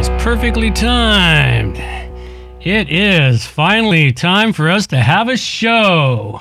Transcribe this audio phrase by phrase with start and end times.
[0.00, 1.76] almost perfectly timed.
[2.62, 6.40] It is finally time for us to have a show.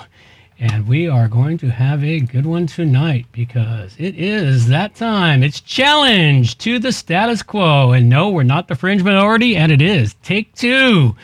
[0.58, 5.44] And we are going to have a good one tonight because it is that time.
[5.44, 7.92] It's challenge to the status quo.
[7.92, 11.18] And no, we're not the fringe minority, and it is take two.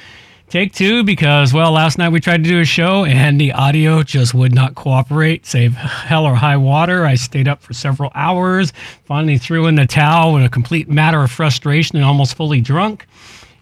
[0.55, 4.03] Take two because, well, last night we tried to do a show and the audio
[4.03, 7.05] just would not cooperate, save hell or high water.
[7.05, 8.71] I stayed up for several hours,
[9.03, 13.05] finally threw in the towel in a complete matter of frustration and almost fully drunk.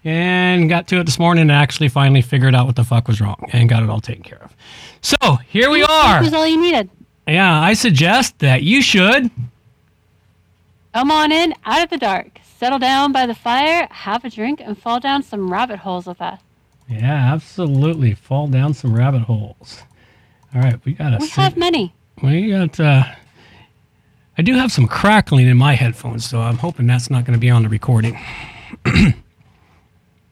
[0.04, 3.20] And got to it this morning and actually finally figured out what the fuck was
[3.20, 4.54] wrong and got it all taken care of.
[5.00, 5.16] So
[5.48, 5.88] here we are.
[5.88, 6.90] That was all you needed.
[7.26, 9.32] Yeah, I suggest that you should.
[10.94, 12.38] Come on in, out of the dark.
[12.60, 16.22] Settle down by the fire, have a drink, and fall down some rabbit holes with
[16.22, 16.38] us.
[16.88, 18.14] Yeah, absolutely.
[18.14, 19.82] Fall down some rabbit holes.
[20.54, 21.18] All right, we got a.
[21.20, 21.94] We have many.
[22.22, 22.78] We got.
[22.78, 23.04] Uh,
[24.36, 27.40] I do have some crackling in my headphones, so I'm hoping that's not going to
[27.40, 28.18] be on the recording.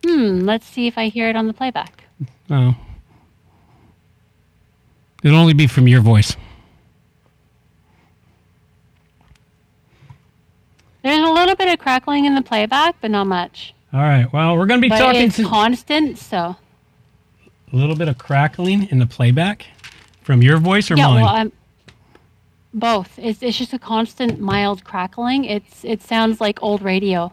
[0.04, 2.04] Hmm, let's see if I hear it on the playback.
[2.50, 2.74] Oh.
[5.22, 6.36] It'll only be from your voice.
[11.02, 13.74] There's a little bit of crackling in the playback, but not much.
[13.92, 14.30] All right.
[14.32, 16.56] Well, we're going to be But talking it's to constant, so
[17.72, 19.66] a little bit of crackling in the playback
[20.22, 21.06] from your voice or yeah.
[21.08, 21.22] mine.
[21.22, 21.52] Well, I'm
[22.74, 23.18] both.
[23.18, 25.44] It's it's just a constant mild crackling.
[25.44, 27.32] It's it sounds like old radio.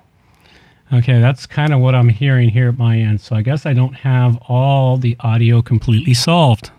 [0.92, 3.22] Okay, that's kind of what I'm hearing here at my end.
[3.22, 6.72] So I guess I don't have all the audio completely solved.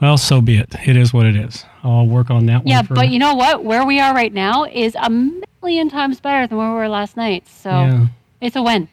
[0.00, 0.74] Well, so be it.
[0.86, 1.64] It is what it is.
[1.84, 2.86] I'll work on that Yeah, one.
[2.86, 3.62] for- but you know what?
[3.62, 7.16] Where we are right now is a million times better than where we were last
[7.16, 7.46] night.
[7.46, 8.06] So Yeah.
[8.40, 8.88] it's a win.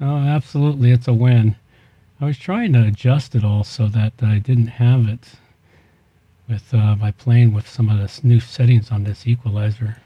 [0.00, 0.92] Oh, absolutely.
[0.92, 1.56] It's a win.
[2.20, 5.28] I was trying to adjust it all so that I didn't have it
[6.48, 9.98] with uh, by playing with some of the new settings on this equalizer.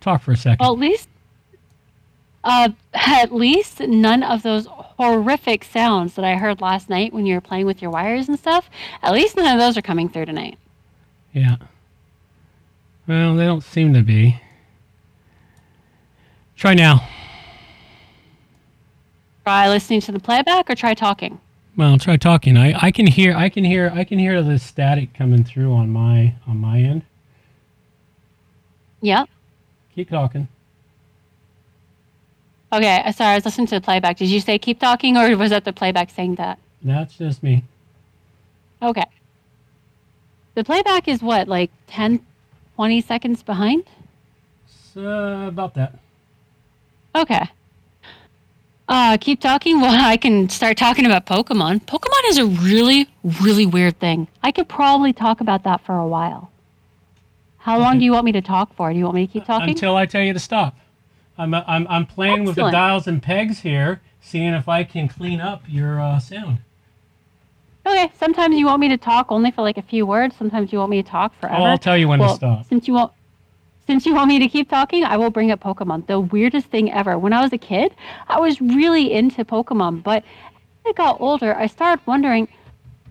[0.00, 0.64] Talk for a second.
[0.64, 1.08] Well, at least,
[2.44, 7.34] uh, at least none of those horrific sounds that I heard last night when you
[7.34, 8.70] were playing with your wires and stuff.
[9.02, 10.58] At least none of those are coming through tonight.
[11.32, 11.56] Yeah.
[13.06, 14.40] Well, they don't seem to be.
[16.56, 17.06] Try now.
[19.44, 21.38] Try listening to the playback or try talking.
[21.76, 22.56] Well, try talking.
[22.56, 25.90] I, I can hear I can hear I can hear the static coming through on
[25.90, 27.02] my on my end.
[29.02, 29.28] Yep.
[29.94, 30.48] Keep talking.
[32.72, 33.02] Okay.
[33.04, 34.16] uh, Sorry, I was listening to the playback.
[34.16, 36.58] Did you say keep talking, or was that the playback saying that?
[36.82, 37.64] That's just me.
[38.82, 39.04] Okay.
[40.54, 42.20] The playback is what, like 10,
[42.76, 43.84] 20 seconds behind?
[44.92, 45.98] So, about that.
[47.14, 47.48] Okay.
[48.88, 49.80] Uh, keep talking.
[49.84, 51.84] Well, I can start talking about Pokemon.
[51.84, 53.08] Pokemon is a really,
[53.42, 54.28] really weird thing.
[54.42, 56.50] I could probably talk about that for a while.
[57.58, 58.92] How long do you want me to talk for?
[58.92, 59.70] Do you want me to keep talking?
[59.70, 60.76] Until I tell you to stop.
[61.36, 62.72] I'm I'm I'm playing with the Excellent.
[62.72, 66.58] dials and pegs here, seeing if I can clean up your uh, sound.
[67.86, 68.12] okay.
[68.18, 70.36] Sometimes you want me to talk only for like a few words.
[70.36, 71.56] Sometimes you want me to talk forever.
[71.58, 72.66] Oh, I'll tell you when well, to stop.
[72.66, 73.12] Since you want,
[73.86, 76.06] since you want me to keep talking, I will bring up Pokemon.
[76.06, 77.18] The weirdest thing ever.
[77.18, 77.94] When I was a kid,
[78.28, 82.48] I was really into Pokemon, but as I got older, I started wondering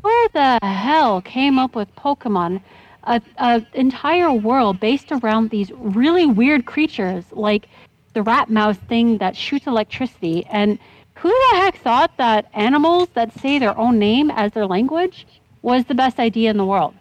[0.01, 2.61] who the hell came up with Pokemon.
[3.05, 7.67] A, a entire world based around these really weird creatures like
[8.13, 10.79] the rat mouse thing that shoots electricity and
[11.15, 15.27] who the heck thought that animals that say their own name as their language
[15.63, 16.93] was the best idea in the world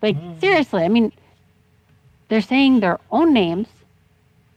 [0.00, 0.40] like mm.
[0.40, 1.10] seriously i mean
[2.28, 3.68] they're saying their own names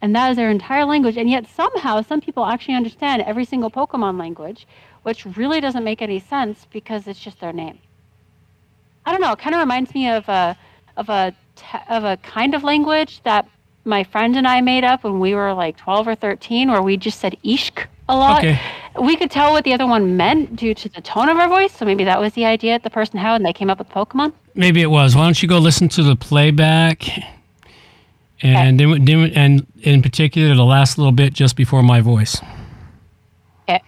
[0.02, 3.70] and that is their entire language and yet somehow some people actually understand every single
[3.70, 4.68] pokemon language
[5.04, 7.78] which really doesn't make any sense because it's just their name
[9.06, 10.58] i don't know it kind of reminds me of a
[10.98, 11.34] of a
[11.90, 13.48] of a kind of language that
[13.86, 16.98] my friend and i made up when we were like 12 or 13 where we
[16.98, 18.60] just said ishk a lot Okay.
[19.02, 21.74] we could tell what the other one meant due to the tone of our voice
[21.74, 23.90] so maybe that was the idea that the person had and they came up with
[23.90, 25.16] pokemon Maybe it was.
[25.16, 27.08] Why don't you go listen to the playback,
[28.42, 32.38] and then, then and in particular the last little bit just before my voice.
[33.68, 33.82] Okay.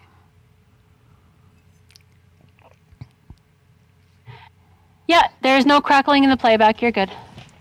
[5.07, 6.81] Yeah, there's no crackling in the playback.
[6.81, 7.12] You're good.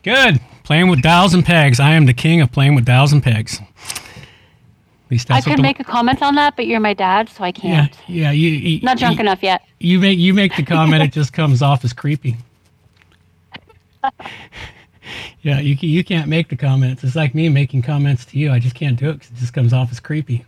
[0.02, 0.40] Good.
[0.64, 1.80] Playing with dials and pegs.
[1.80, 3.60] I am the king of playing with dials and pegs.
[3.60, 7.42] At least I could the- make a comment on that, but you're my dad, so
[7.42, 7.96] I can't.
[8.06, 8.30] yeah.
[8.30, 9.62] You, you Not drunk you, enough yet.
[9.80, 11.02] You make you make the comment.
[11.02, 12.36] it just comes off as creepy.
[15.42, 17.04] Yeah, you ca- you can't make the comments.
[17.04, 18.50] It's like me making comments to you.
[18.50, 20.44] I just can't do it because it just comes off as creepy.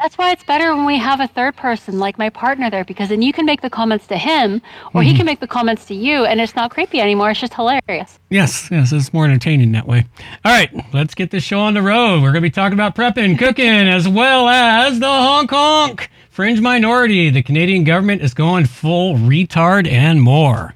[0.00, 3.10] That's why it's better when we have a third person, like my partner, there, because
[3.10, 4.62] then you can make the comments to him,
[4.94, 5.18] or he mm-hmm.
[5.18, 7.32] can make the comments to you, and it's not creepy anymore.
[7.32, 8.18] It's just hilarious.
[8.30, 10.06] Yes, yes, it's more entertaining that way.
[10.42, 12.22] All right, let's get this show on the road.
[12.22, 16.62] We're going to be talking about prepping, cooking, as well as the honk honk, fringe
[16.62, 17.28] minority.
[17.28, 20.74] The Canadian government is going full retard and more.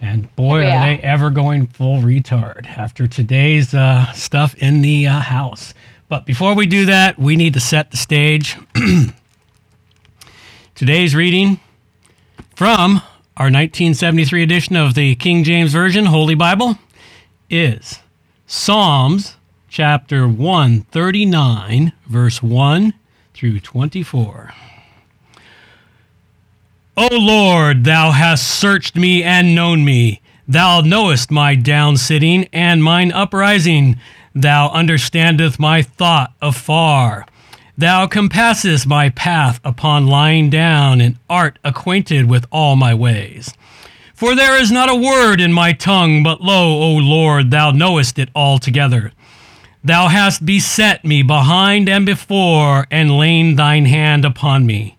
[0.00, 0.76] And boy, Yeah.
[0.76, 5.74] are they ever going full retard after today's uh, stuff in the uh, House.
[6.08, 8.56] But before we do that, we need to set the stage.
[10.74, 11.60] today's reading
[12.54, 13.02] from
[13.36, 16.78] our 1973 edition of the King James Version Holy Bible
[17.50, 18.00] is
[18.46, 19.36] Psalms
[19.68, 22.94] chapter 139, verse 1
[23.34, 24.52] through 24.
[27.00, 30.20] O Lord, thou hast searched me and known me.
[30.48, 34.00] Thou knowest my down sitting and mine uprising.
[34.34, 37.24] Thou understandest my thought afar.
[37.76, 43.54] Thou compassest my path upon lying down, and art acquainted with all my ways.
[44.12, 48.18] For there is not a word in my tongue, but lo, O Lord, thou knowest
[48.18, 49.12] it altogether.
[49.84, 54.97] Thou hast beset me behind and before, and lain thine hand upon me.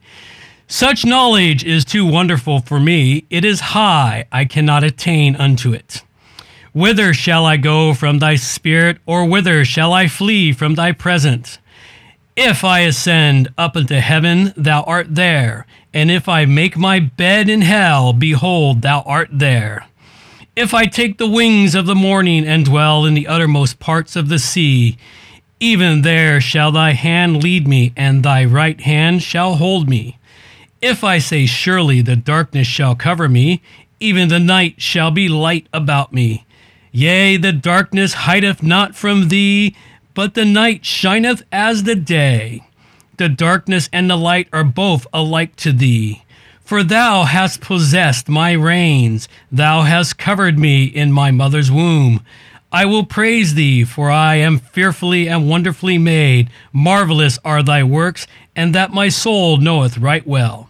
[0.72, 3.26] Such knowledge is too wonderful for me.
[3.32, 6.04] It is high, I cannot attain unto it.
[6.74, 11.58] Whither shall I go from thy spirit, or whither shall I flee from thy presence?
[12.36, 15.66] If I ascend up into heaven, thou art there.
[15.92, 19.88] And if I make my bed in hell, behold, thou art there.
[20.56, 24.30] If I take the wings of the morning and dwell in the uttermost parts of
[24.30, 25.00] the sea,
[25.60, 30.19] even there shall thy hand lead me, and thy right hand shall hold me.
[30.82, 33.62] If I say, Surely the darkness shall cover me,
[34.00, 36.46] even the night shall be light about me.
[36.92, 39.76] Yea, the darkness hideth not from thee,
[40.14, 42.64] but the night shineth as the day.
[43.18, 46.24] The darkness and the light are both alike to thee.
[46.64, 52.24] For thou hast possessed my reins, thou hast covered me in my mother's womb.
[52.72, 56.50] I will praise thee, for I am fearfully and wonderfully made.
[56.72, 60.69] Marvelous are thy works, and that my soul knoweth right well.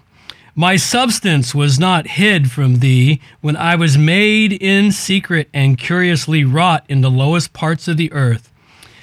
[0.56, 6.44] My substance was not hid from thee when I was made in secret and curiously
[6.44, 8.52] wrought in the lowest parts of the earth.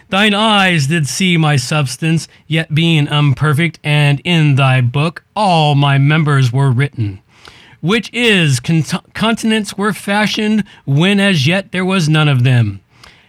[0.08, 5.98] Thine eyes did see my substance, yet being imperfect, and in thy book all my
[5.98, 7.20] members were written.
[7.80, 12.80] Which is, cont- continents were fashioned when as yet there was none of them.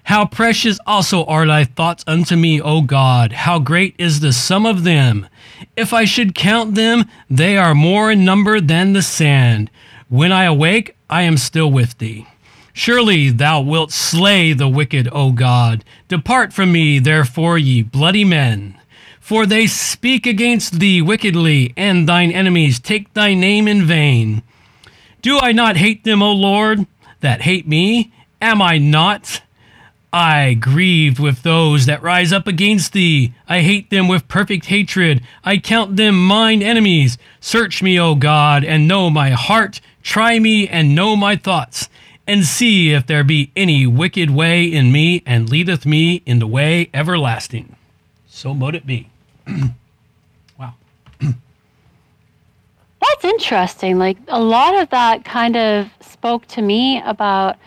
[0.08, 3.34] How precious also are thy thoughts unto me, O God!
[3.34, 5.28] How great is the sum of them!
[5.76, 9.70] If I should count them, they are more in number than the sand.
[10.08, 12.26] When I awake, I am still with thee.
[12.72, 15.84] Surely thou wilt slay the wicked, O God.
[16.08, 18.80] Depart from me, therefore, ye bloody men.
[19.20, 24.42] For they speak against thee wickedly, and thine enemies take thy name in vain.
[25.22, 26.88] Do I not hate them, O Lord,
[27.20, 28.14] that hate me?
[28.42, 29.42] Am I not?
[30.18, 33.36] I grieved with those that rise up against thee.
[33.48, 35.22] I hate them with perfect hatred.
[35.44, 37.20] I count them mine enemies.
[37.40, 39.80] Search me, O God, and know my heart.
[40.02, 41.88] Try me and know my thoughts,
[42.26, 46.48] and see if there be any wicked way in me, and leadeth me in the
[46.48, 47.76] way everlasting.
[48.26, 49.12] So mote it be.
[50.58, 50.74] wow.
[51.20, 54.00] That's interesting.
[54.00, 57.58] Like a lot of that kind of spoke to me about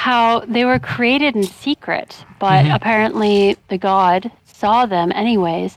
[0.00, 2.72] how they were created in secret, but mm-hmm.
[2.72, 5.76] apparently the god saw them anyways.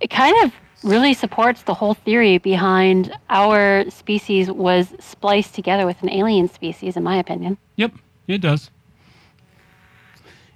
[0.00, 6.02] It kind of really supports the whole theory behind our species was spliced together with
[6.02, 7.58] an alien species, in my opinion.
[7.76, 7.92] Yep,
[8.26, 8.70] it does.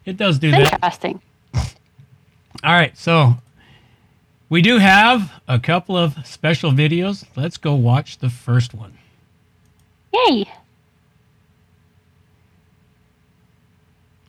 [0.06, 0.72] It does do that.
[0.72, 1.20] Interesting.
[2.64, 3.34] All right, so
[4.48, 7.26] we do have a couple of special videos.
[7.36, 8.96] Let's go watch the first one.
[10.14, 10.46] Yay!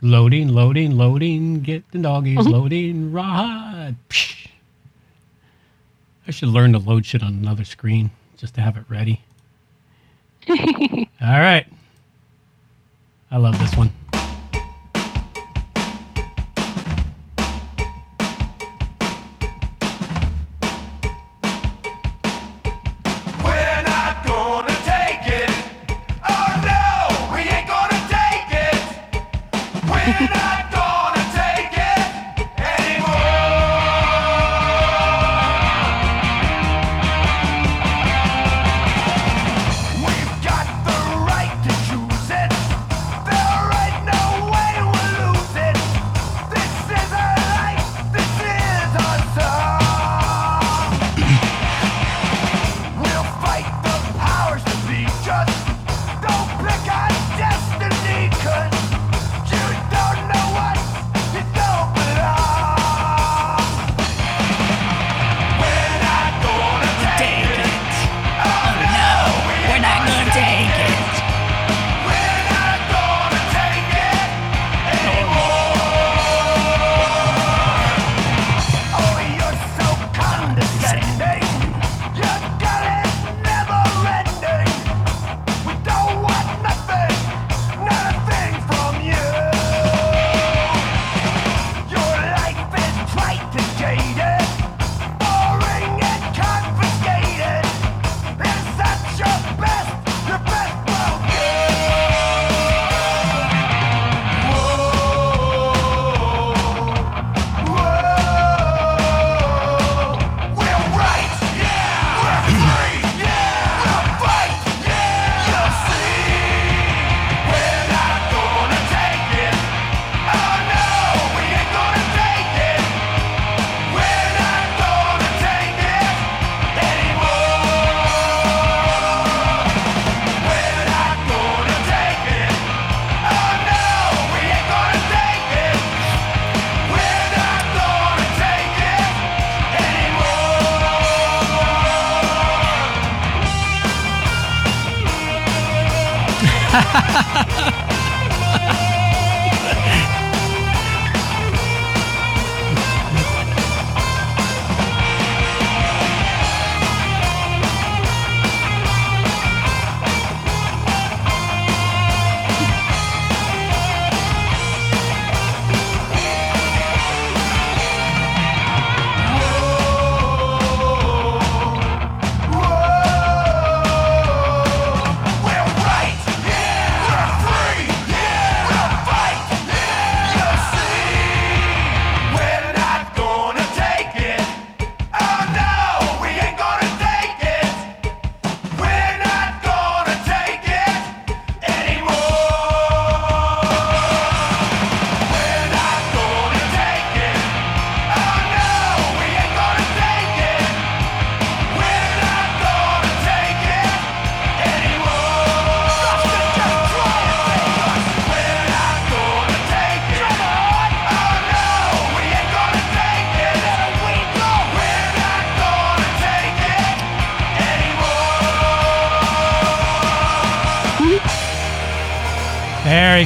[0.02, 1.62] Loading, loading, loading.
[1.62, 2.50] Get the doggies uh-huh.
[2.50, 3.12] loading.
[3.12, 3.96] Ride.
[4.10, 4.48] Psh.
[6.28, 9.22] I should learn to load shit on another screen just to have it ready.
[10.50, 10.56] All
[11.22, 11.66] right.
[13.32, 13.92] I love this one.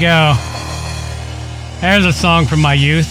[0.01, 0.34] Go.
[1.79, 3.08] There's a song from my youth.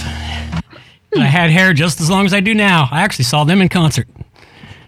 [1.17, 2.89] I had hair just as long as I do now.
[2.91, 4.09] I actually saw them in concert.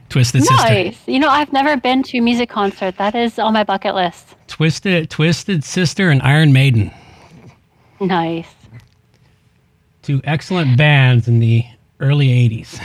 [0.09, 0.57] Twisted Sister.
[0.65, 0.99] Nice.
[1.07, 2.97] You know, I've never been to a music concert.
[2.97, 4.35] That is on my bucket list.
[4.49, 6.91] Twisted Twisted Sister and Iron Maiden.
[8.01, 8.53] Nice.
[10.03, 11.65] Two excellent bands in the
[12.01, 12.81] early 80s.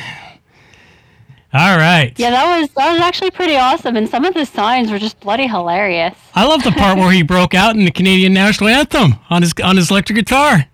[1.98, 2.14] Right.
[2.20, 5.20] Yeah, that was that was actually pretty awesome, and some of the signs were just
[5.20, 6.16] bloody hilarious.
[6.36, 9.54] I love the part where he broke out in the Canadian national anthem on his
[9.64, 10.66] on his electric guitar.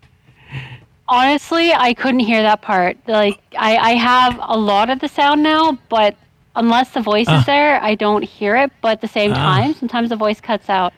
[1.07, 2.97] Honestly, I couldn't hear that part.
[3.07, 6.15] Like, I, I have a lot of the sound now, but
[6.55, 7.39] unless the voice Ah.
[7.39, 8.71] is there, I don't hear it.
[8.81, 10.93] But at the same time, sometimes the voice cuts out.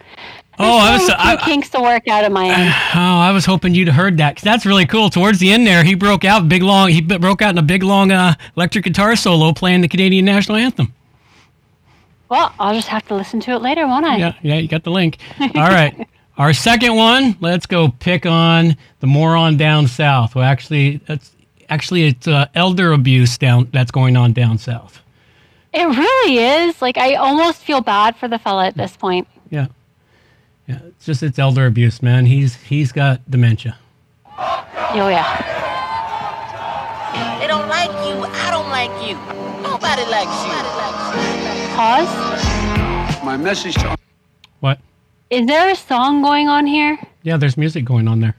[0.58, 2.70] Oh, I was I, kinks to work out of my end.
[2.96, 5.10] oh, I was hoping you'd heard that 'cause that's really cool.
[5.10, 6.90] Towards the end there, he broke out big long.
[6.90, 10.58] He broke out in a big long uh, electric guitar solo playing the Canadian national
[10.58, 10.94] anthem.
[12.30, 14.18] Well, I'll just have to listen to it later, won't I?
[14.18, 15.18] Yeah, yeah, you got the link.
[15.40, 16.08] All right.
[16.38, 20.36] Our second one, let's go pick on the moron down south.
[20.36, 21.32] Well, actually, that's
[21.70, 25.02] actually it's uh, elder abuse down that's going on down south.
[25.74, 26.82] It really is.
[26.82, 29.28] Like, I almost feel bad for the fella at this point.
[29.50, 29.68] Yeah,
[30.68, 30.80] yeah.
[30.88, 32.26] It's just it's elder abuse, man.
[32.26, 33.78] He's he's got dementia.
[34.38, 35.26] Oh, yeah.
[37.40, 38.24] They don't like you.
[38.24, 39.16] I don't like you.
[39.62, 40.58] Nobody likes you.
[41.76, 43.24] Pause.
[43.24, 43.98] My message to
[44.60, 44.80] What?
[45.30, 46.98] Is there a song going on here?
[47.24, 48.36] Yeah, there's music going on there.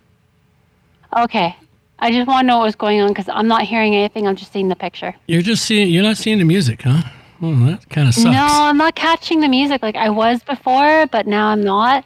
[1.17, 1.57] Okay.
[1.99, 4.27] I just want to know what was going on because I'm not hearing anything.
[4.27, 5.15] I'm just seeing the picture.
[5.27, 5.91] You're just seeing.
[5.91, 7.03] You're not seeing the music, huh?
[7.43, 8.27] Oh, that kind of sucks.
[8.27, 12.05] No, I'm not catching the music like I was before, but now I'm not.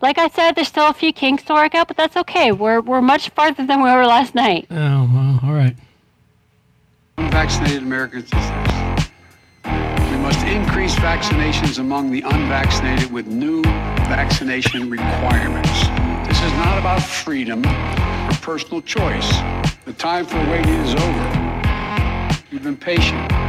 [0.00, 2.52] Like I said, there's still a few kinks to work out, but that's okay.
[2.52, 4.66] We're we're much farther than we were last night.
[4.70, 5.76] Oh well, all right.
[7.16, 8.30] unvaccinated Americans.
[10.10, 15.70] We must increase vaccinations among the unvaccinated with new vaccination requirements.
[16.28, 19.30] This is not about freedom or personal choice.
[19.84, 22.40] The time for waiting is over.
[22.50, 23.43] You've been patient, but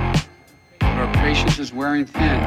[0.98, 2.40] our patience is wearing thin.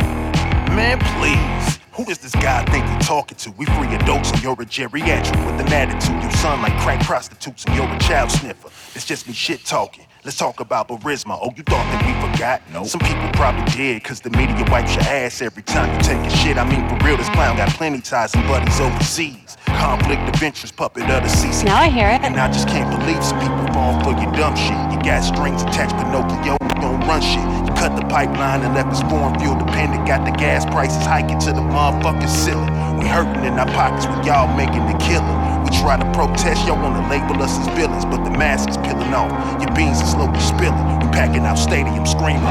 [0.74, 1.78] Man, please.
[1.92, 3.50] Who does this guy think he talking to?
[3.52, 6.22] We free adults and you're a geriatric with an attitude.
[6.22, 8.68] You son like crack prostitutes and you're a child sniffer.
[8.94, 10.06] It's just me shit talking.
[10.24, 11.38] Let's talk about Burisma.
[11.40, 12.62] Oh, you thought that we forgot?
[12.72, 12.84] No.
[12.84, 16.36] Some people probably did, cause the media wipes your ass every time you take a
[16.36, 16.56] shit.
[16.56, 19.56] I mean, for real, this clown got plenty ties and buddies overseas.
[19.66, 21.64] Conflict of interest, puppet of the CC.
[21.64, 22.20] Now I hear it.
[22.22, 24.87] And I just can't believe some people fall for your dumb shit.
[25.08, 27.40] Got strings attached, Pinocchio, you don't run shit.
[27.40, 30.06] You cut the pipeline and left us foreign fuel dependent.
[30.06, 32.68] Got the gas prices hiking to the motherfucking ceiling.
[32.98, 35.64] We hurting in our pockets with y'all making the killing.
[35.64, 39.14] We try to protest, y'all wanna label us as villains, but the mask is peeling
[39.14, 39.32] off.
[39.62, 40.76] Your beans are slowly spilling.
[41.00, 42.44] We packing out stadium screaming.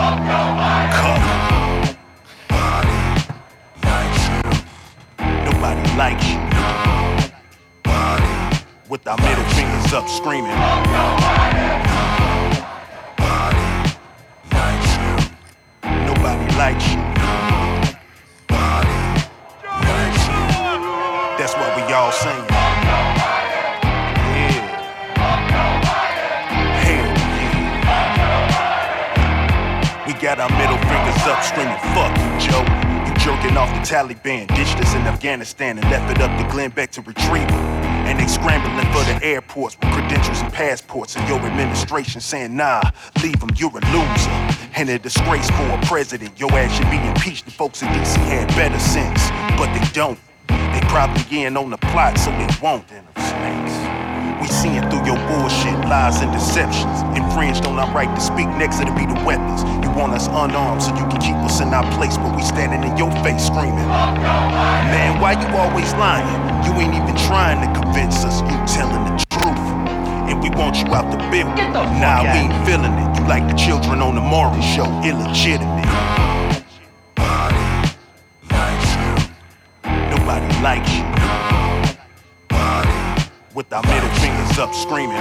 [0.97, 1.21] Cut.
[5.45, 6.41] Nobody likes you.
[8.89, 10.57] With our middle fingers up screaming.
[16.37, 16.97] Nobody likes you.
[21.37, 22.11] That's what we all.
[24.33, 24.53] Yeah.
[26.83, 27.65] Hell yeah.
[30.05, 32.65] We got our middle fingers up screaming, fuck you, Joe.
[33.07, 36.71] You jerking off the Taliban, ditched us in Afghanistan and left it up to Glenn
[36.71, 37.76] Beck to retrieve her.
[38.07, 41.15] And they scrambling for the airports with credentials and passports.
[41.17, 42.81] And your administration saying, nah,
[43.21, 44.29] leave him, you're a loser.
[44.75, 46.39] And a disgrace for a president.
[46.39, 47.45] Your ass should be impeached.
[47.45, 50.19] The folks in DC had better sense, but they don't.
[50.47, 52.87] They probably in on the plot, so they won't.
[54.41, 57.01] We seeing through your bullshit, lies and deceptions.
[57.17, 59.63] Infringed on our right to speak, next it'll be the weapons.
[59.83, 62.83] You want us unarmed so you can keep us in our place, but we standing
[62.85, 63.87] in your face screaming.
[64.93, 66.27] Man, why you always lying?
[66.65, 69.65] You ain't even trying to convince us, you telling the truth.
[70.29, 71.73] And we want you out the building.
[71.73, 73.19] Nah, we ain't feeling it.
[73.19, 75.87] You like the children on the Maury show, illegitimate.
[79.83, 81.16] Nobody likes you.
[83.57, 85.17] With our middle fingers up screaming.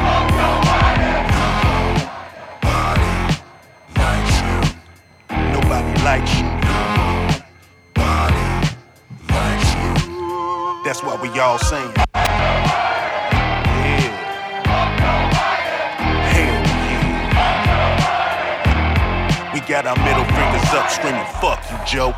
[5.55, 6.45] Nobody likes you.
[10.85, 11.94] That's what we all saying.
[11.96, 12.12] Yeah.
[16.29, 17.94] Hell yeah.
[19.55, 22.14] We got our middle fingers up screaming, fuck you, Joe.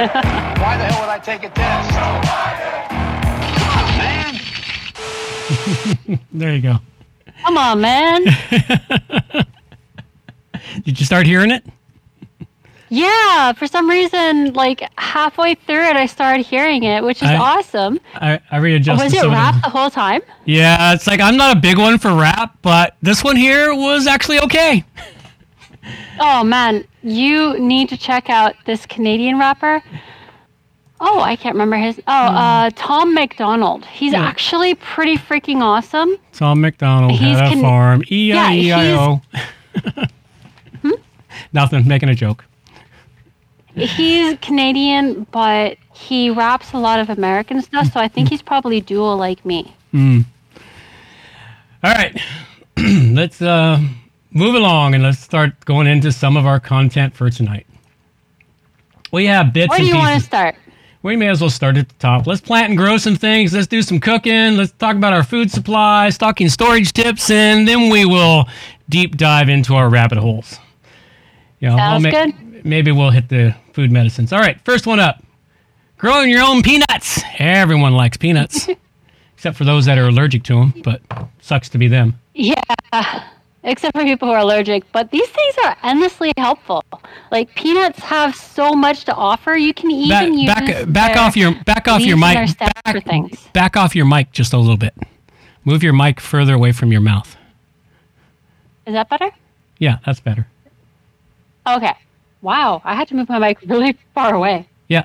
[0.00, 1.90] Why the hell would I take a test?
[3.58, 3.98] Come on,
[6.08, 6.20] man.
[6.32, 6.76] There you go.
[7.44, 8.24] Come on, man.
[10.84, 11.64] Did you start hearing it?
[12.88, 17.36] yeah, for some reason, like halfway through it, I started hearing it, which is I-
[17.36, 18.00] awesome.
[18.14, 20.22] I, I readjusted Was it some rap the- the whole time?
[20.46, 24.06] Yeah, it's like I'm not a big one for rap, but this one here was
[24.06, 24.82] actually okay.
[26.18, 29.82] Oh man, you need to check out this Canadian rapper.
[31.02, 31.98] Oh, I can't remember his.
[32.06, 33.86] Oh, uh, Tom MacDonald.
[33.86, 34.20] He's Hmm.
[34.20, 34.26] Yeah.
[34.28, 36.14] actually pretty freaking awesome.
[36.34, 38.02] Tom MacDonald He's had a farm.
[38.10, 39.22] E I E I O.
[41.52, 41.86] Nothing.
[41.88, 42.44] Making a joke.
[43.74, 48.80] He's Canadian, but he raps a lot of American stuff, so I think he's probably
[48.80, 49.74] dual like me.
[49.94, 50.24] All
[51.84, 52.20] right,
[52.76, 53.80] let's uh,
[54.32, 57.66] move along and let's start going into some of our content for tonight.
[59.12, 60.54] We have bits Where do you want to start?
[61.02, 62.26] We may as well start at the top.
[62.26, 63.54] Let's plant and grow some things.
[63.54, 64.56] Let's do some cooking.
[64.56, 68.46] Let's talk about our food supply, stocking storage tips, and then we will
[68.88, 70.58] deep dive into our rabbit holes.
[71.58, 72.64] Yeah, Sounds ma- good.
[72.66, 74.32] Maybe we'll hit the food medicines.
[74.32, 75.22] All right, first one up.
[75.96, 77.22] Growing your own peanuts.
[77.38, 78.68] Everyone likes peanuts,
[79.34, 81.00] except for those that are allergic to them, but
[81.40, 82.18] sucks to be them.
[82.34, 83.24] Yeah,
[83.62, 84.90] except for people who are allergic.
[84.92, 86.82] But these things are endlessly helpful.
[87.30, 89.54] Like peanuts have so much to offer.
[89.56, 90.08] You can even
[90.46, 92.56] Back, use back, back off your back off your mic.
[92.58, 94.94] Back, back off your mic just a little bit.
[95.64, 97.36] Move your mic further away from your mouth.
[98.86, 99.30] Is that better?
[99.78, 100.46] Yeah, that's better.
[101.66, 101.94] Okay.
[102.42, 104.68] Wow, I had to move my mic really far away.
[104.88, 105.04] Yeah.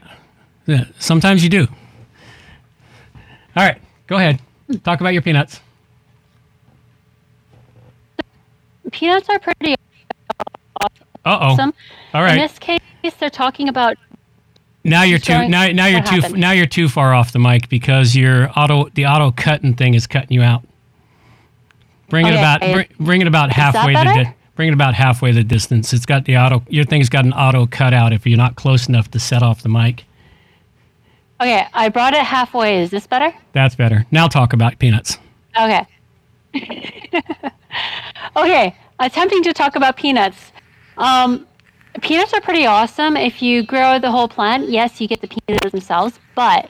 [0.66, 0.86] yeah.
[0.98, 1.68] Sometimes you do.
[3.56, 4.42] All right, go ahead.
[4.84, 5.60] Talk about your peanuts.
[8.92, 9.76] Peanuts are pretty
[10.82, 10.88] Uh
[11.26, 11.32] oh.
[11.32, 11.74] awesome.
[12.14, 12.80] All In this case,
[13.20, 13.98] they're talking about
[14.84, 16.40] Now you're too now now you're too happened.
[16.40, 20.08] now you're too far off the mic because your auto the auto cutting thing is
[20.08, 20.64] cutting you out.
[22.10, 25.44] Bring it about bring, bring it about halfway the di- bring it about halfway the
[25.44, 25.92] distance.
[25.94, 29.10] It's got the auto your thing's got an auto cutout if you're not close enough
[29.12, 30.06] to set off the mic.
[31.42, 32.82] Okay, I brought it halfway.
[32.82, 33.34] Is this better?
[33.52, 34.06] That's better.
[34.12, 35.18] Now talk about peanuts.
[35.60, 35.86] Okay.
[38.36, 40.52] okay, attempting to talk about peanuts.
[40.98, 41.48] Um,
[42.02, 43.18] peanuts are pretty awesome.
[43.18, 46.70] If you grow the whole plant, yes, you get the peanuts themselves, but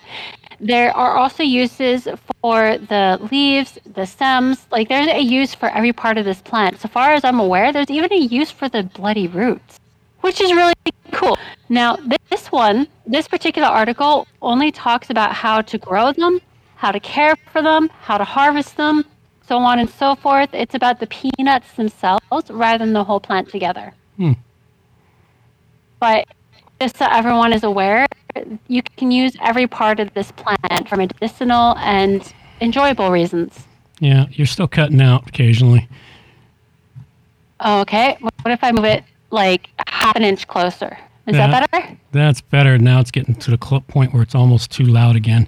[0.59, 2.07] there are also uses
[2.41, 4.65] for the leaves, the stems.
[4.71, 6.79] Like there's a use for every part of this plant.
[6.79, 9.79] So far as I'm aware, there's even a use for the bloody roots,
[10.21, 10.73] which is really
[11.11, 11.37] cool.
[11.69, 11.97] Now,
[12.29, 16.39] this one, this particular article only talks about how to grow them,
[16.75, 19.05] how to care for them, how to harvest them,
[19.47, 20.49] so on and so forth.
[20.53, 23.93] It's about the peanuts themselves rather than the whole plant together.
[24.17, 24.33] Hmm.
[25.99, 26.27] But
[26.81, 28.05] just so everyone is aware,
[28.67, 33.65] you can use every part of this plant for medicinal and enjoyable reasons.
[33.99, 35.87] Yeah, you're still cutting out occasionally.
[37.65, 40.97] Okay, what if I move it like half an inch closer?
[41.27, 41.47] Is Yeah.
[41.47, 41.97] that better?
[42.11, 42.77] That's better.
[42.77, 45.47] Now it's getting to the point where it's almost too loud again.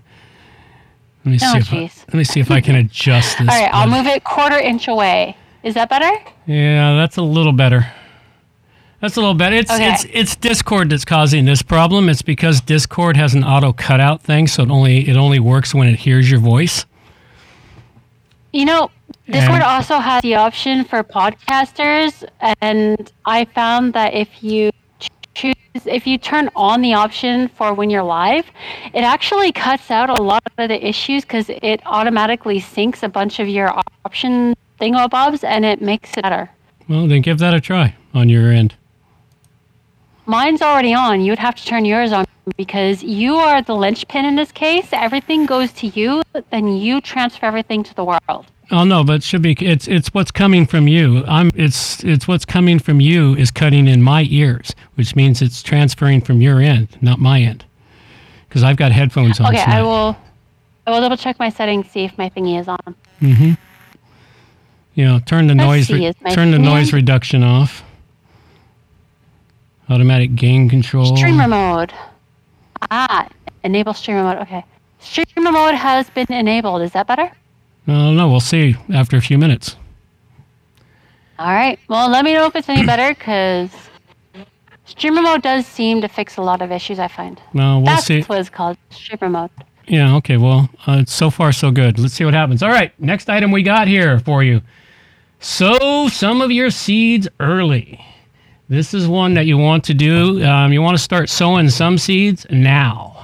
[1.28, 1.58] Let me oh, see.
[1.58, 2.08] Oh, if I, jeez.
[2.08, 3.50] let me see if I can adjust this.
[3.50, 5.36] All right, I'll move it quarter inch away.
[5.64, 6.10] Is that better?
[6.46, 7.92] Yeah, that's a little better.
[9.02, 9.58] That's a little better.
[9.58, 9.92] It's Okay.
[9.92, 12.08] it's it's Discord that's causing this problem.
[12.10, 15.88] It's because Discord has an auto cutout thing, so it only it only works when
[15.88, 16.86] it hears your voice.
[18.54, 18.90] You know,
[19.30, 22.24] Discord And- also has the option for podcasters,
[22.62, 24.72] and I found that if you
[25.38, 28.46] choose, if you turn on the option for when you're live,
[28.94, 33.40] it actually cuts out a lot of the issues because it automatically syncs a bunch
[33.40, 33.70] of your
[34.06, 36.50] option thingamabobs, and it makes it better.
[36.88, 38.76] Well, then give that a try on your end.
[40.26, 41.22] Mine's already on.
[41.22, 44.90] You would have to turn yours on because you are the linchpin in this case.
[44.92, 48.46] Everything goes to you, then you transfer everything to the world.
[48.70, 51.24] Oh no, but it should be it's it's what's coming from you.
[51.26, 55.64] I'm it's it's what's coming from you is cutting in my ears, which means it's
[55.64, 57.64] transferring from your end, not my end.
[58.48, 59.48] Because I've got headphones on.
[59.48, 60.18] Okay, I will.
[60.86, 62.96] I will double check my settings, see if my thingy is on.
[63.22, 63.54] Mm-hmm.
[64.96, 65.92] You know, turn the Let's noise.
[65.92, 66.98] Re- turn the noise on?
[66.98, 67.84] reduction off.
[69.90, 71.16] Automatic gain control.
[71.16, 71.94] Streamer mode.
[72.92, 73.28] Ah,
[73.64, 74.38] enable streamer mode.
[74.40, 74.66] Okay,
[75.00, 76.82] streamer mode has been enabled.
[76.82, 77.32] Is that better?
[77.88, 79.76] No, no, we'll see after a few minutes.
[81.40, 81.80] All right.
[81.88, 83.70] Well, let me know if it's any better because
[84.86, 87.00] streamer mode does seem to fix a lot of issues.
[87.00, 87.40] I find.
[87.54, 88.22] No, we'll That's see.
[88.24, 88.78] what it's called.
[88.90, 89.52] Streamer mode.
[89.88, 90.36] Yeah, okay.
[90.38, 91.98] Well, uh, so far so good.
[91.98, 92.62] Let's see what happens.
[92.62, 94.62] All right, next item we got here for you.
[95.40, 98.04] Sow some of your seeds early.
[98.70, 100.44] This is one that you want to do.
[100.44, 103.17] Um, you want to start sowing some seeds now.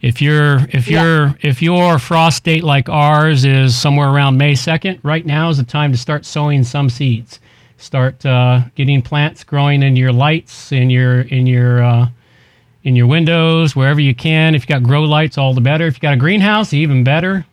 [0.00, 1.02] If your if Yeah.
[1.02, 5.56] your if your frost date like ours is somewhere around May second, right now is
[5.56, 7.40] the time to start sowing some seeds.
[7.78, 12.08] Start uh, getting plants growing in your lights, in your in your uh,
[12.84, 14.54] in your windows, wherever you can.
[14.54, 15.86] If you got grow lights, all the better.
[15.86, 17.44] If you got a greenhouse, even better.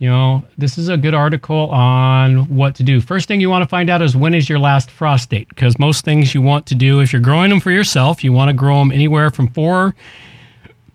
[0.00, 3.00] You know, this is a good article on what to do.
[3.00, 5.48] First thing you want to find out is when is your last frost date?
[5.48, 8.48] Because most things you want to do, if you're growing them for yourself, you want
[8.48, 9.96] to grow them anywhere from four,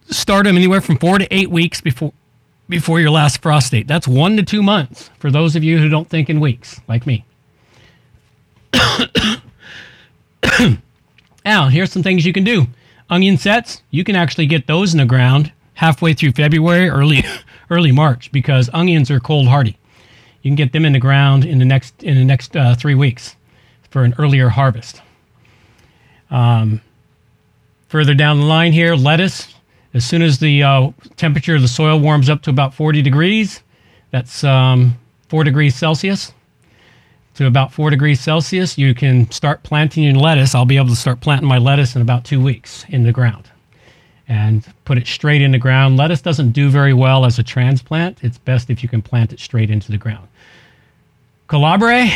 [0.10, 2.14] start them anywhere from four to eight weeks before
[2.70, 3.88] before your last frost date.
[3.88, 7.06] That's one to two months for those of you who don't think in weeks, like
[7.06, 7.26] me.
[11.46, 12.68] Now, here's some things you can do.
[13.10, 17.24] Onion sets, you can actually get those in the ground halfway through February, early
[17.70, 19.78] early March, because onions are cold hardy.
[20.42, 22.96] You can get them in the ground in the next in the next uh, three
[22.96, 23.36] weeks
[23.90, 25.02] for an earlier harvest.
[26.32, 26.82] Um,
[27.88, 29.54] further down the line here, lettuce.
[29.94, 33.62] As soon as the uh, temperature of the soil warms up to about 40 degrees,
[34.12, 34.98] that's um,
[35.30, 36.34] four degrees Celsius
[37.36, 40.54] to about four degrees Celsius, you can start planting your lettuce.
[40.54, 43.50] I'll be able to start planting my lettuce in about two weeks in the ground
[44.28, 45.98] and put it straight in the ground.
[45.98, 48.24] Lettuce doesn't do very well as a transplant.
[48.24, 50.28] It's best if you can plant it straight into the ground.
[51.48, 52.10] Calabre,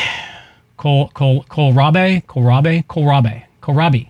[0.78, 4.10] col, col, kohlrabi, kohlrabi, kohlrabi, kohlrabi.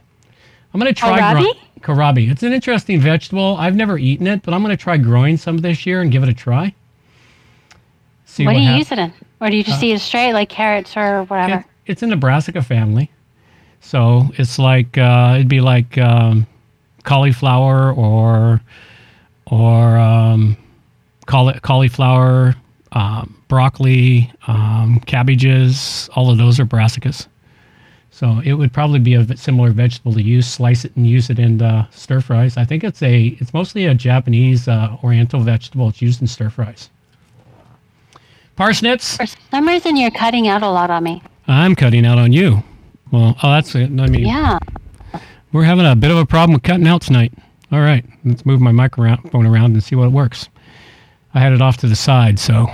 [0.74, 1.54] I'm going to try Kohlrabi?
[1.82, 2.30] Kohlrabi.
[2.32, 3.56] It's an interesting vegetable.
[3.58, 6.24] I've never eaten it, but I'm going to try growing some this year and give
[6.24, 6.74] it a try.
[8.26, 9.14] See what do you hap- use it in?
[9.40, 11.60] Or do you just eat it straight, like carrots or whatever?
[11.60, 13.10] it, it's in the brassica family.
[13.82, 16.46] So it's like uh, it'd be like um,
[17.04, 18.62] cauliflower or
[19.46, 20.58] or um,
[21.26, 22.56] cauli- cauliflower,
[22.92, 26.10] um, broccoli, um, cabbages.
[26.16, 27.28] All of those are brassicas.
[28.18, 30.48] So it would probably be a similar vegetable to use.
[30.48, 32.58] Slice it and use it in uh, stir fries.
[32.58, 35.88] I think it's a it's mostly a Japanese uh, Oriental vegetable.
[35.90, 36.90] It's used in stir fries.
[38.56, 39.18] Parsnips.
[39.18, 41.22] For some reason, you're cutting out a lot on me.
[41.48, 42.64] I'm cutting out on you.
[43.12, 43.84] Well, oh, that's it.
[43.84, 44.58] I mean, Yeah.
[45.54, 47.32] we're having a bit of a problem with cutting out tonight.
[47.72, 50.50] All right, let's move my microphone around and see what works.
[51.36, 52.66] I had it off to the side, so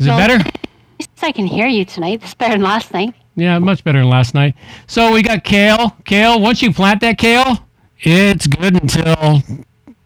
[0.00, 0.34] is it Well- better?
[0.40, 0.58] At
[0.98, 2.20] least I can hear you tonight.
[2.24, 3.14] It's better than last night.
[3.36, 4.54] Yeah, much better than last night.
[4.86, 5.94] So we got kale.
[6.04, 6.40] Kale.
[6.40, 7.58] Once you plant that kale,
[8.00, 9.42] it's good until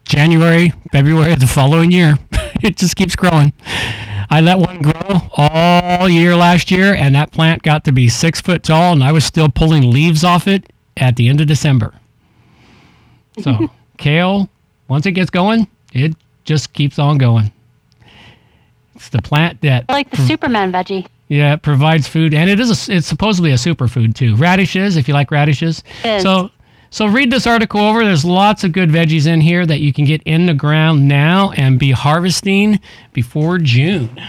[0.05, 2.19] January, February of the following year.
[2.62, 3.53] it just keeps growing.
[4.29, 8.40] I let one grow all year last year, and that plant got to be six
[8.40, 11.95] foot tall, and I was still pulling leaves off it at the end of December.
[13.43, 14.49] So kale,
[14.88, 17.53] once it gets going, it just keeps on going.
[18.97, 21.07] It's the plant that I like the Superman veggie.
[21.31, 24.35] Yeah, it provides food, and it is a, it's supposedly a superfood too.
[24.35, 25.85] Radishes, if you like radishes.
[26.03, 26.51] So
[26.90, 28.05] so read this article over.
[28.05, 31.53] There's lots of good veggies in here that you can get in the ground now
[31.53, 32.81] and be harvesting
[33.12, 34.21] before June.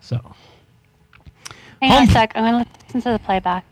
[0.00, 0.20] So
[1.82, 2.32] Hang on a sec.
[2.36, 3.64] I'm going to listen to the playback.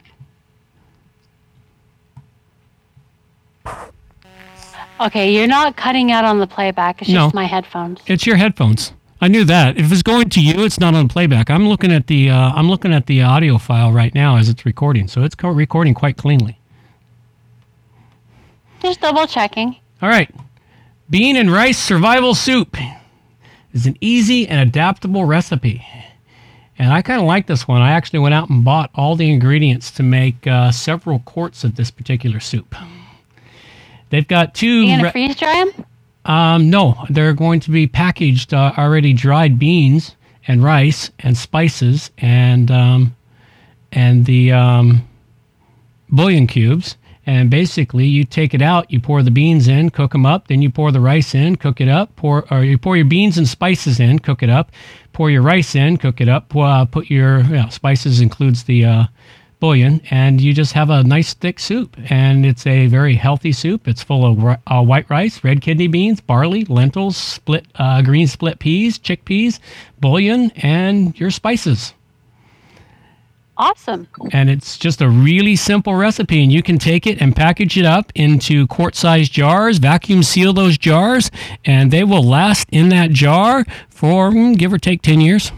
[5.01, 7.03] Okay, you're not cutting out on the playback.
[7.03, 7.27] It's No.
[7.27, 8.01] just my headphones.
[8.07, 8.93] it's your headphones.
[9.21, 9.79] I knew that.
[9.79, 11.51] If it's going to you, it's not on playback.
[11.51, 14.67] I'm looking at the uh, I'm looking at the audio file right now as it's
[14.67, 16.59] recording, so it's co- recording quite cleanly.
[18.83, 19.77] Just double checking.
[20.03, 20.31] All right.
[21.09, 22.77] Bean and rice survival soup
[23.73, 25.85] is an easy and adaptable recipe.
[26.79, 27.81] And I kind of like this one.
[27.81, 31.77] I actually went out and bought all the ingredients to make uh, several quarts of
[31.77, 32.75] this particular soup.
[34.11, 34.67] They've got two.
[34.83, 35.87] You gonna re- freeze dry them?
[36.27, 42.11] Um, no, they're going to be packaged uh, already dried beans and rice and spices
[42.19, 43.17] and um,
[43.93, 45.09] and the um,
[46.11, 46.97] bouillon cubes.
[47.29, 50.63] And basically, you take it out, you pour the beans in, cook them up, then
[50.63, 53.49] you pour the rice in, cook it up, pour or you pour your beans and
[53.49, 54.71] spices in, cook it up,
[55.13, 58.85] pour your rice in, cook it up, uh, put your you know, spices includes the
[58.85, 59.05] uh,
[59.61, 61.97] bouillon, and you just have a nice thick soup.
[62.11, 63.89] And it's a very healthy soup.
[63.89, 68.59] It's full of uh, white rice, red kidney beans, barley, lentils, split uh, green split
[68.59, 69.59] peas, chickpeas,
[70.01, 71.95] bouillon, and your spices.
[73.59, 74.07] Awesome.
[74.33, 77.87] And it's just a really simple recipe, and you can take it and package it
[77.87, 81.31] up into quart-sized jars, vacuum seal those jars,
[81.65, 85.53] and they will last in that jar for mm, give or take ten years.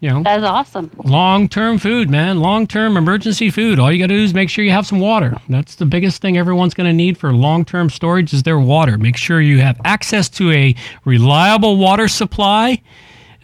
[0.00, 0.90] You know, That is awesome.
[1.04, 2.40] long-term food, man.
[2.40, 3.78] Long-term emergency food.
[3.78, 5.36] All you got to do is make sure you have some water.
[5.50, 8.96] That's the biggest thing everyone's going to need for long-term storage is their water.
[8.96, 12.80] Make sure you have access to a reliable water supply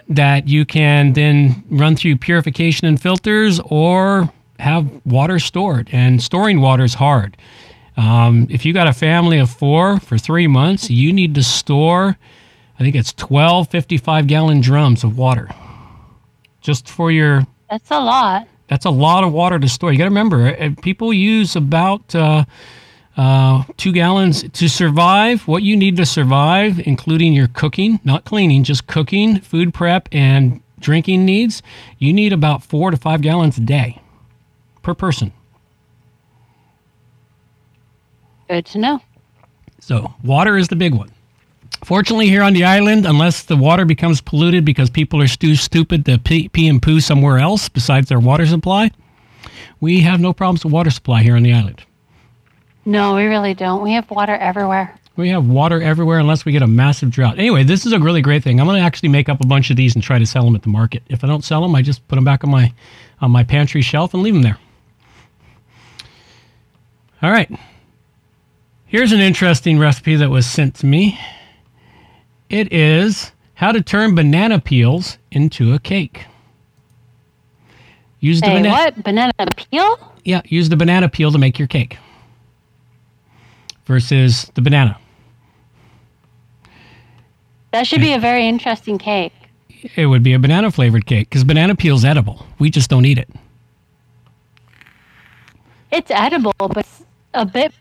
[0.09, 5.91] that you can then run through purification and filters or have water stored.
[5.93, 7.37] And storing water is hard.
[7.99, 12.17] Um, if you got a family of four for three months, you need to store,
[12.79, 15.51] I think it's 12 55 gallon drums of water
[16.67, 18.49] just for your That's a lot.
[18.67, 19.93] that's a lot of water to store.
[19.93, 22.45] You got to remember, uh, people use about uh,
[23.17, 25.47] uh, two gallons to survive.
[25.47, 30.61] What you need to survive, including your cooking, not cleaning, just cooking, food prep, and
[30.81, 31.63] drinking needs,
[31.99, 34.03] you need about four to five gallons a day
[34.83, 35.33] per person.
[38.49, 39.01] Good to know.
[39.79, 41.11] So, water is the big one.
[41.85, 46.05] Fortunately, here on the island, unless the water becomes polluted because people are too stupid
[46.07, 48.91] to pee, pee and poo somewhere else besides their water supply,
[49.81, 51.85] we have no problems with water supply here on the island.
[52.85, 53.83] No, we really don't.
[53.83, 54.95] We have water everywhere.
[55.17, 57.39] We have water everywhere unless we get a massive drought.
[57.39, 58.61] Anyway, this is a really great thing.
[58.61, 60.55] I'm going to actually make up a bunch of these and try to sell them
[60.55, 61.03] at the market.
[61.09, 62.73] If I don't sell them, I just put them back on my
[63.21, 64.59] on my pantry shelf and leave them there.
[67.23, 67.51] All right.
[68.85, 71.19] Here's an interesting recipe that was sent to me.
[72.49, 76.27] It is how to turn banana peels into a cake.
[78.21, 79.03] Use the banana what?
[79.03, 80.13] Banana peel?
[80.25, 81.99] yeah, use the banana peel to make your cake
[83.85, 84.99] versus the banana.
[87.73, 89.33] That should be a very interesting cake.
[89.95, 92.47] It would be a banana flavored cake because banana peel's edible.
[92.59, 93.29] We just don't eat it.
[95.91, 97.05] It's edible, but it's
[97.35, 97.73] a bit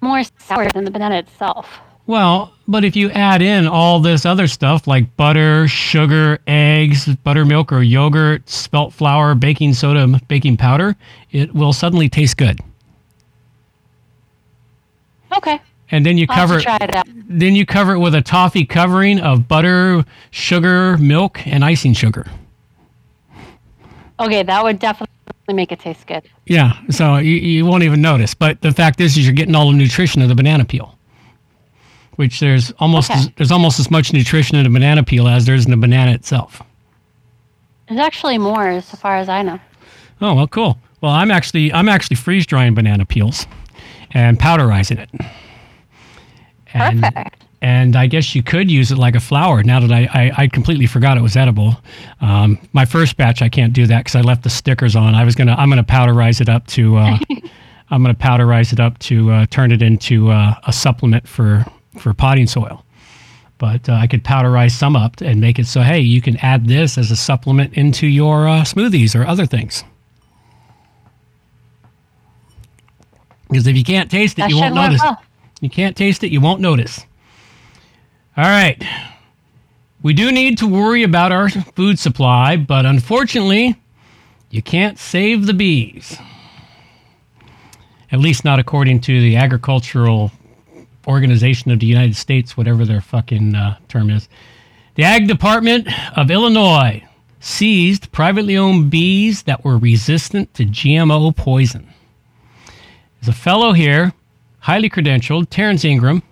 [0.00, 1.80] more sour than the banana itself.
[2.10, 7.72] Well, but if you add in all this other stuff like butter, sugar, eggs, buttermilk
[7.72, 10.96] or yogurt, spelt flour, baking soda, baking powder,
[11.30, 12.58] it will suddenly taste good.
[15.36, 15.60] Okay.
[15.92, 17.06] And then you I'll cover it out.
[17.28, 22.26] then you cover it with a toffee covering of butter, sugar, milk, and icing sugar.
[24.18, 25.14] Okay, that would definitely
[25.52, 26.28] make it taste good.
[26.46, 28.34] Yeah, so you, you won't even notice.
[28.34, 30.98] But the fact is, is you're getting all the nutrition of the banana peel,
[32.20, 33.18] which there's almost Okay.
[33.18, 35.76] as, there's almost as much nutrition in a banana peel as there is in the
[35.78, 36.62] banana itself.
[37.88, 39.58] There's actually more, as far as I know.
[40.20, 40.78] Oh well, cool.
[41.00, 43.46] Well, I'm actually I'm actually freeze drying banana peels
[44.12, 45.08] and powderizing it.
[46.74, 47.44] And, Perfect.
[47.62, 49.62] And I guess you could use it like a flour.
[49.62, 51.76] Now that I, I, I completely forgot it was edible.
[52.20, 55.14] Um, my first batch I can't do that because I left the stickers on.
[55.14, 57.18] I was gonna I'm gonna powderize it up to uh,
[57.90, 61.64] I'm gonna powderize it up to uh, turn it into uh, a supplement for
[61.98, 62.84] for potting soil.
[63.58, 66.66] But uh, I could powderize some up and make it so hey you can add
[66.66, 69.84] this as a supplement into your uh, smoothies or other things.
[73.48, 75.02] Because if you can't taste it, That you won't notice.
[75.60, 77.04] You can't taste it, you won't notice.
[78.36, 78.82] All right.
[80.02, 83.76] We do need to worry about our food supply, but unfortunately,
[84.48, 86.16] you can't save the bees.
[88.10, 90.32] At least not according to the Agricultural
[91.06, 94.28] Organization of the United States, whatever their fucking uh, term is.
[94.94, 97.02] The Ag Department of Illinois
[97.40, 101.88] seized privately owned bees that were resistant to GMO poison.
[103.20, 104.12] There's a fellow here,
[104.60, 106.22] highly credentialed, Terrence Ingram,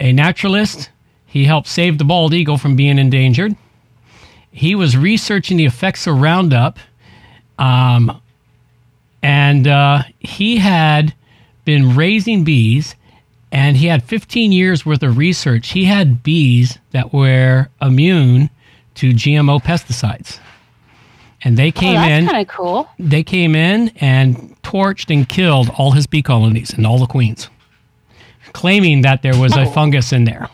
[0.00, 0.90] a naturalist.
[1.26, 3.54] He helped save the bald eagle from being endangered.
[4.50, 6.78] He was researching the effects of Roundup,
[7.58, 8.20] um,
[9.22, 11.14] and uh, he had
[11.64, 12.94] been raising bees,
[13.52, 15.70] and he had 15 years worth of research.
[15.70, 18.50] He had bees that were immune
[18.96, 20.38] to GMO pesticides,
[21.42, 22.88] and they Oh, came that's in kind of cool.
[22.98, 27.48] they came in and torched and killed all his bee colonies and all the queens,
[28.52, 29.70] claiming that there was a Oh.
[29.70, 30.48] fungus in there.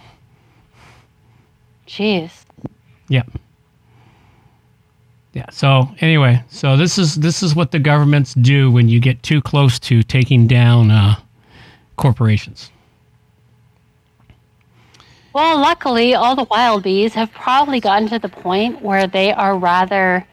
[1.87, 2.31] Jeez.
[3.09, 3.23] Yeah.
[5.33, 5.47] Yeah.
[5.51, 9.41] So anyway, so this is this is what the governments do when you get too
[9.43, 11.17] close to taking down uh,
[11.97, 12.71] corporations.
[15.35, 19.59] Well, luckily, all the wild bees have probably gotten to the point where they are
[19.59, 20.25] rather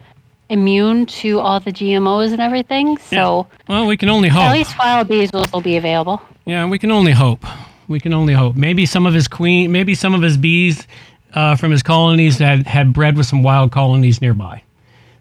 [0.48, 2.98] immune to all the GMOs and everything.
[3.00, 4.44] So Well, we can only hope.
[4.44, 6.22] at least wild bees will still be available.
[6.46, 7.44] Yeah, we can only hope.
[7.88, 8.56] We can only hope.
[8.56, 10.86] Maybe some of his queen, maybe some of his bees
[11.34, 14.62] uh, from his colonies had had bred with some wild colonies nearby.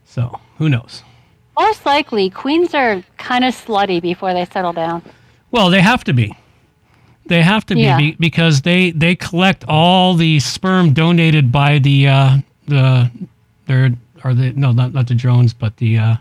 [0.04, 1.02] So who knows?
[1.58, 5.02] Most likely, queens are kind of slutty before they settle down.
[5.50, 6.36] Well, they have to be.
[7.30, 7.96] They have to Yeah.
[7.96, 13.08] be, be because they they collect all the sperm donated by the uh, the
[13.66, 13.92] their
[14.24, 16.16] are the no not not the drones but the uh,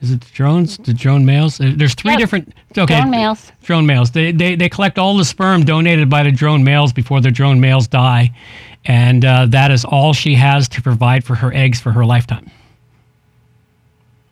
[0.00, 1.60] is it the drones the drone males?
[1.60, 2.18] Uh, There's three Yep.
[2.18, 3.52] different okay Drone males.
[3.62, 4.10] drone males.
[4.12, 7.60] They, they they collect all the sperm donated by the drone males before the drone
[7.60, 8.32] males die,
[8.86, 12.50] and uh, that is all she has to provide for her eggs for her lifetime.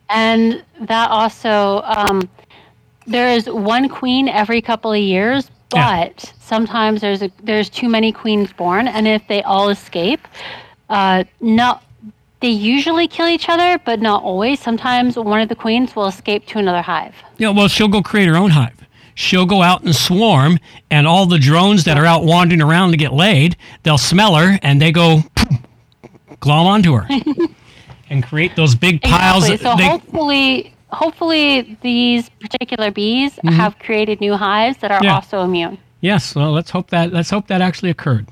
[0.09, 2.27] And that also, um,
[3.05, 6.07] there is one queen every couple of years, Yeah.
[6.07, 10.27] but sometimes there's a, there's too many queens born, and if they all escape,
[10.89, 11.83] uh, not
[12.41, 14.59] they usually kill each other, but not always.
[14.59, 17.13] Sometimes one of the queens will escape to another hive.
[17.37, 18.75] Yeah, well, she'll go create her own hive.
[19.13, 20.57] She'll go out and swarm,
[20.89, 24.57] and all the drones that are out wandering around to get laid, they'll smell her
[24.63, 25.19] and they go
[26.39, 27.07] glom onto her
[28.09, 29.47] and create those big piles.
[29.49, 29.63] Exactly.
[29.71, 35.05] So they- hopefully, hopefully these particular bees have created new hives that are Mm-hmm.
[35.05, 35.15] Yeah.
[35.15, 35.77] also immune.
[36.01, 38.27] yes, well, let's hope that let's hope that actually occurred.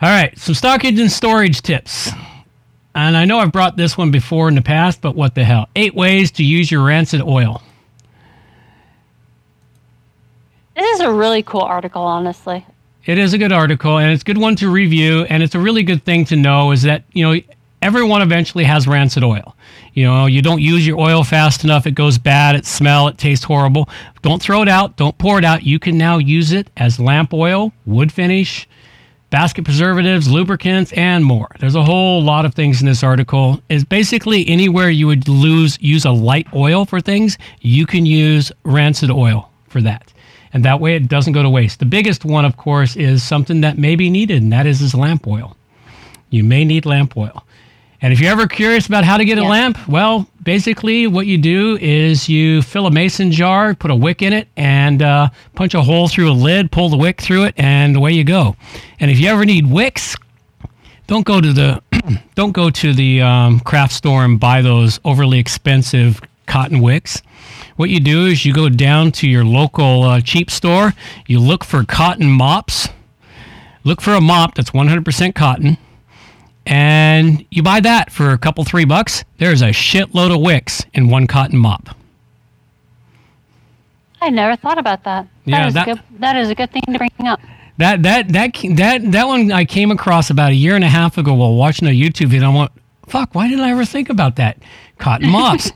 [0.00, 2.10] All right, some stockage and storage tips.
[2.94, 5.68] And I know I've brought this one before in the past, but what the hell?
[5.76, 7.62] Eight ways to use your rancid oil.
[10.74, 12.64] This is a really cool article, honestly.
[13.04, 15.58] It is a good article, and it's a good one to review, and it's a
[15.58, 17.40] really good thing to know is that you know
[17.82, 19.56] everyone eventually has rancid oil.
[19.94, 23.18] You know, you don't use your oil fast enough, it goes bad, it smell, it
[23.18, 23.88] tastes horrible.
[24.22, 25.64] Don't throw it out, don't pour it out.
[25.64, 28.68] You can now use it as lamp oil, wood finish,
[29.30, 31.48] basket preservatives, lubricants, and more.
[31.58, 33.60] There's a whole lot of things in this article.
[33.68, 38.52] Is basically anywhere you would lose use a light oil for things, you can use
[38.64, 40.12] rancid oil for that.
[40.52, 41.78] And that way it doesn't go to waste.
[41.78, 44.94] The biggest one, of course, is something that may be needed, and that is this
[44.94, 45.56] lamp oil.
[46.30, 47.44] You may need lamp oil.
[48.00, 49.48] And if you're ever curious about how to get a Yeah.
[49.48, 54.22] lamp, well, basically what you do is you fill a mason jar, put a wick
[54.22, 57.54] in it, and uh, punch a hole through a lid, pull the wick through it,
[57.56, 58.54] and away you go.
[59.00, 60.14] And if you ever need wicks,
[61.08, 61.82] don't go to the
[62.36, 67.20] don't go to the um, craft store and buy those overly expensive cotton wicks.
[67.76, 70.94] What you do is you go down to your local uh, cheap store.
[71.26, 72.88] You look for cotton mops.
[73.84, 75.78] Look for a mop that's 100% cotton
[76.68, 81.08] and you buy that for a couple three bucks there's a shitload of wicks in
[81.08, 81.96] one cotton mop.
[84.20, 85.28] I never thought about that.
[85.44, 87.40] Yeah, that is that- a good, that is a good thing to bring up.
[87.78, 91.16] that that that that that one i came across about a year and a half
[91.16, 92.50] ago while watching a youtube video.
[92.50, 92.72] I went
[93.06, 94.58] fuck why didn't i ever think about that?
[94.98, 95.70] Cotton mops.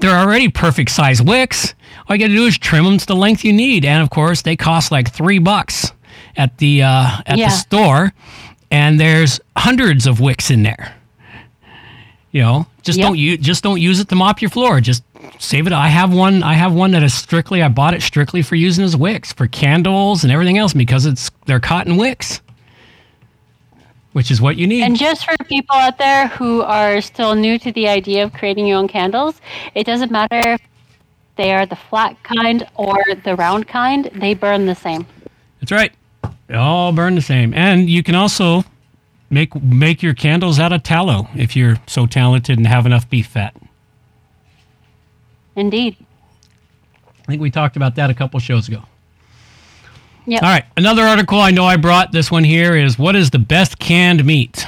[0.00, 1.74] They're already perfect size wicks.
[2.08, 3.84] All you gotta do is trim them to the length you need.
[3.84, 5.92] And of course they cost like three bucks
[6.36, 7.48] at the uh, at Yeah.
[7.48, 8.12] the store
[8.70, 10.94] and there's hundreds of wicks in there.
[12.32, 13.06] You know just Yep.
[13.08, 14.80] don't use just don't use it to mop your floor.
[14.80, 15.02] Just
[15.38, 15.72] save it.
[15.72, 18.84] I have one i have one that is strictly i bought it strictly for using
[18.84, 22.40] as wicks for candles and everything else because it's they're cotton wicks
[24.12, 24.82] which is what you need.
[24.84, 28.64] And just for people out there who are still new to the idea of creating
[28.64, 29.40] your own candles,
[29.74, 30.60] it doesn't matter if
[31.34, 32.94] they are the flat kind or
[33.24, 35.04] the round kind, they burn the same.
[35.60, 35.92] that's right
[36.56, 38.64] all burn the same and you can also
[39.30, 43.26] make make your candles out of tallow if you're so talented and have enough beef
[43.26, 43.54] fat
[45.56, 45.96] Indeed.
[47.22, 48.82] i think we talked about that a couple shows ago
[50.26, 50.42] Yep.
[50.42, 52.10] All right, another article I know I brought.
[52.10, 54.64] This one here is what is the best canned meat?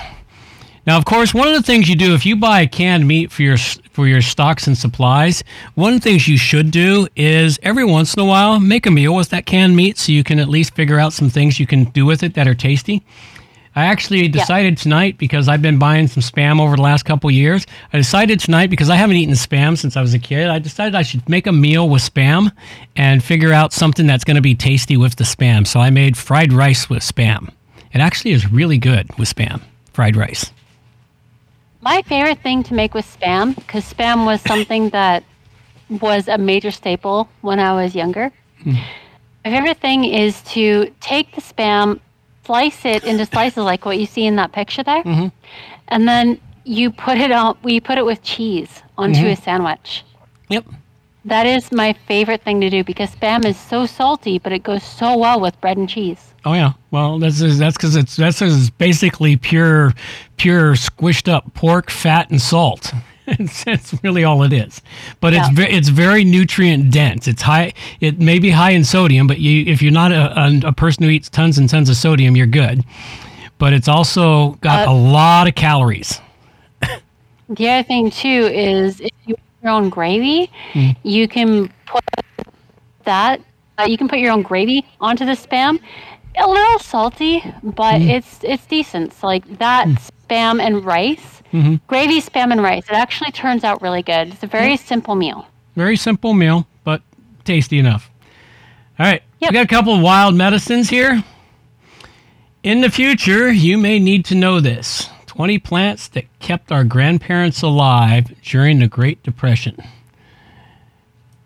[0.87, 3.43] Now, of course, one of the things you do if you buy canned meat for
[3.43, 3.57] your
[3.91, 5.43] for your stocks and supplies,
[5.74, 8.91] one of the things you should do is every once in a while make a
[8.91, 11.66] meal with that canned meat, so you can at least figure out some things you
[11.66, 13.03] can do with it that are tasty.
[13.74, 17.66] I actually decided tonight because I've been buying some spam over the last couple years.
[17.93, 20.49] I decided tonight because I haven't eaten spam since I was a kid.
[20.49, 22.53] I decided I should make a meal with spam
[22.97, 25.66] and figure out something that's going to be tasty with the spam.
[25.66, 27.51] So I made fried rice with spam.
[27.93, 29.61] It actually is really good with spam,
[29.93, 30.53] fried rice.
[31.87, 35.22] My favorite thing to make was spam because spam was something that
[35.89, 38.32] was a major staple when I was younger.
[38.64, 38.72] Hmm.
[39.45, 42.01] My favorite thing is to take the spam,
[42.45, 45.28] slice it into slices like what you see in that picture there, mm-hmm.
[45.87, 47.57] and then you put it on.
[47.62, 49.28] We put it with cheese onto mm-hmm.
[49.28, 50.03] a sandwich.
[50.49, 50.64] Yep.
[51.24, 54.82] That is my favorite thing to do because spam is so salty, but it goes
[54.82, 56.34] so well with bread and cheese.
[56.47, 56.72] Oh yeah.
[56.92, 59.92] Well, that's that's because it's that's it's basically pure,
[60.38, 62.92] pure squished up pork, fat, and salt.
[63.28, 64.80] It's, it's really all it is,
[65.18, 65.66] but it's Yeah.
[65.66, 67.26] ve- it's very nutrient dense.
[67.26, 67.72] It's high.
[68.01, 71.03] It may be high in sodium, but you if you're not a, a, a person
[71.03, 72.84] who eats tons and tons of sodium, you're good.
[73.59, 76.20] But it's also got Uh, a lot of calories.
[77.49, 80.49] The other thing too is if you make your own gravy,
[81.03, 82.05] you can put
[83.07, 83.40] that.
[83.76, 85.80] Uh, you can put your own gravy onto the spam.
[86.39, 88.11] A little salty, but mm.
[88.11, 89.14] it's it's decent.
[89.14, 90.11] So like that mm.
[90.28, 91.76] spam and rice, mm-hmm.
[91.87, 92.84] gravy, spam and rice.
[92.89, 94.28] It actually turns out really good.
[94.28, 94.78] It's a very mm.
[94.78, 95.47] simple meal.
[95.76, 97.03] Very simple meal, but
[97.45, 98.11] tasty enough.
[98.99, 99.51] All right, Yep.
[99.51, 101.22] we got a couple of wild medicines here.
[102.62, 107.62] In the future, you may need to know this 20 plants that kept our grandparents
[107.62, 109.76] alive during the Great Depression.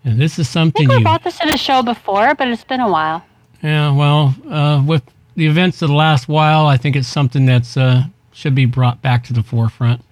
[0.05, 1.03] And this is something I think we you.
[1.03, 3.25] brought this in a show before, but it's been a while.
[3.63, 5.03] Yeah, well, uh, with
[5.37, 9.03] the events of the last while, I think it's something that's uh, should be brought
[9.03, 10.03] back to the forefront.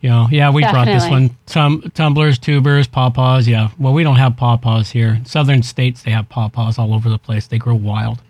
[0.00, 1.36] You know, yeah, we brought this one.
[1.46, 3.48] Tum- tumblers, tubers, pawpaws.
[3.48, 5.20] Yeah, well, we don't have pawpaws here.
[5.24, 7.46] Southern states, they have pawpaws all over the place.
[7.46, 8.22] They grow wild.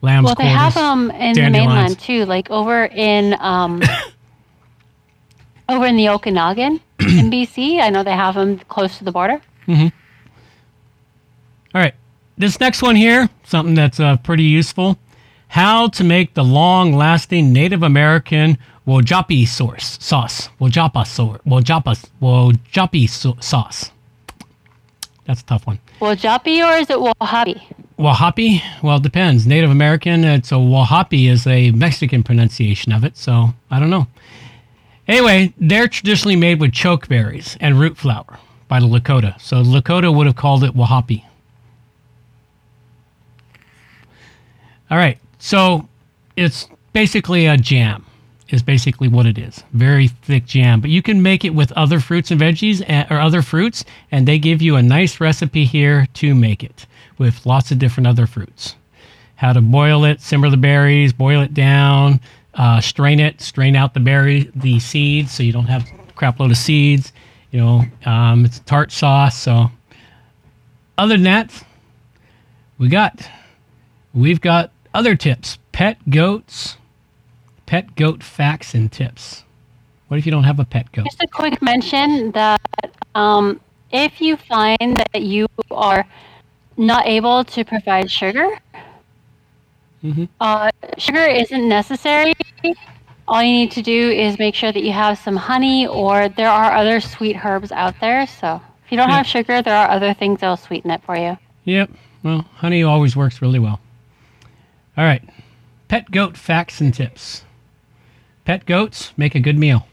[0.00, 3.82] Lamb's Well, they have them in the mainland too, like over in um,
[5.68, 7.80] over in the Okanagan in BC.
[7.80, 9.40] I know they have them close to the border.
[11.74, 11.94] All right.
[12.42, 14.98] This next one here, something that's uh, pretty useful.
[15.46, 19.96] How to make the long-lasting Native American Wojapi sauce.
[20.04, 20.48] Sauce.
[20.60, 21.38] Wojapa sauce.
[21.46, 23.92] Wojapa, Wojapi so- sauce.
[25.24, 25.78] That's a tough one.
[26.00, 27.62] Wajapi or is it Wahabi?
[27.96, 28.60] Wahapi?
[28.82, 29.46] Well, it depends.
[29.46, 34.08] Native American, it's a Wahapi is a Mexican pronunciation of it, so I don't know.
[35.06, 39.40] Anyway, they're traditionally made with chokeberries and root flour by the Lakota.
[39.40, 41.22] So Lakota would have called it Wahapi.
[44.92, 45.88] All right, so
[46.36, 48.04] it's basically a jam.
[48.50, 49.64] Is basically what it is.
[49.72, 53.40] Very thick jam, but you can make it with other fruits and veggies or other
[53.40, 56.84] fruits, and they give you a nice recipe here to make it
[57.16, 58.76] with lots of different other fruits.
[59.36, 62.20] How to boil it, simmer the berries, boil it down,
[62.52, 66.38] uh, strain it, strain out the berry, the seeds, so you don't have a crap
[66.38, 67.14] load of seeds.
[67.52, 69.40] You know, um, it's tart sauce.
[69.40, 69.70] So,
[70.98, 71.64] other than that,
[72.76, 73.26] we got
[74.12, 75.58] we've got other tips.
[75.72, 76.76] Pet goats,
[77.66, 79.44] pet goat facts and tips.
[80.08, 81.06] What if you don't have a pet goat?
[81.06, 82.60] Just a quick mention that
[83.14, 86.04] um, if you find that you are
[86.76, 88.58] not able to provide sugar,
[90.40, 92.34] uh, sugar isn't necessary.
[93.28, 96.50] All you need to do is make sure that you have some honey, or there
[96.50, 98.26] are other sweet herbs out there.
[98.26, 99.18] So if you don't Yeah.
[99.18, 101.38] have sugar, there are other things that'll sweeten it for you.
[101.64, 101.90] Yep.
[102.22, 103.80] Well, honey always works really well.
[104.96, 105.22] All right.
[105.88, 107.44] Pet goat facts and tips.
[108.44, 109.86] Pet goats make a good meal.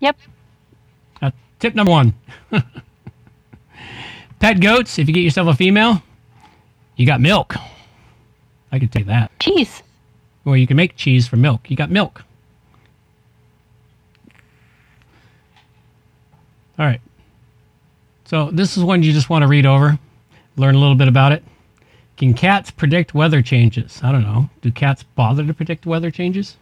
[0.00, 0.16] Yep.
[1.58, 2.14] Tip number one
[4.38, 6.00] Pet goats, if you get yourself a female,
[6.94, 7.56] you got milk.
[8.70, 9.36] I could you that.
[9.40, 9.82] Cheese.
[10.44, 11.68] Or you can make cheese from milk.
[11.68, 12.22] You got milk.
[16.78, 17.00] All right.
[18.26, 19.98] So this is one you just want to read over,
[20.56, 21.42] learn a little bit about it.
[22.18, 24.00] Can cats predict weather changes?
[24.02, 24.50] I don't know.
[24.60, 26.56] Do cats bother to predict weather changes?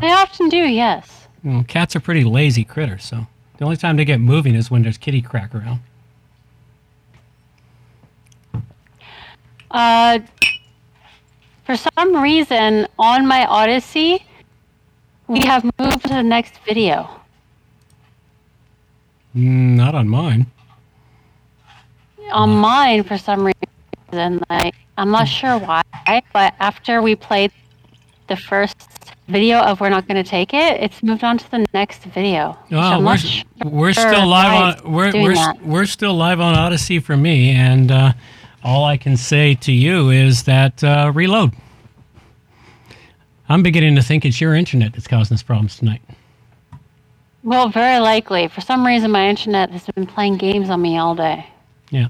[0.00, 1.26] They often do, yes.
[1.42, 3.26] Well, cats are pretty lazy critters, so
[3.58, 5.80] the only time they get moving is when there's kitty crack around.
[9.68, 10.20] Uh,
[11.64, 14.24] for some reason, on my Odysee,
[15.26, 17.10] we have moved to the next video.
[19.34, 20.46] Mm, not on mine.
[22.30, 23.54] On mine, for some reason,
[24.12, 25.82] like I'm not sure why,
[26.32, 27.52] but after we played
[28.28, 28.76] the first
[29.28, 32.58] video of We're Not Gonna Take It, it's moved on to the next video.
[32.70, 37.16] which we're, sure we're still live on we're we're, we're still live on Odysee for
[37.16, 38.12] me, and uh,
[38.62, 41.54] all I can say to you is that uh, reload.
[43.48, 46.00] I'm beginning to think it's your internet that's causing us problems tonight.
[47.42, 48.48] Well, very likely.
[48.48, 51.46] For some reason, my internet has been playing games on me all day.
[51.90, 52.08] Yeah,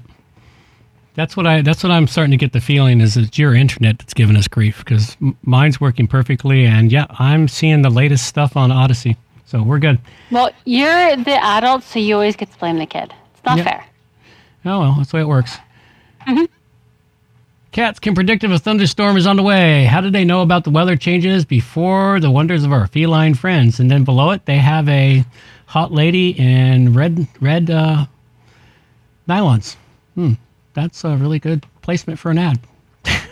[1.15, 3.97] that's what I that's what I'm starting to get the feeling is it's your internet
[3.99, 8.55] that's giving us grief because mine's working perfectly, and yeah, I'm seeing the latest stuff
[8.57, 9.99] on Odysee, so we're good.
[10.31, 13.13] Well, you're the adult, so you always get to blame the kid.
[13.33, 13.63] It's not Yeah.
[13.63, 13.85] fair.
[14.65, 15.57] Oh well, that's the way it works.
[16.27, 16.45] Mm-hmm.
[17.71, 19.83] Cats can predict if a thunderstorm is on the way.
[19.83, 23.81] How do they know about the weather changes before the wonders of our feline friends?
[23.81, 25.25] And then below it, they have a
[25.65, 28.05] hot lady in red red uh,
[29.27, 29.75] nylons.
[30.15, 30.33] Hmm,
[30.75, 32.59] that's a really good placement for an ad.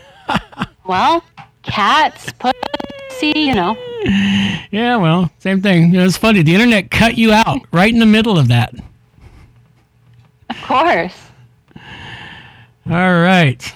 [0.86, 1.24] Well,
[1.62, 3.78] cats, pussy, you know.
[4.70, 5.96] Yeah, well, same thing.
[5.96, 6.42] It's funny.
[6.42, 8.74] The internet cut you out right in the middle of that.
[10.50, 11.16] Of course.
[12.86, 13.74] All right.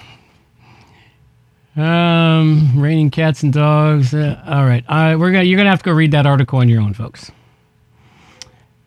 [1.76, 4.12] Um, raining cats and dogs.
[4.12, 4.84] Uh, all right.
[4.86, 5.44] Uh, we're gonna.
[5.44, 7.30] You're gonna have to go read that article on your own, folks.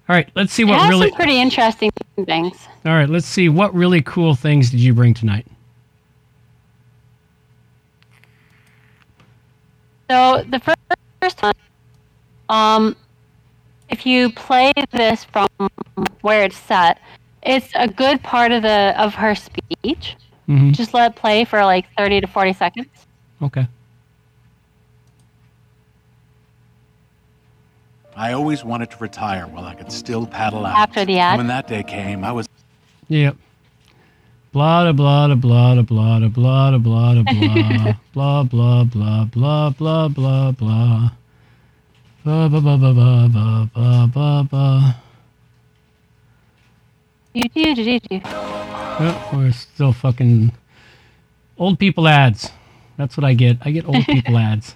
[0.10, 0.30] All right.
[0.36, 1.08] Let's see what really.
[1.10, 1.92] some pretty interesting
[2.26, 2.68] things.
[2.86, 3.10] All right.
[3.10, 5.46] Let's see what really cool things did you bring tonight.
[10.10, 10.76] So the fir-
[11.22, 11.54] first one,
[12.50, 12.96] um,
[13.90, 15.48] if you play this from
[16.22, 17.00] where it's set,
[17.44, 20.18] it's a good part of the of her speech.
[20.50, 20.74] Mhm.
[20.74, 22.90] Just let it play for like thirty to forty seconds.
[23.42, 23.66] Okay.
[28.16, 30.78] I always wanted to retire while I could still paddle out.
[30.78, 31.32] After the ad?
[31.34, 32.48] And when that day came, I was
[33.08, 33.36] Yep.
[34.54, 38.84] Blah da blah da blah da blah da blah da blah da blah blah blah
[38.84, 41.12] blah blah blah blah blah.
[42.26, 44.96] Ba ba ba ba ba ba ba ba ba.
[47.34, 48.22] Do, do, do, do, do.
[48.26, 50.52] Oh, we're still fucking
[51.58, 52.52] old people ads.
[52.98, 53.58] That's what I get.
[53.62, 54.76] I get old people ads.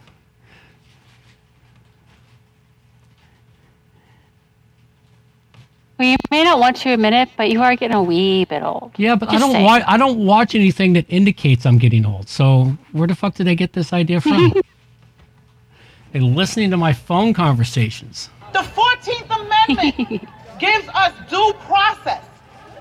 [5.98, 8.64] Well, you may not want to admit it, but you are getting a wee bit
[8.64, 8.91] old.
[8.98, 9.64] Yeah, but I don't saying.
[9.64, 9.84] watch.
[9.88, 12.28] I don't watch anything that indicates I'm getting old.
[12.28, 14.54] So where the fuck did I get this idea from?
[16.12, 18.30] They're listening to my phone conversations.
[18.52, 20.30] The 14th Amendment
[20.60, 22.24] gives us due process.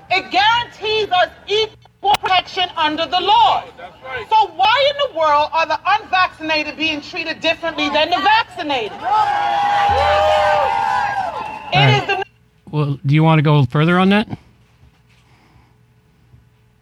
[0.09, 3.63] It guarantees us equal protection under the law.
[4.29, 8.91] So why in the world are the unvaccinated being treated differently than the vaccinated?
[11.73, 12.25] It is the
[12.75, 14.27] Well, do you want to go further on that?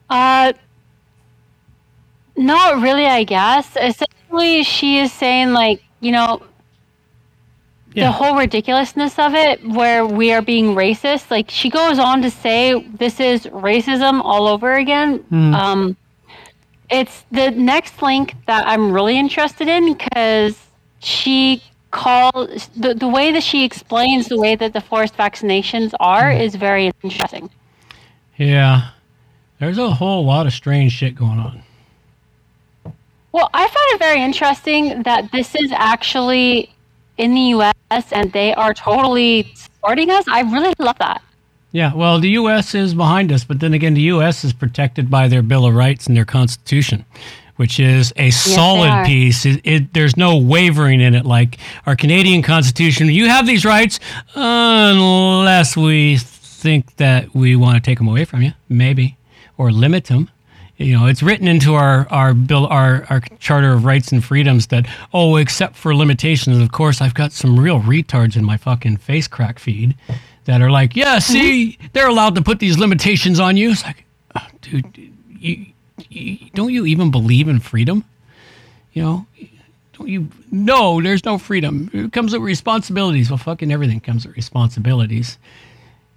[0.10, 0.54] Uh,
[2.36, 3.78] not really, I guess.
[3.80, 6.42] Essentially, she is saying, like, you know,
[7.94, 8.06] Yeah.
[8.06, 11.30] the whole ridiculousness of it, where we are being racist.
[11.30, 15.18] Like, she goes on to say this is racism all over again.
[15.30, 15.54] Hmm.
[15.54, 15.98] Um,
[16.90, 20.58] it's the next link that I'm really interested in because
[21.02, 21.62] she
[21.94, 26.42] calls the, the way that she explains the way that the forced vaccinations are Hmm.
[26.42, 27.50] is very interesting.
[28.38, 28.90] Yeah.
[29.60, 31.64] There's a whole lot of strange shit going on.
[33.32, 36.70] Well, I found it very interesting that this is actually
[37.18, 38.12] in the U.S.
[38.12, 40.26] and they are totally supporting us.
[40.28, 41.22] I really love that.
[41.72, 42.76] Yeah, well, the U.S.
[42.76, 44.44] is behind us, but then again, the U.S.
[44.44, 47.06] is protected by their Bill of Rights and their Constitution,
[47.56, 49.46] which is a solid piece.
[49.46, 53.08] It, it, there's no wavering in it like our Canadian Constitution.
[53.08, 54.00] You have these rights
[54.36, 59.18] unless we think that we want to take them away from you, maybe,
[59.58, 60.30] or limit them.
[60.78, 64.68] You know, it's written into our our bill, our our Charter of Rights and Freedoms
[64.68, 66.58] that oh, except for limitations.
[66.58, 69.96] Of course, I've got some real retards in my fucking face crack feed
[70.46, 71.88] that are like, yeah, see, mm-hmm.
[71.94, 73.72] they're allowed to put these limitations on you.
[73.72, 74.04] It's like,
[74.36, 75.73] oh, dude, you,
[76.54, 78.04] don't you even believe in freedom?
[78.94, 79.26] You know,
[79.94, 80.30] don't you?
[80.52, 81.90] No, there's no freedom.
[81.94, 83.30] It comes with responsibilities.
[83.30, 85.38] Well, fucking everything comes with responsibilities.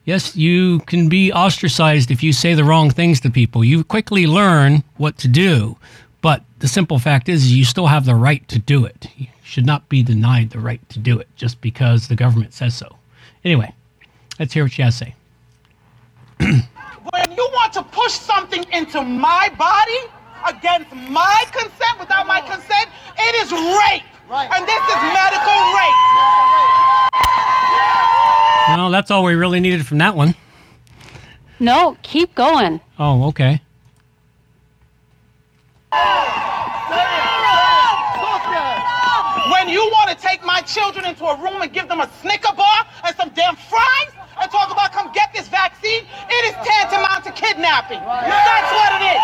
[0.05, 3.65] Yes, you can be ostracized if you say the wrong things to people.
[3.65, 5.77] You quickly learn what to do.
[6.23, 9.09] But the simple fact is, you still have the right to do it.
[9.17, 12.77] You should not be denied the right to do it just because the government says
[12.77, 12.97] so.
[13.45, 13.75] Anyway,
[14.39, 15.13] let's hear what she has to
[16.41, 16.63] say.
[17.13, 20.01] when you want to push something into my body
[20.49, 22.89] against my consent, without my consent,
[23.19, 24.03] it is rape.
[24.29, 24.51] Right.
[24.53, 25.97] And this is medical rape.
[28.77, 30.35] No, that's all we really needed from that one.
[31.61, 32.81] No, keep going.
[32.99, 33.61] Oh, okay.
[39.51, 39.69] When
[40.27, 43.57] take my children into a room and give them a Snicker bar and some damn
[43.57, 44.11] fries
[44.41, 48.01] and talk about come get this vaccine, it is tantamount to kidnapping.
[48.01, 49.21] That's what it is.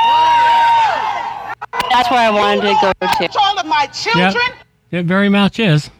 [1.90, 3.14] That's where I wanted to go to.
[3.16, 4.56] Control of my children.
[4.90, 5.90] It very much is.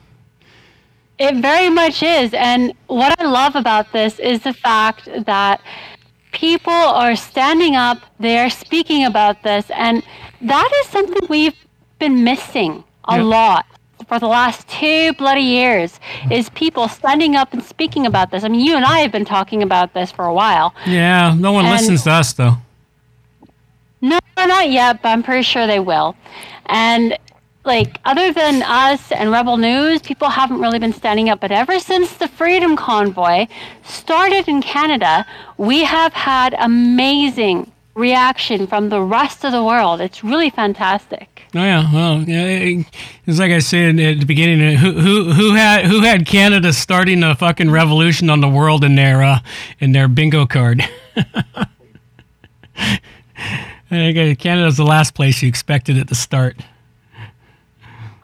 [1.19, 2.33] It very much is.
[2.35, 5.61] And what I love about this is the fact that
[6.33, 10.03] people are standing up, they're speaking about this, and
[10.41, 11.57] that is something we've
[11.99, 13.27] been missing a Yep.
[13.27, 13.67] lot
[14.13, 15.99] for the last two bloody years
[16.31, 18.45] is people standing up and speaking about this.
[18.45, 20.75] I mean, you and I have been talking about this for a while.
[20.85, 22.59] Yeah, no one And- listens to us though.
[24.03, 26.15] No, not yet, but I'm pretty sure they will.
[26.67, 27.17] And
[27.65, 31.41] like other than us and Rebel News, people haven't really been standing up.
[31.41, 33.47] But ever since the Freedom Convoy
[33.83, 35.25] started in Canada,
[35.57, 40.01] we have had amazing reaction from the rest of the world.
[40.01, 41.43] It's really fantastic.
[41.55, 42.83] Oh yeah, well, yeah,
[43.27, 44.77] it's like I said at the beginning.
[44.79, 48.95] Who who who had who had Canada starting a fucking revolution on the world in
[48.95, 49.41] their uh,
[49.79, 50.83] in their bingo card?
[52.77, 52.99] I
[53.91, 56.57] think uh, Canada's the last place you expected it to start.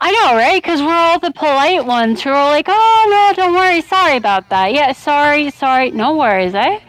[0.00, 0.62] I know, right?
[0.62, 4.48] Because we're all the polite ones who are like, "Oh no, don't worry, sorry about
[4.48, 4.72] that.
[4.72, 6.80] Yeah, sorry, sorry, no worries, eh?"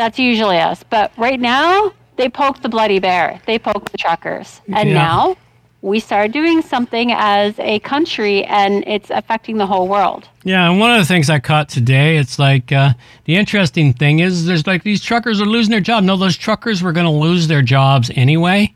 [0.00, 0.82] That's usually us.
[0.88, 3.38] But right now, they poke the bloody bear.
[3.46, 4.94] They poke the truckers, and Yeah.
[4.94, 5.36] now
[5.82, 10.26] we start doing something as a country, and it's affecting the whole world.
[10.42, 12.94] Yeah, and one of the things I caught today, it's like uh,
[13.26, 16.02] the interesting thing is there's like these truckers are losing their job.
[16.04, 18.72] No, those truckers were going to lose their jobs anyway.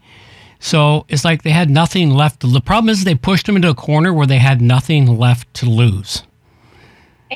[0.60, 2.40] So it's like they had nothing left.
[2.40, 5.70] The problem is they pushed them into a corner where they had nothing left to
[5.70, 6.22] lose.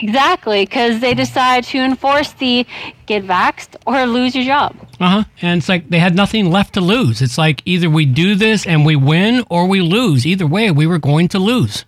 [0.03, 2.67] Exactly, because they decide to enforce the
[3.07, 4.77] get vaxxed or lose your job.
[5.01, 5.25] Uh huh.
[5.43, 7.23] And it's like they had nothing left to lose.
[7.23, 10.27] It's like either we do this and we win or we lose.
[10.27, 11.85] Either way, we were going to lose.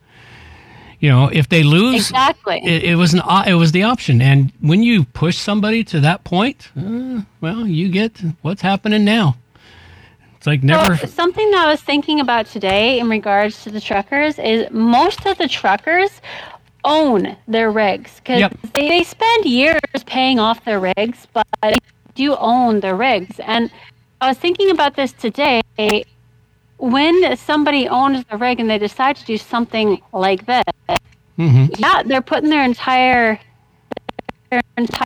[1.01, 2.61] You know, if they lose, Exactly.
[2.63, 4.21] it, it was an it was the option.
[4.21, 9.37] And when you push somebody to that point, uh, well, you get what's happening now.
[10.37, 10.97] It's like never.
[10.97, 15.25] So, something that I was thinking about today in regards to the truckers is most
[15.27, 16.11] of the truckers
[16.85, 18.57] own their rigs because Yep.
[18.75, 21.77] they, they spend years paying off their rigs, but they
[22.15, 23.39] do own their rigs.
[23.41, 23.71] And
[24.21, 25.61] I was thinking about this today.
[26.79, 30.65] When somebody owns the rig and they decide to do something like this,
[31.37, 33.39] hmm yeah, they're putting their entire
[34.51, 34.97] their entire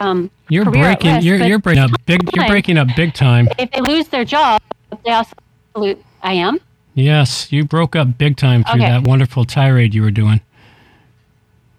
[0.00, 0.30] um.
[0.48, 1.14] You're breaking.
[1.14, 2.28] risk, You're you're breaking up big.
[2.34, 3.48] You're breaking up big time.
[3.58, 4.60] If they lose their job,
[5.04, 5.32] they also
[5.76, 5.96] lose.
[6.22, 6.58] I am.
[6.94, 8.90] Yes, you broke up big time through Okay.
[8.90, 10.40] that wonderful tirade you were doing.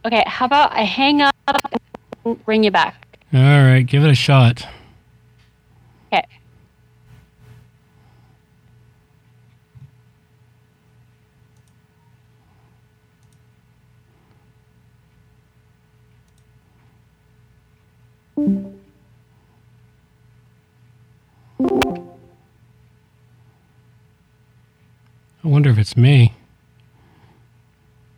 [0.04, 1.36] Okay, how about I hang up
[2.26, 3.20] and ring you back?
[3.34, 4.66] All right, give it a shot.
[6.08, 6.26] Okay.
[25.44, 26.34] I wonder if it's me.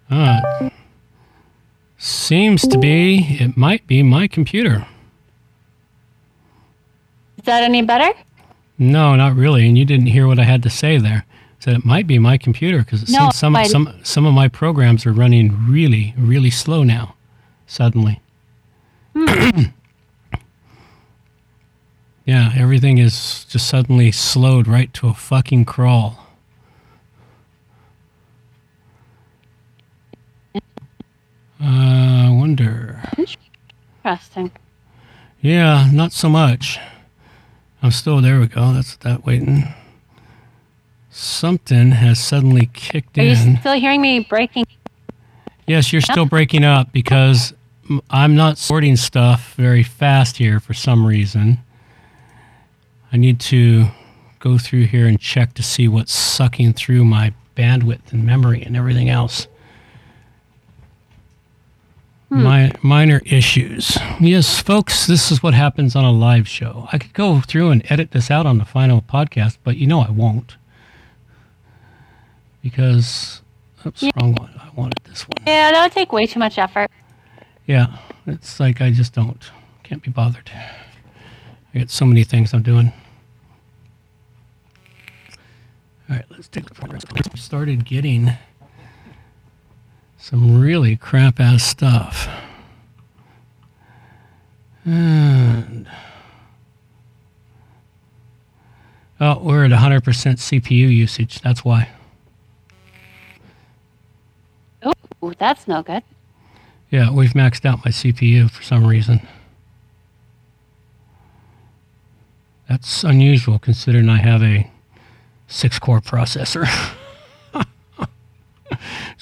[0.09, 0.69] Ah,
[2.03, 3.37] seems to be.
[3.39, 4.85] It might be my computer.
[7.37, 8.11] Is that any better?
[8.77, 9.67] No, not really.
[9.67, 11.25] And you didn't hear what I had to say there.
[11.59, 14.49] Said it might be my computer because it No, seems some some some of my
[14.49, 17.15] programs are running really really slow now.
[17.67, 18.19] Suddenly.
[19.15, 19.61] Hmm.
[22.25, 26.22] yeah, everything is just suddenly slowed right to a fucking crawl.
[31.65, 33.01] I wonder.
[34.03, 34.51] Interesting.
[35.41, 36.77] Yeah, not so much.
[37.81, 38.39] I'm still there.
[38.39, 38.73] We go.
[38.73, 39.73] That's that waiting.
[41.09, 43.23] Something has suddenly kicked in.
[43.23, 44.65] Are you still hearing me breaking?
[45.67, 47.53] Yes, you're still breaking up because
[48.09, 51.59] I'm not sorting stuff very fast here for some reason.
[53.11, 53.85] I need to
[54.39, 58.75] go through here and check to see what's sucking through my bandwidth and memory and
[58.75, 59.47] everything else.
[62.33, 62.43] Hmm.
[62.43, 63.95] Mi- minor issues.
[64.19, 66.87] Yes, folks, this is what happens on a live show.
[66.91, 70.01] I could go through and edit this out on the final podcast, but you know
[70.01, 70.57] I won't.
[72.63, 73.43] Because,
[73.85, 74.09] oops, Yeah.
[74.19, 74.49] wrong one.
[74.59, 75.43] I wanted this one.
[75.45, 76.89] Yeah, that would take way too much effort.
[77.67, 79.51] Yeah, it's like I just don't,
[79.83, 80.49] can't be bothered.
[81.75, 82.91] I got so many things I'm doing.
[86.09, 86.99] All right, let's take a look.
[87.37, 88.31] Started getting
[90.23, 92.29] some really crap ass stuff.
[94.85, 95.85] And
[99.19, 101.41] oh, we're at 100% CPU usage.
[101.41, 101.89] That's why.
[104.85, 106.03] Ooh, that's no good.
[106.89, 109.27] Yeah, we've maxed out my CPU for some reason.
[112.69, 114.71] That's unusual considering I have a
[115.49, 116.65] six core processor.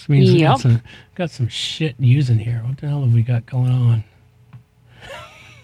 [0.07, 0.81] Which means we got, some,
[1.15, 2.61] got some shit using here.
[2.65, 4.03] What the hell have we got going on?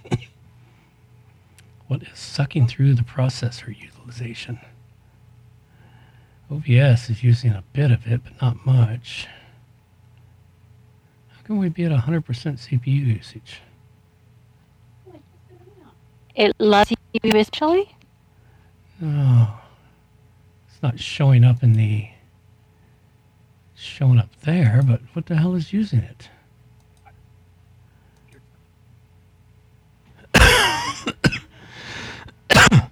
[1.88, 4.60] what is sucking through the processor utilization?
[6.50, 9.28] OBS is using a bit of it, but not much.
[11.30, 13.62] How can we be at 100% CPU usage?
[16.36, 17.96] It loves you especially.
[19.02, 19.50] No.
[20.68, 22.08] It's not showing up in the.
[23.88, 26.30] Showing up there, but what the hell is using it?
[32.72, 32.90] All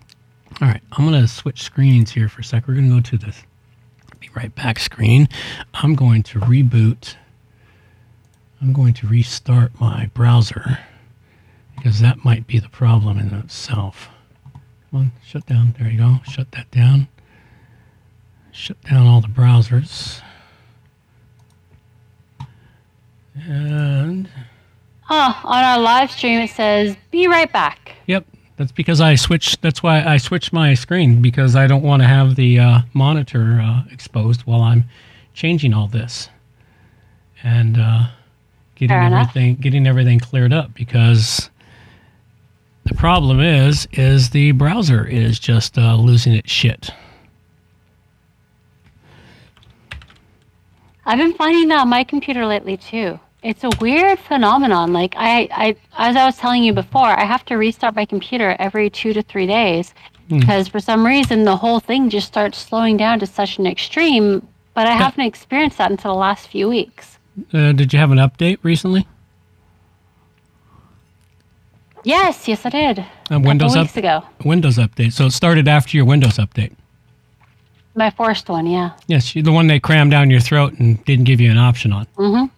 [0.62, 2.68] right, I'm going to switch screens here for a sec.
[2.68, 3.44] We're going to go to this
[4.20, 5.28] be right back screen.
[5.74, 7.16] I'm going to reboot.
[8.62, 10.80] I'm going to restart my browser
[11.76, 14.10] because that might be the problem in itself.
[14.90, 15.76] Come on, shut down.
[15.78, 16.20] There you go.
[16.28, 17.10] Shut that down.
[18.52, 20.22] Shut down all the browsers.
[23.36, 24.30] And
[25.10, 28.26] Oh, on our live stream it says, "Be right back." yep,
[28.58, 29.62] that's because I switched.
[29.62, 33.60] That's why I switched my screen because I don't want to have the uh, monitor
[33.62, 34.86] uh, exposed while I'm
[35.34, 36.30] changing all this
[37.44, 38.08] and uh,
[38.76, 41.50] getting everything getting everything cleared up because
[42.86, 46.90] the problem is is the browser is just uh, losing its shit.
[51.06, 53.20] I've been finding that on my computer lately too.
[53.46, 54.92] It's a weird phenomenon.
[54.92, 58.56] Like I, I, as I was telling you before, I have to restart my computer
[58.58, 59.94] every two to three days
[60.28, 64.48] because for some reason the whole thing just starts slowing down to such an extreme.
[64.74, 67.20] But I haven't experienced that until the last few weeks.
[67.54, 69.08] Uh, did you have an update recently?
[72.04, 73.06] Yes, yes, I did.
[73.30, 74.24] A Windows couple up, ago.
[74.44, 75.14] Windows update.
[75.14, 76.74] So it started after your Windows update.
[77.94, 78.92] My first one, yeah.
[79.08, 82.08] Yes, the one they crammed down your throat and didn't give you an option on.
[82.18, 82.50] Mhm.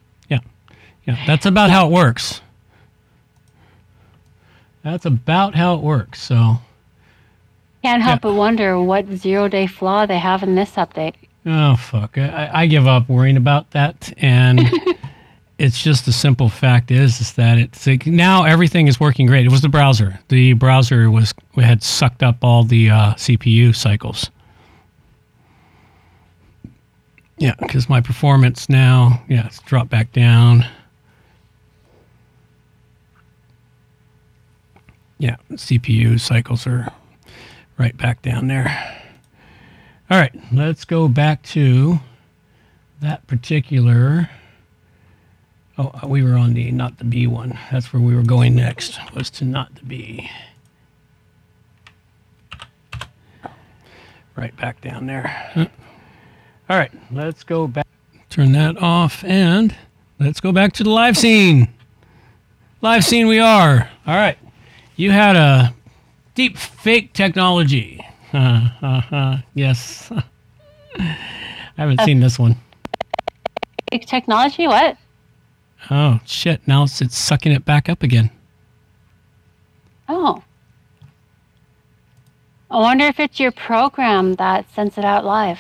[1.08, 1.26] Yeah, yeah.
[1.26, 2.42] That's about how it works.
[4.84, 6.22] That's about how it works.
[6.22, 6.58] So,
[7.82, 11.16] Can't help but wonder what zero day flaw they have in this update.
[11.46, 14.62] oh fuck, I, I give up worrying about that, and
[15.58, 19.46] it's just the simple fact is is that it's like now everything is working great.
[19.46, 20.20] It was the browser.
[20.30, 24.30] The browser was had sucked up all the uh, CPU cycles.
[27.40, 30.66] Yeah, because my performance now, yeah, it's dropped back down.
[35.20, 36.92] Yeah, CPU cycles are
[37.78, 39.04] right back down there.
[40.10, 42.00] All right, let's go back to
[43.02, 44.30] that particular.
[45.78, 47.58] Oh, uh, we were on the not the B one.
[47.72, 49.00] That's where we were going next.
[49.14, 50.30] Was to not the B.
[54.36, 55.72] Right back down there.
[56.70, 57.88] All right, let's go back.
[58.30, 59.76] Turn that off and
[60.20, 61.70] let's go back to the live scene.
[62.82, 63.90] Live scene we are.
[64.06, 64.38] All right.
[64.98, 65.76] You had a
[66.34, 68.04] deep fake technology.
[68.34, 70.12] Uh, uh, uh, yes.
[71.00, 71.16] I
[71.78, 72.56] haven't seen this one.
[74.08, 74.66] Technology?
[74.66, 74.98] What?
[75.92, 76.68] Oh, shit.
[76.68, 78.32] Now it's, it's sucking it back up again.
[80.10, 80.44] Oh.
[82.72, 85.60] I wonder if it's your program that sends it out live.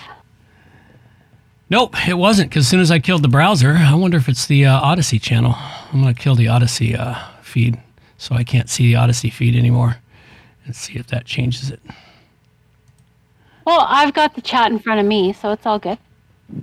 [1.69, 2.49] Nope, it wasn't.
[2.49, 5.21] Because as soon as I killed the browser, I wonder if it's the uh, Odysee
[5.21, 5.53] channel.
[5.93, 7.77] I'm going to kill the Odysee uh, feed
[8.17, 9.97] so I can't see the Odysee feed anymore
[10.65, 11.79] and see if that changes it.
[13.65, 15.97] Well, I've got the chat in front of me, so it's all good.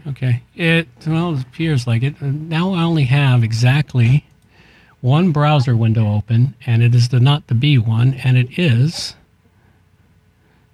[0.07, 0.43] Okay.
[0.55, 2.15] It well, it appears like it.
[2.23, 4.25] Uh, Now I only have exactly
[5.01, 9.15] one browser window open, and it is the not the B one, and it is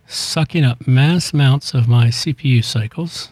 [0.06, 3.30] sucking up mass amounts of my CPU cycles.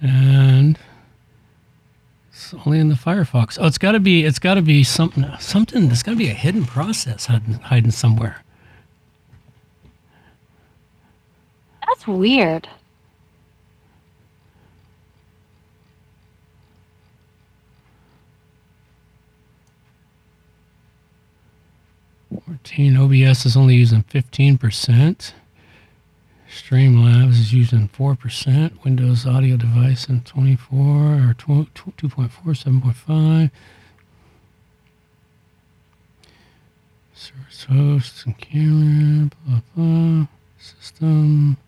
[0.00, 0.78] And
[2.52, 3.58] it's only in the Firefox.
[3.60, 4.24] Oh, it's got to be.
[4.24, 5.24] It's got to be something.
[5.40, 5.86] Something.
[5.86, 8.42] There's got to be a hidden process hiding, hiding somewhere.
[11.86, 12.68] That's weird.
[22.44, 25.34] Fourteen OBS is only using fifteen percent.
[26.56, 28.82] Streamlabs is using four percent.
[28.82, 33.50] Windows audio device in twenty-four or two point four, seven point five.
[37.14, 40.26] Source hosts and camera, blah blah.
[40.58, 41.58] System.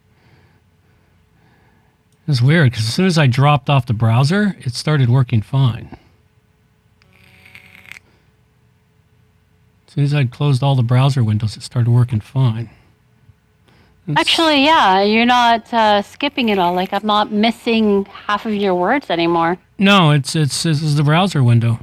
[2.26, 5.99] It's weird because as soon as I dropped off the browser, it started working fine.
[9.86, 12.70] As soon as I closed all the browser windows, it started working fine.
[14.09, 16.73] It's- Actually, yeah, you're not uh, skipping it all.
[16.75, 19.59] Like I'm not missing half of your words anymore.
[19.79, 21.79] no, it's it's this is the browser window.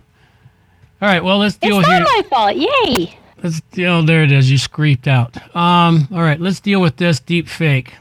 [1.01, 2.15] All right, well let's deal It's with not your.
[2.15, 2.55] my fault.
[2.55, 3.17] Yay!
[3.43, 4.01] Let's deal.
[4.03, 4.49] There it is.
[4.49, 5.37] You screeped out.
[5.55, 6.07] Um.
[6.11, 7.93] All right, let's deal with this deep fake.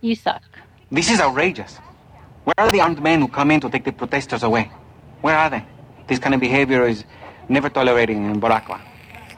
[0.00, 0.42] You suck.
[0.90, 1.78] This is outrageous.
[2.44, 4.70] Where are the armed men who come in to take the protesters away?
[5.22, 5.64] Where are they?
[6.08, 7.04] This kind of behavior is
[7.48, 8.80] never tolerated in Boraqua.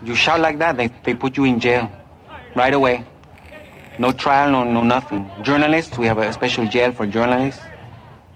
[0.02, 1.90] You shout like that, they, they put you in jail.
[2.56, 3.04] Right away.
[3.98, 5.30] No trial, no, no nothing.
[5.42, 7.62] Journalists, we have a special jail for journalists.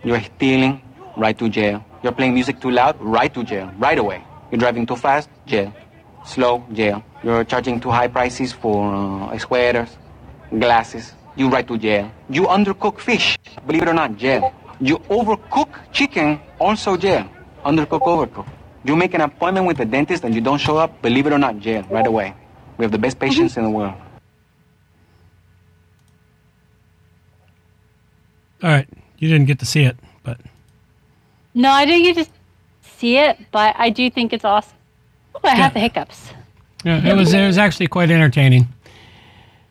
[0.02, 0.80] You're stealing,
[1.16, 1.84] right to jail.
[2.02, 4.24] You're playing music too loud, right to jail, right away.
[4.50, 5.72] You're driving too fast, jail.
[6.24, 7.04] Slow, jail.
[7.22, 9.98] You're charging too high prices for uh, sweaters,
[10.58, 12.11] glasses, you right to jail.
[12.30, 14.54] You undercook fish, believe it or not, jail.
[14.80, 17.28] You overcook chicken, also jail.
[17.66, 18.46] Undercook, overcook.
[18.84, 21.38] You make an appointment with the dentist and you don't show up, believe it or
[21.38, 22.34] not, jail, right away.
[22.78, 23.94] We have the best patients in the world.
[28.62, 28.88] All right,
[29.18, 30.38] you didn't get to see it, but
[31.54, 32.30] No, I didn't get to
[32.82, 34.76] see it, but I do think it's awesome.
[35.36, 36.30] Ooh, I have the hiccups.
[36.84, 38.68] yeah, it was it was actually quite entertaining.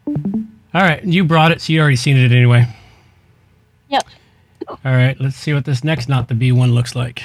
[0.07, 2.65] All right, you brought it, so you already seen it anyway.
[3.89, 4.07] Yep.
[4.67, 7.21] All right, let's see what this next not the B one looks like.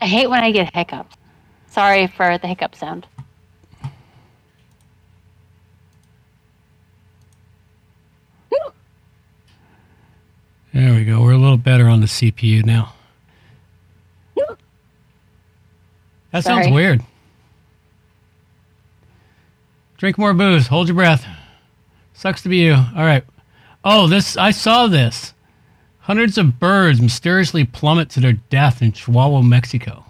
[0.00, 1.16] I hate when I get hiccups.
[1.68, 3.06] Sorry for the hiccup sound.
[10.72, 11.20] There we go.
[11.20, 12.94] We're a little better on the CPU now.
[16.30, 17.02] That sounds weird.
[19.98, 20.66] Drink more booze.
[20.66, 21.26] Hold your breath.
[22.14, 22.72] Sucks to be you.
[22.72, 23.22] All right.
[23.84, 25.34] Oh, this I saw this.
[26.00, 30.04] Hundreds of birds mysteriously plummet to their death in Chihuahua, Mexico.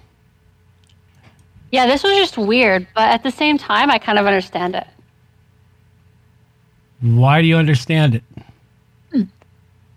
[1.71, 4.87] Yeah, this was just weird, but at the same time, I kind of understand it.
[7.01, 8.25] Why do you understand it?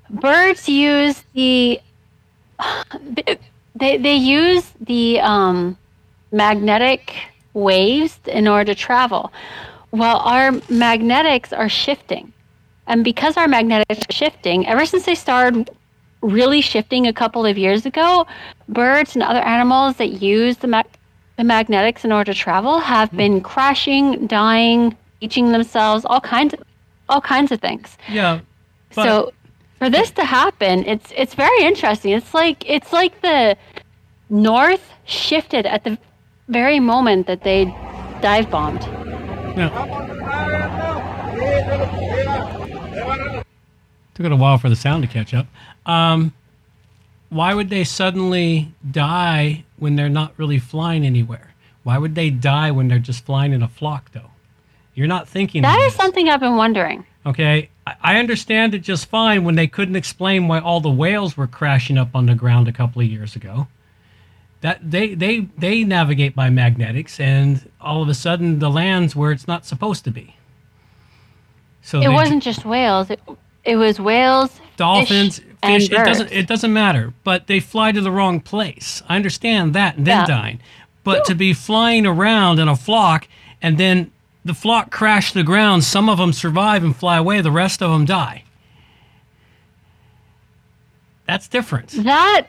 [0.09, 1.79] Birds use the
[3.75, 5.77] they they use the um,
[6.31, 7.15] magnetic
[7.53, 9.31] waves in order to travel.
[9.91, 12.33] Well, our magnetics are shifting,
[12.87, 15.69] and because our magnetics are shifting, ever since they started
[16.21, 18.25] really shifting a couple of years ago,
[18.67, 20.85] birds and other animals that use the mag-
[21.37, 26.61] the magnetics in order to travel have been crashing, dying, eating themselves, all kinds of
[27.07, 27.97] all kinds of things.
[28.09, 28.39] Yeah.
[28.91, 29.31] so
[29.85, 32.11] for this to happen, it's it's very interesting.
[32.11, 33.55] It's like it's like the
[34.31, 35.95] north shifted at the
[36.47, 37.65] very moment that they
[38.19, 38.81] dive bombed.
[44.15, 45.45] Took it a while for the sound to catch up.
[45.85, 46.33] Um,
[47.29, 51.53] why would they suddenly die when they're not really flying anywhere?
[51.83, 54.31] Why would they die when they're just flying in a flock, though?
[54.95, 57.05] You're not thinking That is this, something I've been wondering.
[57.25, 57.69] okay?
[57.87, 61.97] I- understand it just fine when they couldn't explain why all the whales were crashing
[61.97, 63.67] up on the ground a couple of years ago.
[64.61, 69.31] That they they they navigate by magnetics, and all of a sudden the land's where
[69.31, 70.35] it's not supposed to be.
[71.83, 73.11] So it wasn't just whales.
[73.11, 73.19] It,
[73.63, 75.91] it was whales, dolphins, fish, fish.
[75.91, 76.31] It doesn't.
[76.31, 77.13] It doesn't matter.
[77.23, 79.03] But they fly to the wrong place.
[79.07, 80.25] I understand that, and then Yeah.
[80.25, 80.59] dying.
[81.03, 83.27] But to be flying around in a flock
[83.61, 84.09] and then
[84.45, 87.41] the flock crash to the ground, some of them survive and fly away.
[87.41, 88.43] The rest of them die.
[91.27, 91.89] That's different.
[92.03, 92.47] That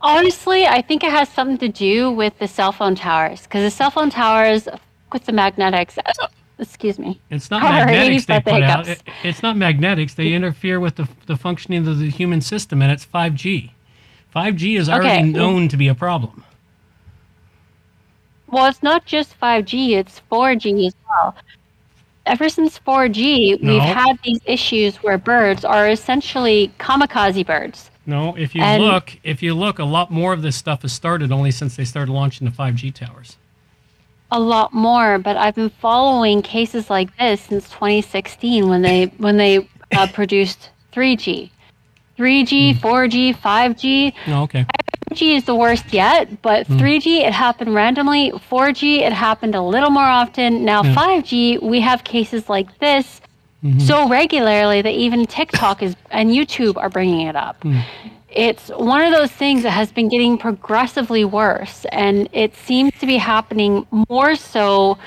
[0.00, 3.70] honestly, I think it has something to do with the cell phone towers because the
[3.70, 4.66] cell phone towers
[5.12, 5.98] with the magnetics.
[5.98, 6.28] Uh,
[6.58, 7.20] excuse me.
[7.30, 8.88] It's not Sorry magnetics they about the put out.
[8.88, 10.14] It- it's not magnetics.
[10.14, 13.70] They interfere with the, the functioning of the human system, and it's 5G.
[14.34, 15.22] 5G is already Okay.
[15.22, 16.43] known to be a problem.
[18.54, 21.34] Well, it's not just 5G, it's 4G as well.
[22.24, 23.72] Ever since 4G, No.
[23.72, 27.90] we've had these issues where birds are essentially kamikaze birds.
[28.06, 30.92] No, if you And- look, if you look, a lot more of this stuff has
[30.92, 33.38] started only since they started launching the 5G towers.
[34.30, 39.36] A lot more, but I've been following cases like this since 2016 when they when
[39.36, 41.50] they uh, produced 3G.
[42.16, 44.12] 3G, 4G, 5G.
[44.28, 44.64] Oh, okay.
[45.14, 46.78] 5G is the worst yet, but hmm.
[46.78, 48.30] 3G, it happened randomly.
[48.50, 50.64] 4G, it happened a little more often.
[50.64, 50.94] Now, Yeah.
[50.94, 53.20] 5G, we have cases like this
[53.62, 53.80] mm-hmm.
[53.80, 57.62] so regularly that even TikTok is and YouTube are bringing it up.
[57.62, 57.80] Hmm.
[58.30, 63.06] It's one of those things that has been getting progressively worse, and it seems to
[63.06, 64.98] be happening more so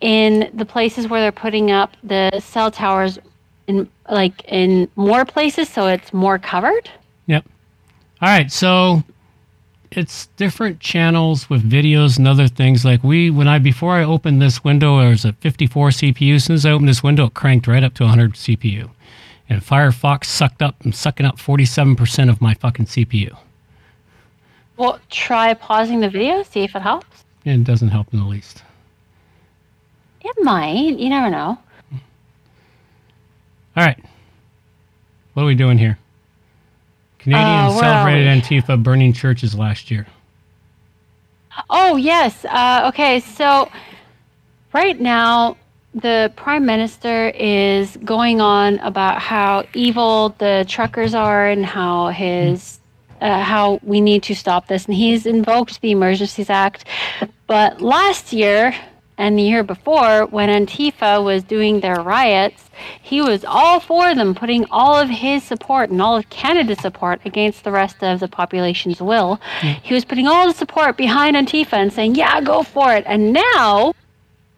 [0.00, 3.18] in the places where they're putting up the cell towers
[3.66, 6.90] in like in more places so it's more covered.
[7.26, 7.44] Yep.
[8.22, 9.02] All right, so
[9.96, 12.84] it's different channels with videos and other things.
[12.84, 16.36] Like we, when I before I opened this window, there was a 54 CPU.
[16.36, 18.90] As soon as I opened this window, it cranked right up to 100 CPU,
[19.48, 23.36] and Firefox sucked up and sucking up 47% of my fucking CPU.
[24.76, 27.24] Well, try pausing the video, see if it helps.
[27.44, 28.62] And it doesn't help in the least.
[30.22, 30.98] It might.
[30.98, 31.58] You never know.
[33.76, 34.02] All right,
[35.34, 35.98] what are we doing here?
[37.24, 38.28] Canadians Uh, celebrated?
[38.28, 40.06] Antifa burning churches last year.
[41.68, 42.44] Oh, yes.
[42.44, 43.70] Uh, okay, so
[44.72, 45.56] right now,
[45.94, 52.78] the prime minister is going on about how evil the truckers are and how his.
[53.20, 56.84] Uh, how we need to stop this, and he's invoked the Emergencies Act.
[57.46, 58.74] But last year
[59.16, 62.68] and the year before, when Antifa was doing their riots,
[63.00, 67.20] he was all for them, putting all of his support and all of Canada's support
[67.24, 69.40] against the rest of the population's will.
[69.60, 69.68] Hmm.
[69.82, 73.04] He was putting all the support behind Antifa and saying, yeah, go for it.
[73.06, 73.94] And now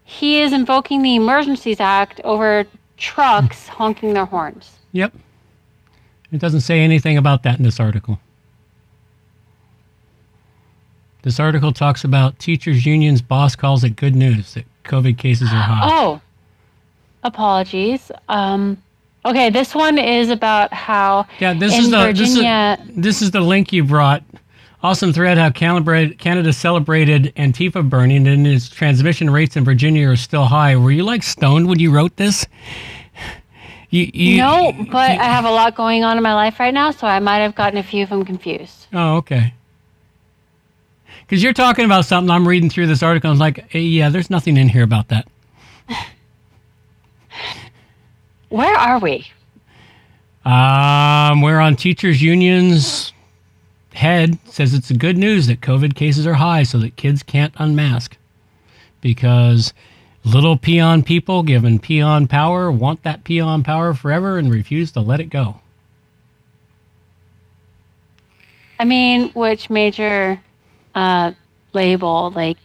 [0.04, 2.64] he is invoking the Emergencies Act over
[2.96, 4.78] trucks honking their horns.
[4.92, 5.12] Yep.
[6.32, 8.18] It doesn't say anything about that in this article.
[11.26, 15.56] This article talks about teachers' unions boss calls it good news that COVID cases are
[15.60, 15.80] high.
[15.82, 16.20] Oh,
[17.24, 18.12] apologies.
[18.28, 18.80] Um,
[19.24, 22.78] okay, this one is about how yeah, this in is the Virginia.
[22.78, 24.22] this is, this is the link you brought.
[24.84, 30.14] Awesome thread how Canada Canada celebrated Antifa burning and its transmission rates in Virginia are
[30.14, 30.76] still high.
[30.76, 32.46] Were you like stoned when you wrote this?
[33.90, 36.92] You, you, no, but I have a lot going on in my life right now,
[36.92, 38.86] so I might have gotten a few of them confused.
[38.92, 39.54] Oh, okay.
[41.26, 43.30] Because you're talking about something, I'm reading through this article.
[43.30, 45.26] and I was like, hey, yeah, there's nothing in here about that.
[48.48, 49.26] Where are we?
[50.44, 53.12] Um, we're on teachers' unions.
[53.92, 58.16] Head says it's good news that COVID cases are high, so that kids can't unmask,
[59.00, 59.72] because
[60.22, 65.18] little peon people given peon power want that peon power forever and refuse to let
[65.18, 65.60] it go.
[68.78, 70.40] I mean, which major
[70.96, 71.32] uh,
[71.72, 72.32] label?
[72.34, 72.58] Like,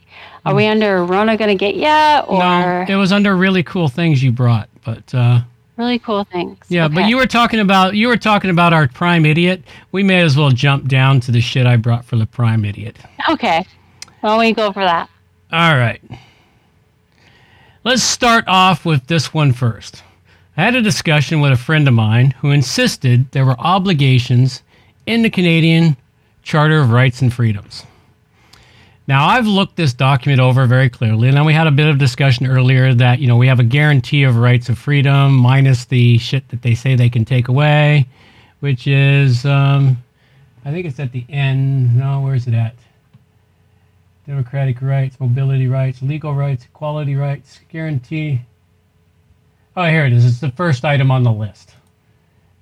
[0.46, 2.26] are we under Rona gonna get ya?
[2.28, 5.42] Or no, it was under really cool things you brought, but uh,
[5.78, 6.58] really cool things?
[6.70, 9.62] Yeah, but you were talking about you were talking about our prime idiot.
[9.92, 12.98] We may as well jump down to the shit I brought for the prime idiot.
[13.30, 13.66] Okay.
[14.24, 15.10] Well, we go for that.
[15.52, 16.02] All right.
[17.84, 20.04] Let's start off with this one first.
[20.56, 24.62] I had a discussion with a friend of mine who insisted there were obligations
[25.08, 25.98] in the Canadian
[26.44, 27.84] Charter of Rights and Freedoms.
[29.08, 31.98] Now, I've looked this document over very clearly, and then we had a bit of
[31.98, 36.18] discussion earlier that, you know, we have a guarantee of rights of freedom minus the
[36.20, 38.08] shit that they say they can take away,
[38.60, 39.98] which is, um,
[40.64, 41.98] I think it's at the end.
[41.98, 42.76] No, where's it at?
[44.28, 48.42] Democratic rights, mobility rights, legal rights, equality rights, guarantee.
[49.76, 50.26] Oh, here it is.
[50.26, 51.74] It's the first item on the list.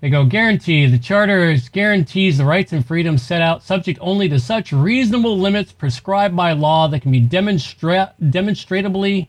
[0.01, 0.85] They go guarantee.
[0.85, 5.37] The charter is guarantees the rights and freedoms set out, subject only to such reasonable
[5.37, 9.27] limits prescribed by law that can be demonstra- demonstratably,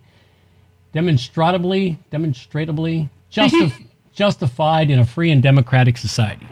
[0.95, 6.47] demonstratably, demonstratably justif- justified in a free and democratic society.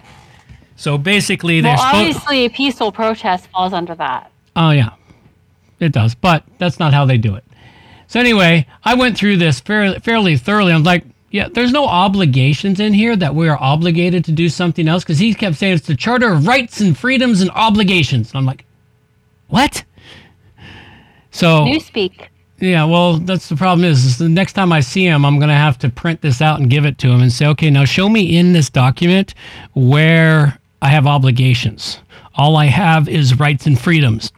[0.75, 4.33] So basically, they're Well, obviously, a peaceful protest falls under that.
[4.57, 4.91] Oh yeah,
[5.79, 7.45] it does, but that's not how they do it.
[8.09, 10.73] So anyway, I went through this fairly, fairly thoroughly.
[10.73, 14.89] I'm like, yeah, there's no obligations in here that we are obligated to do something
[14.89, 18.31] else because he kept saying it's the Charter of Rights and Freedoms and Obligations.
[18.31, 18.65] And I'm like,
[19.49, 19.85] what?
[21.31, 22.29] So Newspeak.
[22.59, 25.51] yeah, well, that's the problem is, is the next time I see him, I'm going
[25.51, 27.85] to have to print this out and give it to him and say, okay, now
[27.85, 29.35] show me in this document
[29.75, 32.01] where I have obligations.
[32.37, 34.33] All I have is rights and freedoms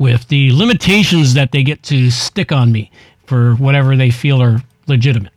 [0.00, 2.90] with the limitations that they get to stick on me
[3.26, 5.32] for whatever they feel are legitimate.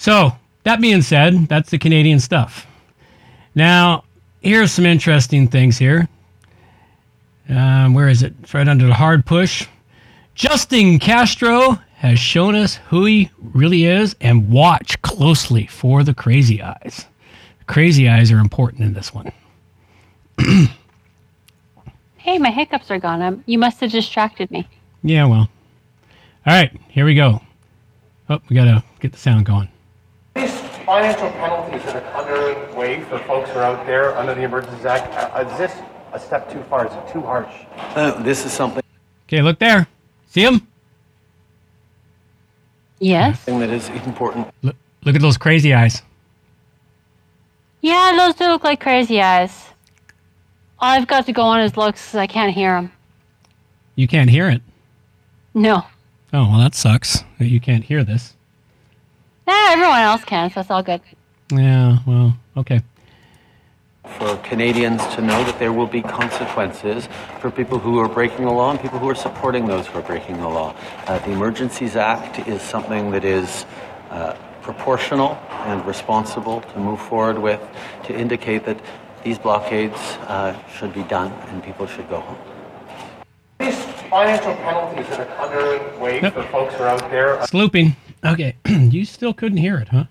[0.00, 0.32] So,
[0.62, 2.66] that being said, that's the Canadian stuff.
[3.54, 4.04] Now,
[4.40, 6.08] here's some interesting things here.
[7.50, 8.32] Um, where is it?
[8.42, 9.66] It's right under the hard push.
[10.34, 16.62] Justin Castro has shown us who he really is, and watch closely for the crazy
[16.62, 17.04] eyes.
[17.66, 19.30] Crazy eyes are important in this one.
[22.16, 23.22] Hey, my hiccups are gone.
[23.22, 24.68] Um, you must have distracted me.
[25.02, 25.48] Yeah, well.
[26.46, 27.40] All right, here we go.
[28.28, 29.70] Oh, we got to get the sound going.
[30.90, 34.84] These financial penalties that are underway for folks who are out there under the Emergencies
[34.84, 35.72] Act, uh, is this
[36.12, 36.84] a step too far?
[36.88, 37.54] Is it too harsh?
[37.94, 38.82] Uh, this is something.
[39.28, 39.86] Okay, look there.
[40.26, 40.66] See him?
[42.98, 43.38] Yes.
[43.38, 44.48] Thing that is important.
[44.62, 44.74] Look,
[45.04, 46.02] look at those crazy eyes.
[47.82, 49.66] Yeah, those do look like crazy eyes.
[50.80, 52.90] All I've got to go on is looks 'cause I can't hear him.
[53.94, 54.60] You can't hear it.
[55.54, 55.84] No.
[56.32, 58.34] Oh, well, that sucks that you can't hear this.
[59.50, 61.00] Yeah, everyone else can, so that's all good.
[61.52, 62.82] Yeah, well, okay.
[64.18, 67.08] For Canadians to know that there will be consequences
[67.40, 70.02] for people who are breaking the law and people who are supporting those who are
[70.02, 70.76] breaking the law.
[71.06, 73.66] Uh, the Emergencies Act is something that is
[74.10, 75.32] uh, proportional
[75.66, 77.60] and responsible to move forward with
[78.04, 78.80] to indicate that
[79.24, 79.98] these blockades
[80.28, 82.38] uh, should be done and people should go home.
[83.58, 87.38] These financial penalties that are underway for folks who are out there.
[87.38, 87.96] Slooping.
[88.24, 88.56] Okay.
[88.66, 90.04] you still couldn't hear it, huh?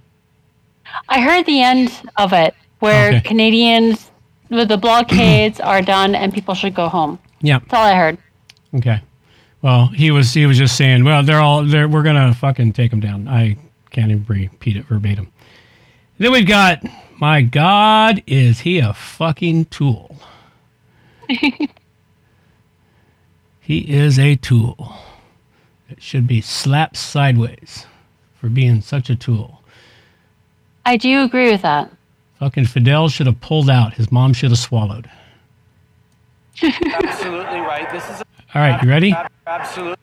[1.08, 3.22] I heard the end of it where Okay.
[3.22, 4.12] Canadians
[4.50, 7.20] with the blockades are done and people should go home.
[7.42, 7.60] Yeah.
[7.60, 8.18] That's all I heard.
[8.76, 9.02] Okay.
[9.62, 12.92] Well, he was he was just saying, well, they're all they're we're gonna fucking take
[12.92, 13.28] them down.
[13.28, 13.58] I
[13.92, 15.32] can't even repeat it verbatim.
[16.18, 16.84] Then we've got,
[17.18, 20.18] my God, is he a fucking tool?
[21.30, 21.68] he
[23.70, 24.96] is a tool.
[25.90, 27.86] It should be slapped sideways
[28.40, 29.62] for being such a tool.
[30.86, 31.92] I do agree with that.
[32.40, 33.94] Fucking Fidel should have pulled out.
[33.94, 35.10] His mom should have swallowed.
[36.64, 37.92] Absolutely right.
[37.92, 38.24] This is
[38.56, 39.16] All right, you ready?
[39.46, 39.96] Absolutely,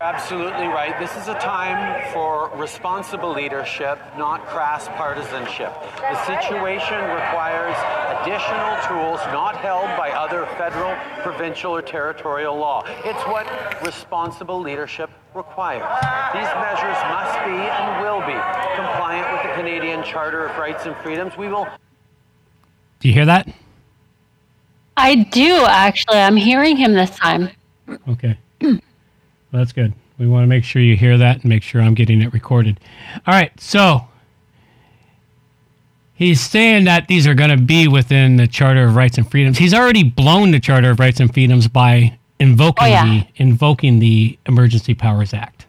[0.00, 0.98] absolutely right.
[0.98, 5.72] This is a time for responsible leadership, not crass partisanship.
[5.98, 7.76] The situation requires
[8.18, 12.82] additional tools not held by other federal, provincial, or territorial law.
[13.04, 13.46] It's what
[13.86, 15.86] responsible leadership requires.
[16.34, 18.34] These measures must be and will be
[18.74, 21.36] compliant with the Canadian Charter of Rights and Freedoms.
[21.36, 21.68] We will
[22.98, 23.46] Do you hear that?
[24.96, 26.18] I do actually.
[26.18, 27.50] I'm hearing him this time.
[28.08, 28.38] Okay.
[28.60, 28.78] Well,
[29.52, 29.92] that's good.
[30.18, 32.78] We want to make sure you hear that and make sure I'm getting it recorded.
[33.26, 33.52] All right.
[33.60, 34.02] So
[36.14, 39.58] he's saying that these are going to be within the Charter of Rights and Freedoms.
[39.58, 43.04] He's already blown the Charter of Rights and Freedoms by invoking Oh, yeah.
[43.04, 45.66] the invoking the Emergency Powers Act.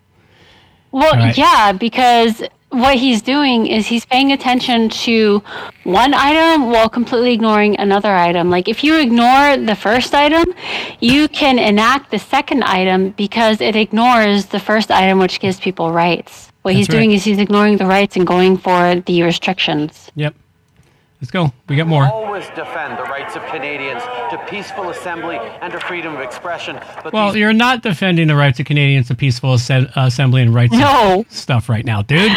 [0.91, 1.35] Well, right.
[1.37, 2.43] yeah, because
[2.73, 5.41] what he's doing is he's paying attention to
[5.83, 8.49] one item while completely ignoring another item.
[8.49, 10.43] Like if you ignore the first item,
[10.99, 15.91] you can enact the second item because it ignores the first item, which gives people
[15.91, 16.51] rights.
[16.63, 16.95] What he's right.
[16.95, 20.09] doing is he's ignoring the rights and going for the restrictions.
[20.15, 20.33] Yep.
[21.21, 21.53] Let's go.
[21.69, 22.05] We got more.
[22.05, 26.77] always defend the rights of Canadians to peaceful assembly and to freedom of expression.
[27.01, 30.53] But Well, these you're not defending the rights of Canadians to peaceful asse- assembly and
[30.53, 31.23] rights No.
[31.29, 32.31] stuff right now, dude.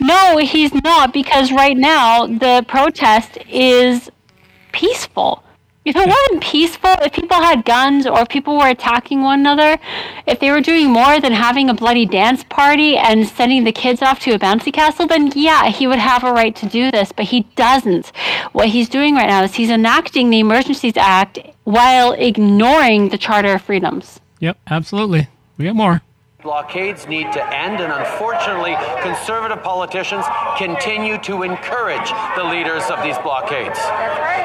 [0.00, 4.10] No, he's not because right now the protest is
[4.72, 5.42] peaceful.
[5.84, 9.78] If it wasn't peaceful, if people had guns or people were attacking one another,
[10.26, 14.02] if they were doing more than having a bloody dance party and sending the kids
[14.02, 17.10] off to a bouncy castle, then yeah, he would have a right to do this,
[17.10, 18.12] but he doesn't.
[18.52, 23.54] What he's doing right now is he's enacting the Emergencies Act while ignoring the Charter
[23.54, 24.20] of Freedoms.
[24.40, 25.28] Yep, absolutely.
[25.56, 26.02] We got more.
[26.48, 30.24] Blockades need to end, and unfortunately, conservative politicians
[30.56, 33.78] continue to encourage the leaders of these blockades.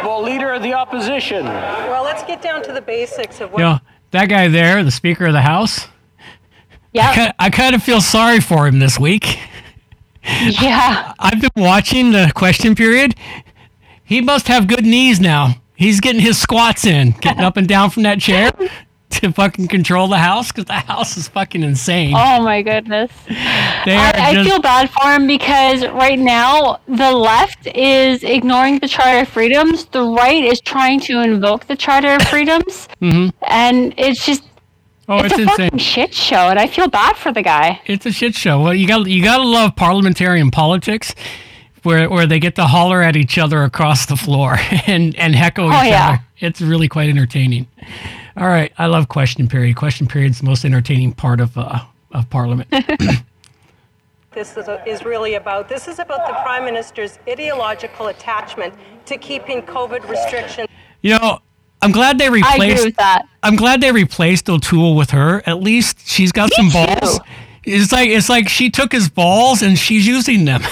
[0.03, 1.45] Well, leader of the opposition.
[1.45, 3.59] Well, let's get down to the basics of what.
[3.59, 3.79] You know,
[4.11, 5.87] that guy there, the Speaker of the House,
[6.91, 7.09] Yeah.
[7.09, 9.39] I kind, I kind of feel sorry for him this week.
[10.25, 11.13] Yeah.
[11.19, 13.13] I've been watching the question period.
[14.05, 15.55] He must have good knees now.
[15.75, 18.51] He's getting his squats in, getting up and down from that chair
[19.21, 22.13] to fucking control the house because the house is fucking insane.
[22.15, 23.11] Oh my goodness.
[23.29, 28.87] I, I just- feel bad for him because right now the left is ignoring the
[28.87, 29.85] Charter of Freedoms.
[29.85, 32.87] The right is trying to invoke the Charter of Freedoms.
[33.01, 33.33] Mhm.
[33.47, 34.43] And it's just
[35.09, 35.57] Oh, it's, it's a insane.
[35.65, 37.81] fucking shit show, and I feel bad for the guy.
[37.85, 38.61] It's a shit show.
[38.61, 41.13] Well, you got you got to love parliamentarian politics,
[41.83, 44.55] where where they get to holler at each other across the floor
[44.87, 46.07] and and heckle Oh, each yeah.
[46.09, 46.21] other.
[46.39, 47.67] It's really quite entertaining.
[48.35, 49.75] All right, I love question period.
[49.75, 51.79] Question period's the most entertaining part of uh,
[52.11, 52.67] of Parliament.
[54.33, 55.69] This is, is really about.
[55.69, 58.73] This is about the Prime Minister's ideological attachment
[59.05, 60.67] to keeping COVID restrictions.
[61.01, 61.39] you know,
[61.83, 62.51] I'm glad they replaced.
[62.51, 62.85] I agree replaced.
[62.85, 63.27] with that.
[63.43, 65.43] I'm glad they replaced O'Toole with her.
[65.45, 66.99] At least she's got Me some too.
[66.99, 67.19] balls.
[67.63, 70.63] It's like it's like she took his balls and she's using them.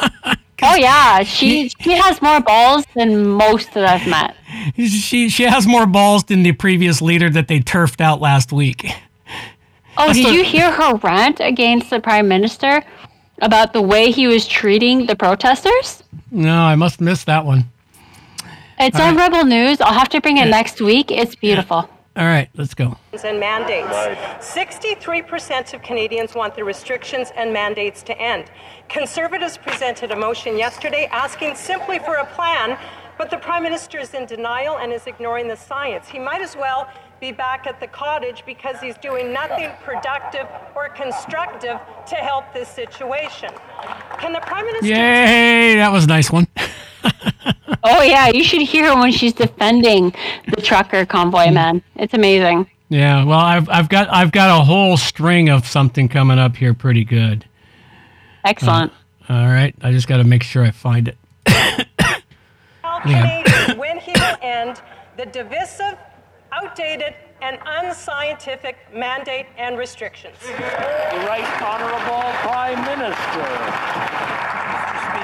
[0.62, 4.36] Oh yeah, she she has more balls than most that I've met.
[4.76, 8.86] she she has more balls than the previous leader that they turfed out last week.
[9.96, 12.82] Oh, That's did the- you hear her rant against the Prime Minister
[13.42, 16.02] about the way he was treating the protesters?
[16.30, 17.64] No, I must miss that one.
[18.78, 19.30] It's All on right.
[19.30, 19.80] Rebel News.
[19.80, 21.10] I'll have to bring it next week.
[21.10, 21.76] It's beautiful.
[21.76, 22.98] All All right, let's go.
[23.24, 23.88] and mandates.
[24.46, 28.50] 63% of Canadians want the restrictions and mandates to end.
[28.90, 32.76] Conservatives presented a motion yesterday asking simply for a plan,
[33.16, 36.08] but the Prime Minister is in denial and is ignoring the science.
[36.08, 36.90] He might as well
[37.22, 42.68] be back at the cottage because he's doing nothing productive or constructive to help this
[42.68, 43.48] situation.
[44.18, 45.76] Can the Prime Minister Yay!
[45.76, 46.48] That was a nice one.
[47.82, 50.14] Oh yeah, you should hear her when she's defending
[50.54, 51.82] the trucker convoy, man.
[51.96, 52.68] It's amazing.
[52.90, 56.74] Yeah, well, I've I've got I've got a whole string of something coming up here,
[56.74, 57.46] pretty good.
[58.44, 58.92] Excellent.
[59.28, 61.16] Uh, all right, I just got to make sure I find it.
[61.46, 63.42] tell Yeah.
[63.42, 64.82] Canadians when he will end
[65.16, 65.96] the divisive,
[66.52, 70.36] outdated, and unscientific mandate and restrictions?
[70.40, 70.52] The
[71.26, 74.59] Right Honorable Prime Minister.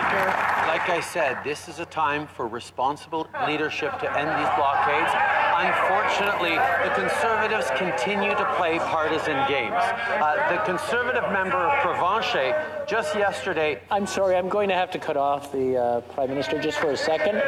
[0.07, 0.27] Speaker,
[0.69, 5.11] like I said, this is a time for responsible leadership to end these blockades.
[5.57, 6.55] Unfortunately,
[6.85, 9.74] the Conservatives continue to play partisan games.
[9.74, 13.81] Uh, the Conservative member of Provencher just yesterday.
[13.91, 16.93] I'm sorry, I'm going to have to cut off the uh, Prime Minister just for
[16.93, 17.43] a second.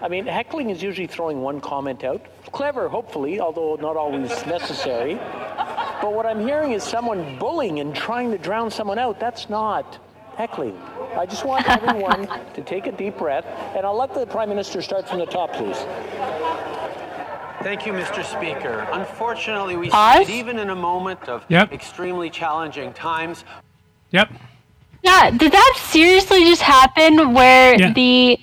[0.00, 2.24] And just, I mean, heckling is usually throwing one comment out.
[2.52, 5.14] Clever, hopefully, although not always necessary.
[6.00, 9.18] But what I'm hearing is someone bullying and trying to drown someone out.
[9.20, 9.98] That's not
[10.36, 10.78] heckling.
[11.16, 13.44] I just want everyone to take a deep breath,
[13.76, 15.76] and I'll let the Prime Minister start from the top, please.
[17.62, 18.24] Thank you, Mr.
[18.24, 18.86] Speaker.
[18.92, 20.26] Unfortunately, we see Pause.
[20.28, 21.72] that even in a moment of Yep.
[21.72, 23.44] extremely challenging times,
[24.12, 24.30] Yep.
[25.02, 27.92] Yeah, did that seriously just happen where Yeah.
[27.92, 28.38] the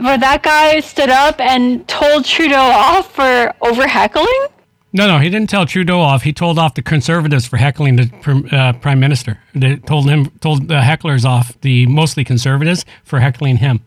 [0.00, 4.46] where that guy stood up and told Trudeau off for over heckling?
[4.92, 6.22] No, no, he didn't tell Trudeau off.
[6.22, 9.38] He told off the Conservatives for heckling the uh, Prime Minister.
[9.54, 13.84] They told him told the hecklers off, the mostly Conservatives for heckling him,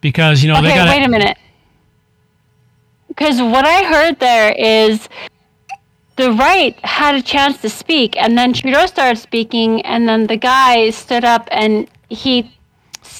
[0.00, 1.38] because you know they okay, got wait a minute.
[3.08, 5.08] Because what I heard there is
[6.16, 10.36] the right had a chance to speak, and then Trudeau started speaking, and then the
[10.36, 12.52] guy stood up and he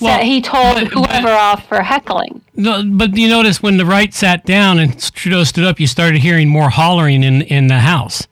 [0.00, 2.42] Well, he told but- whoever off for heckling.
[2.54, 6.20] No, but you notice when the right sat down and Trudeau stood up, you started
[6.22, 8.26] hearing more hollering in in the house,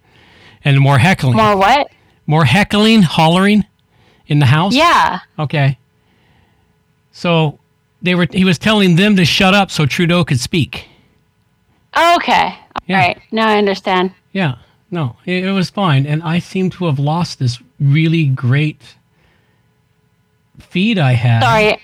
[0.65, 1.37] and more heckling.
[1.37, 1.89] More what?
[2.27, 3.67] More heckling, hollering,
[4.27, 4.75] in the house.
[4.75, 5.19] Yeah.
[5.39, 5.79] Okay.
[7.13, 7.59] So
[8.03, 8.27] they were.
[8.31, 10.89] He was telling them to shut up so Trudeau could speak.
[11.97, 12.55] Okay.
[12.89, 13.21] All right.
[13.31, 14.13] Now I understand.
[14.33, 14.57] Yeah.
[14.91, 18.95] No, it, it was fine, and I seem to have lost this really great
[20.75, 21.43] feed I had.
[21.43, 21.79] Sorry.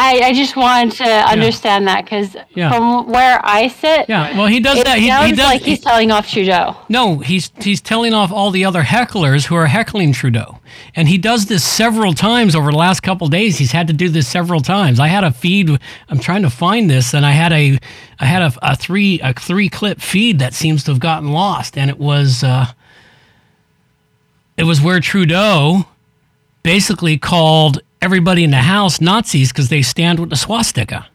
[0.00, 2.70] I, I just wanted to understand that because Yeah.
[2.70, 4.98] from where I sit, Yeah, well, he does that.
[4.98, 6.76] He- he sounds does- like he's telling off Trudeau.
[6.88, 10.60] No, he's he's telling off all the other hecklers who are heckling Trudeau,
[10.94, 13.58] and he does this several times over the last couple days.
[13.58, 15.00] He's had to do this several times.
[15.00, 15.68] I had a feed.
[16.08, 17.78] I'm trying to find this, and I had a
[18.20, 21.76] I had a, a three a three clip feed that seems to have gotten lost,
[21.76, 22.66] and it was uh,
[24.56, 25.86] it was where Trudeau
[26.62, 31.06] basically called everybody in the house Nazis because they stand with the swastika.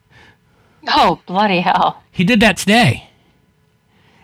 [0.88, 2.04] Oh bloody hell!
[2.12, 3.10] He did that today.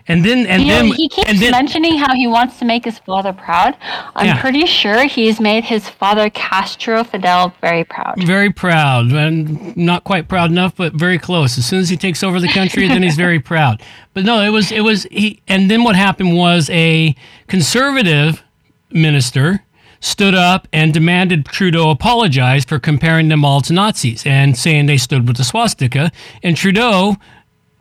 [0.07, 2.83] And then and you know, then he keeps then mentioning how he wants to make
[2.83, 3.77] his father proud.
[4.15, 4.41] I'm Yeah.
[4.41, 8.15] pretty sure he's made his father Castro Fidel very proud.
[8.25, 11.59] Very proud, and not quite proud enough, but very close.
[11.59, 13.83] As soon as he takes over the country, then he's very proud.
[14.15, 15.41] But no, it was it was he.
[15.47, 17.15] And then what happened was a
[17.47, 18.43] conservative
[18.91, 19.63] minister
[19.99, 24.97] stood up and demanded Trudeau apologize for comparing them all to Nazis and saying they
[24.97, 26.11] stood with the swastika.
[26.41, 27.17] And Trudeau,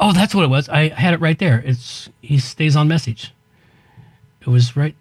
[0.00, 0.68] oh, that's what it was.
[0.68, 1.62] I had it right there.
[1.64, 3.32] It's he stays on message.
[4.40, 4.94] It was right.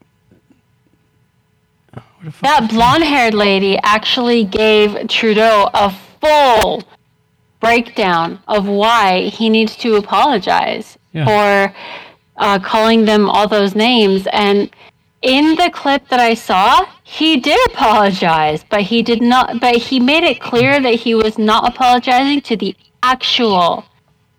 [2.42, 6.84] That blonde-haired lady actually gave Trudeau a full
[7.60, 11.26] breakdown of why he needs to apologize Yeah.
[11.26, 11.76] for
[12.38, 14.28] uh, calling them all those names.
[14.34, 14.70] And
[15.22, 19.60] in the clip that I saw, he did apologize, but he did not.
[19.60, 23.86] But he made it clear that he was not apologizing to the actual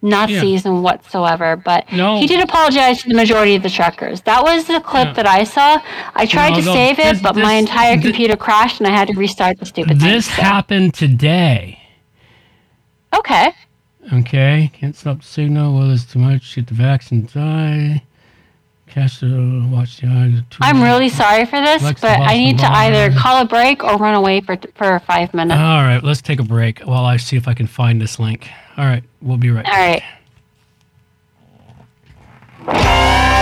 [0.00, 1.56] Nazis and whatsoever.
[1.56, 2.18] But No.
[2.20, 4.20] he did apologize to the majority of the truckers.
[4.22, 5.12] That was the clip Yeah.
[5.14, 5.80] that I saw.
[6.14, 8.86] I tried No, to no, save it, this- but my entire thi- computer crashed and
[8.86, 10.08] I had to restart the stupid thing.
[10.08, 11.80] This so- happened today.
[13.16, 13.52] Okay.
[14.12, 15.74] Okay, can't stop the signal.
[15.76, 16.54] Well, it's too much.
[16.54, 18.02] Get the vaccine, die.
[18.96, 20.44] Watch the.
[20.60, 23.96] I'm really sorry for this, Alexa but I need to either call a break or
[23.96, 25.58] run away for for five minutes.
[25.58, 28.48] All right, let's take a break while I see if I can find this link.
[28.76, 30.02] All right, we'll be right All back.
[32.66, 33.37] right.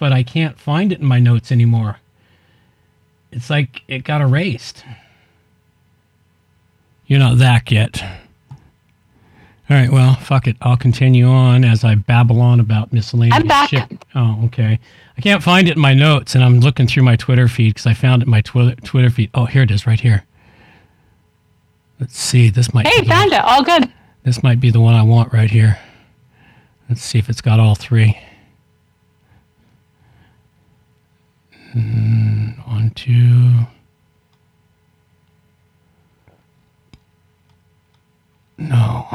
[0.00, 1.98] But I can't find it in my notes anymore.
[3.30, 4.82] It's like it got erased.
[7.06, 8.02] You're not that yet.
[9.68, 10.56] All right, well, fuck it.
[10.62, 13.68] I'll continue on as I babble on about miscellaneous I'm back.
[13.70, 14.04] shit.
[14.16, 14.80] Oh, okay.
[15.16, 17.86] I can't find it in my notes, and I'm looking through my Twitter feed because
[17.86, 19.30] I found it in my Twitter Twitter feed.
[19.34, 20.24] Oh, here it is, right here.
[22.00, 22.50] Let's see.
[22.50, 22.86] This might.
[22.88, 23.44] Hey, be- found it.
[23.44, 23.92] All good.
[24.24, 25.78] this might be the one I want right here.
[26.88, 28.18] Let's see if it's got all three.
[31.76, 33.66] Mm, One, two.
[38.58, 39.06] No.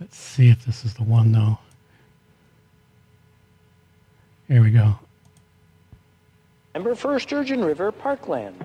[0.00, 1.58] Let's see if this is the one, though.
[4.48, 4.98] Here we go.
[7.12, 8.64] For Sturgeon River Parkland.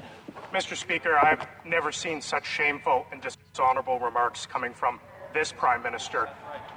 [0.54, 0.78] Mr.
[0.78, 5.02] Speaker, I've never seen such shameful and dishonorable remarks coming from
[5.34, 6.30] this Prime Minister.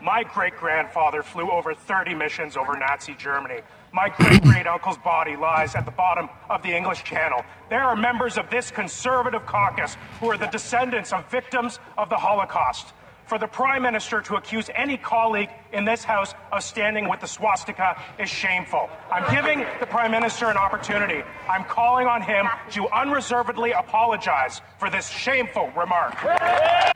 [0.03, 3.61] My great grandfather flew over 30 missions over Nazi Germany.
[3.93, 7.45] My great great uncle's body lies at the bottom of the English Channel.
[7.69, 12.17] There are members of this conservative caucus who are the descendants of victims of the
[12.17, 12.93] Holocaust.
[13.27, 17.27] For the Prime Minister to accuse any colleague in this House of standing with the
[17.27, 18.89] swastika is shameful.
[19.11, 21.23] I'm giving the Prime Minister an opportunity.
[21.49, 26.17] I'm calling on him to unreservedly apologize for this shameful remark.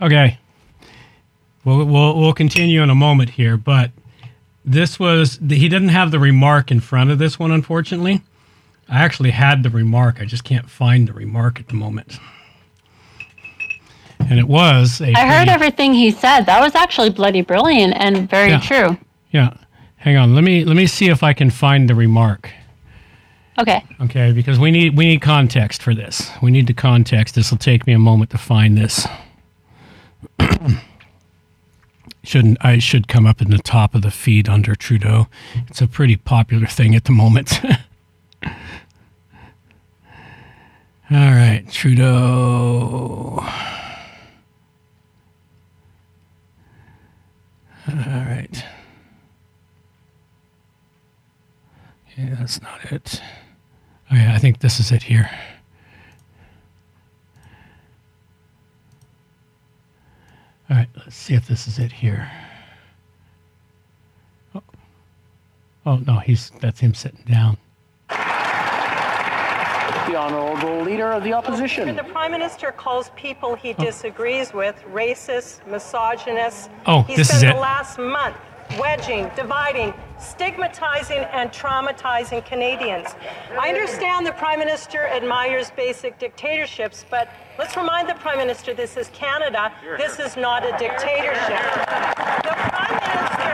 [0.00, 0.38] Okay.
[1.64, 3.90] We'll, we'll, we'll continue in a moment here, but
[4.64, 8.22] this was, he didn't have the remark in front of this one, unfortunately.
[8.88, 10.20] I actually had the remark.
[10.20, 12.18] I just can't find the remark at the moment.
[14.34, 15.12] And it was a.
[15.14, 16.40] I heard everything he said.
[16.46, 18.58] That was actually bloody brilliant and very Yeah.
[18.58, 18.98] true.
[19.30, 19.54] Yeah.
[19.98, 20.34] Hang on.
[20.34, 22.50] Let me let me see if I can find the remark.
[23.60, 23.84] Okay.
[24.00, 26.32] Okay, because we need we need context for this.
[26.42, 27.36] We need the context.
[27.36, 29.06] This will take me a moment to find this.
[32.24, 35.28] Shouldn't I should come up in the top of the feed under Trudeau.
[35.68, 37.60] It's a pretty popular thing at the moment.
[41.10, 43.46] All right, Trudeau.
[47.88, 48.64] All right.
[52.12, 53.20] Okay, that's not it.
[54.10, 55.30] Oh yeah, I think this is it here.
[60.70, 62.30] All right, let's see if this is it here.
[64.54, 64.62] Oh,
[65.84, 67.58] oh no, he's that's him sitting down.
[70.24, 71.94] The Honourable Leader of the Opposition.
[71.94, 73.84] The Prime Minister calls people he oh.
[73.84, 76.70] disagrees with racist, misogynist.
[76.86, 78.36] Oh, he this spent is the last month
[78.78, 83.08] wedging, dividing, stigmatizing, and traumatizing Canadians.
[83.60, 87.28] I understand the Prime Minister admires basic dictatorships, but
[87.58, 89.74] let's remind the Prime Minister this is Canada.
[89.98, 91.60] This is not a dictatorship.
[92.48, 93.52] The Prime Minister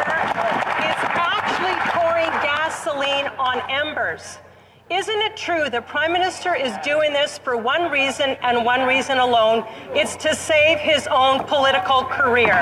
[0.87, 4.39] is actually pouring gasoline on embers.
[4.91, 9.19] Isn't it true the Prime Minister is doing this for one reason and one reason
[9.19, 9.65] alone?
[9.95, 12.59] It's to save his own political career.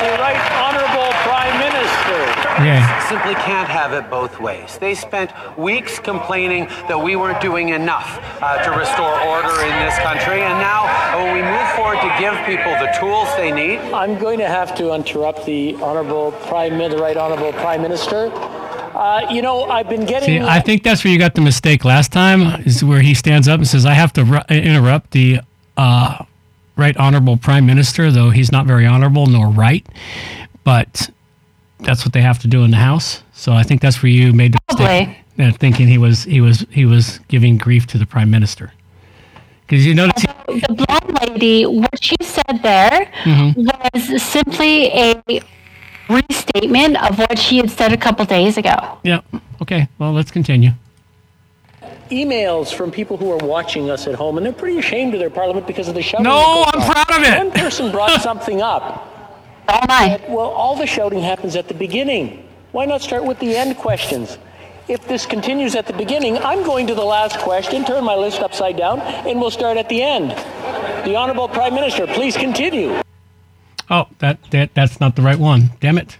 [0.00, 2.24] The Right Honourable Prime Minister.
[2.56, 2.80] Okay.
[3.06, 4.78] Simply can't have it both ways.
[4.78, 9.98] They spent weeks complaining that we weren't doing enough uh, to restore order in this
[9.98, 10.88] country, and now
[11.20, 14.74] when we move forward to give people the tools they need, I'm going to have
[14.76, 18.32] to interrupt the Honourable Prime, the Right Honourable Prime Minister.
[18.94, 20.26] Uh, you know, I've been getting.
[20.26, 22.62] See, I think that's where you got the mistake last time.
[22.64, 25.40] Is where he stands up and says, "I have to ru- interrupt the
[25.76, 26.24] uh,
[26.76, 29.86] right honorable prime minister, though he's not very honorable nor right."
[30.64, 31.08] But
[31.80, 33.22] that's what they have to do in the House.
[33.32, 36.84] So I think that's where you made the mistake, thinking he was he was he
[36.84, 38.72] was giving grief to the prime minister.
[39.66, 43.54] Because you notice, he- The blonde lady, what she said there Mhm.
[43.94, 45.22] was simply a
[46.10, 48.98] restatement of what she had said a couple days ago.
[49.04, 49.20] yeah,
[49.62, 49.88] okay.
[49.98, 50.72] Well, let's continue.
[52.10, 55.30] emails from people who are watching us at home, and they're pretty ashamed of their
[55.30, 56.24] parliament because of the shouting.
[56.24, 56.90] No, I'm on.
[56.92, 57.38] proud of it.
[57.38, 59.06] One person brought something up.
[59.68, 60.20] Oh my!
[60.28, 62.46] Well, all the shouting happens at the beginning.
[62.72, 64.38] Why not start with the end questions?
[64.88, 68.40] If this continues at the beginning, I'm going to the last question, turn my list
[68.40, 70.30] upside down, and we'll start at the end.
[71.06, 73.00] The Honourable Prime Minister, please continue.
[73.90, 75.70] Oh, that, that that's not the right one.
[75.80, 76.16] Damn it.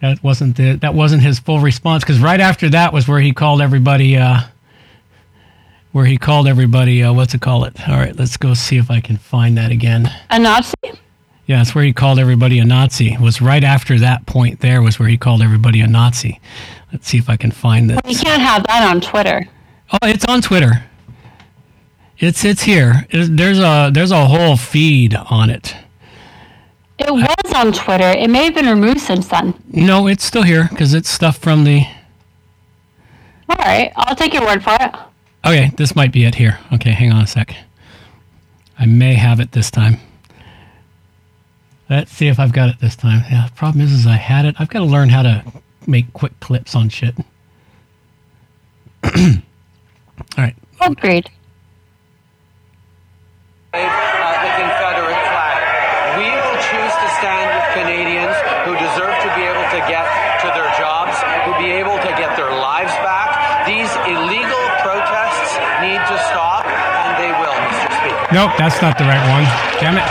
[0.00, 3.32] That wasn't the that wasn't his full response because right after that was where he
[3.32, 4.40] called everybody uh
[5.92, 7.88] where he called everybody uh what's it call it?
[7.88, 10.10] All right, let's go see if I can find that again.
[10.30, 10.72] A Nazi?
[11.46, 13.16] Yeah, that's where he called everybody a Nazi.
[13.18, 16.40] Was right after that point there was where he called everybody a Nazi.
[16.90, 18.00] Let's see if I can find this.
[18.06, 19.46] You can't have that on Twitter.
[19.92, 20.84] Oh, it's on Twitter.
[22.18, 23.06] It's it's here.
[23.10, 25.76] It- there's a there's a whole feed on it.
[26.98, 28.08] It was on Twitter.
[28.08, 29.54] It may have been removed since then.
[29.72, 31.84] No, it's still here because it's stuff from the
[33.48, 34.94] All right, I'll take your word for it.
[35.44, 36.58] Okay, this might be it here.
[36.72, 37.54] Okay, hang on a sec.
[38.78, 39.98] I may have it this time.
[41.90, 43.24] Let's see if I've got it this time.
[43.30, 44.54] Yeah, the problem is, is I had it.
[44.58, 45.44] I've got to learn how to
[45.86, 47.14] make quick clips on shit.
[49.04, 49.12] All
[50.38, 50.54] right.
[50.80, 51.28] Agreed.
[53.74, 56.18] uh, the Confederate flag.
[56.18, 58.34] We will choose to stand with Canadians
[58.66, 60.02] who deserve to be able to get
[60.42, 61.14] to their jobs,
[61.46, 63.30] who be able to get their lives back.
[63.62, 67.88] These illegal protests need to stop, and they will, Mr.
[67.94, 68.26] Speaker.
[68.34, 69.46] Nope, that's not the right one.
[69.78, 70.06] Damn it.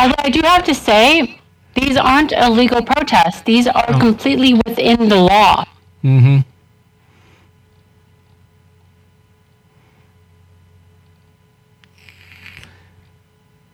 [0.00, 1.38] Although I do have to say,
[1.74, 3.42] these aren't illegal protests.
[3.42, 3.98] These are Oh.
[4.00, 5.64] completely within the law.
[6.02, 6.38] Mm-hmm.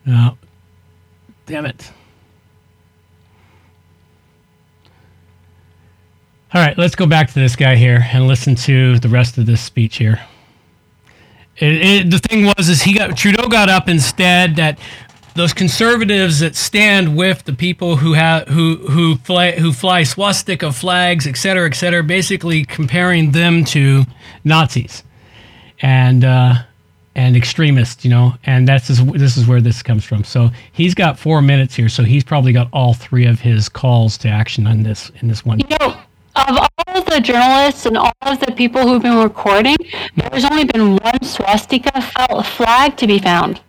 [0.07, 0.37] No.
[1.49, 1.91] Damn it.
[6.53, 9.47] All right, let's go back to this guy here and listen to the rest of
[9.47, 10.21] this speech here.
[11.57, 14.79] It, it, the thing was, is he got Trudeau got up instead that
[15.35, 20.71] those conservatives that stand with the people who have who who fly who fly swastika
[20.71, 24.05] flags, et cetera, et cetera, basically comparing them to
[24.45, 25.03] Nazis
[25.81, 26.55] and uh,
[27.19, 30.23] and extremists, you know, and that's is, this is where this comes from.
[30.23, 34.17] So he's got four minutes here, so he's probably got all three of his calls
[34.19, 35.59] to action on this in this one.
[35.59, 35.97] You know,
[36.37, 39.77] of all the journalists and all of the people who've been recording,
[40.15, 42.01] there's only been one swastika
[42.45, 43.61] flag to be found.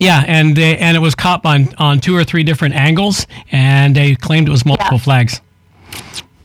[0.00, 3.94] Yeah, and they, and it was caught on on two or three different angles, and
[3.94, 5.40] they claimed it was multiple flags.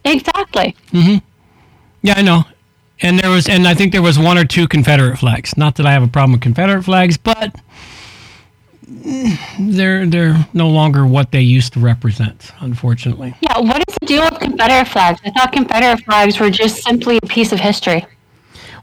[0.06, 0.76] Exactly.
[0.92, 1.18] Mm-hmm.
[2.04, 2.44] Yeah, I know.
[3.02, 5.58] And there was, and I think there was one or two Confederate flags.
[5.58, 7.56] Not that I have a problem with Confederate flags, but
[8.86, 13.34] mm, they're they're no longer what they used to represent, unfortunately.
[13.42, 15.20] Yeah, what is the deal with Confederate flags?
[15.26, 18.06] I thought Confederate flags were just simply a piece of history.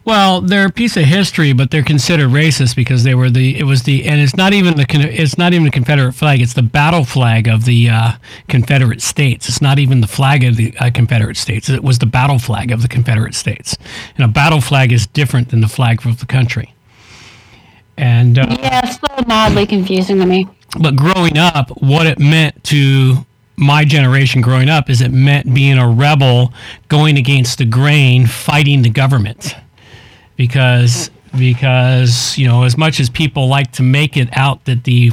[0.05, 3.59] Well, they're a piece of history, but they're considered racist because they were the.
[3.59, 4.87] It was the, and it's not even the.
[4.91, 6.41] It's not even the Confederate flag.
[6.41, 8.13] It's the battle flag of the uh,
[8.49, 9.49] Confederate States.
[9.49, 11.69] It's not even the flag of the uh, Confederate States.
[11.69, 13.77] It was the battle flag of the Confederate States.
[14.17, 16.73] And a battle flag is different than the flag of the country.
[17.99, 20.49] And uh, Yeah, it's mildly confusing to me.
[20.81, 23.27] but growing up, what it meant to
[23.57, 26.53] my generation growing up is it meant being a rebel,
[26.89, 29.55] going against the grain, fighting the government.
[30.39, 35.11] Because because you know, as much as people like to make it out that the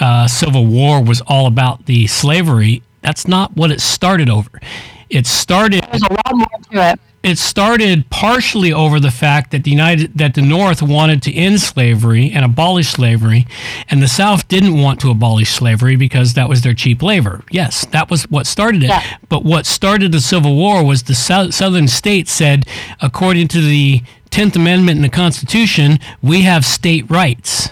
[0.00, 4.60] uh, Civil War was all about the slavery, that's not what it started over.
[5.08, 5.82] It started.
[5.90, 7.00] There's a lot more to it.
[7.22, 11.60] It started partially over the fact that the United that the North wanted to end
[11.60, 13.46] slavery and abolish slavery,
[13.90, 17.42] and the South didn't want to abolish slavery because that was their cheap labor.
[17.50, 18.92] Yes, that was what started it.
[19.28, 22.64] But what started the Civil War was the sou- Southern states said,
[23.02, 27.70] according to the Tenth Amendment in the Constitution, we have state rights.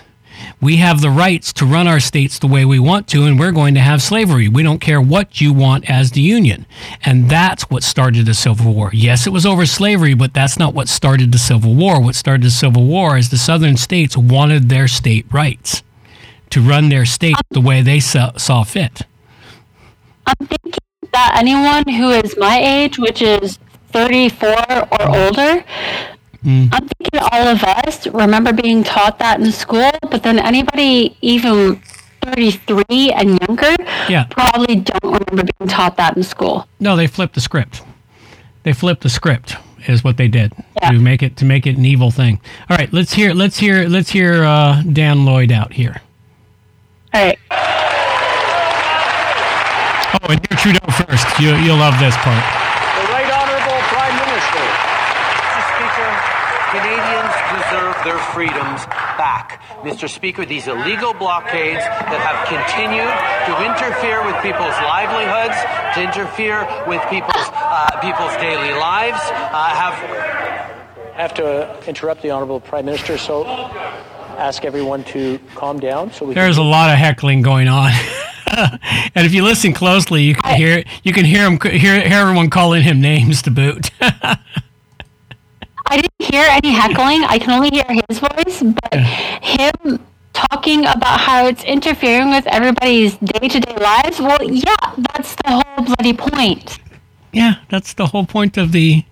[0.61, 3.53] We have the rights to run our states the way we want to, and we're
[3.53, 4.49] going to have slavery.
[4.49, 6.67] We don't care what you want as the Union.
[7.05, 8.91] And that's what started the Civil War.
[8.93, 12.03] Yes, it was over slavery, but that's not what started the Civil War.
[12.03, 15.85] What started the Civil War is the Southern states wanted their state rights
[16.51, 19.03] to run their state the way they saw, fit.
[21.13, 23.61] That anyone who is my age, which is
[23.93, 24.49] 34
[24.93, 25.65] or older,
[26.45, 26.69] Mm.
[26.73, 31.81] I'm thinking all of us remember being taught that in school, but then anybody even
[32.23, 33.75] 33 and younger
[34.09, 34.25] Yeah.
[34.31, 36.67] probably don't remember being taught that in school.
[36.79, 37.83] No, they flipped the script.
[38.63, 39.57] They flipped the script
[39.87, 40.53] is what they did
[40.83, 42.41] to make it to make it an evil thing.
[42.69, 46.03] All right, let's hear let's hear let's hear uh, Dane Lloyd out here.
[47.15, 47.39] All right.
[50.21, 51.27] Oh, and hear Trudeau first.
[51.41, 52.43] You you'll love this part.
[52.43, 54.65] The Right Honourable Prime Minister.
[55.39, 55.63] Mr.
[55.69, 56.11] Speaker,
[56.71, 58.85] Canadians deserve their freedoms
[59.17, 59.63] back.
[59.81, 60.09] Mr.
[60.09, 63.09] Speaker, these illegal blockades that have continued
[63.49, 65.57] to interfere with people's livelihoods,
[65.95, 69.97] to interfere with people's uh, people's daily lives, uh, have
[71.17, 73.47] I have to uh, interrupt the Honourable Prime Minister, so
[74.37, 76.13] ask everyone to calm down.
[76.13, 77.91] So we There's a lot of heckling going on.
[78.47, 82.51] and if you listen closely, you can hear you can hear him hear, hear everyone
[82.51, 83.91] calling him names to boot.
[85.91, 87.25] I didn't hear any heckling.
[87.25, 93.17] I can only hear his voice, but him talking about how it's interfering with everybody's
[93.17, 94.21] day to day lives.
[94.21, 94.77] Well, yeah,
[95.13, 96.79] that's the whole bloody point.
[97.33, 99.05] yeah, that's the whole point of the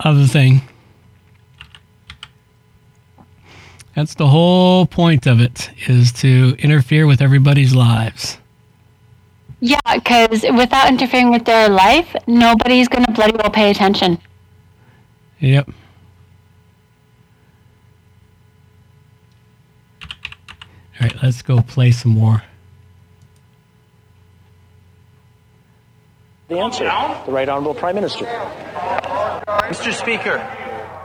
[0.00, 0.62] of the thing.
[3.94, 8.38] That's the whole point of it is to interfere with everybody's lives.
[9.60, 14.18] Yeah, because without interfering with their life, nobody's going to bloody well pay attention.
[15.40, 15.70] Yep.
[21.02, 22.44] All right, let's go play some more.
[26.46, 28.24] The answer, the Right Honourable Prime Minister.
[28.24, 29.92] Mr.
[29.92, 30.38] Speaker,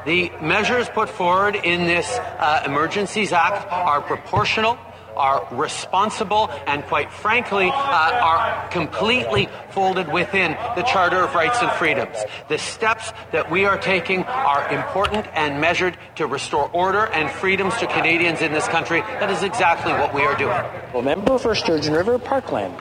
[0.05, 4.77] the measures put forward in this uh, Emergencies Act are proportional,
[5.17, 11.71] are responsible, and quite frankly, uh, are completely folded within the Charter of Rights and
[11.73, 12.17] Freedoms.
[12.47, 17.75] The steps that we are taking are important and measured to restore order and freedoms
[17.77, 19.01] to Canadians in this country.
[19.01, 20.63] That is exactly what we are doing.
[20.93, 22.75] Well, member for Sturgeon River Parkland.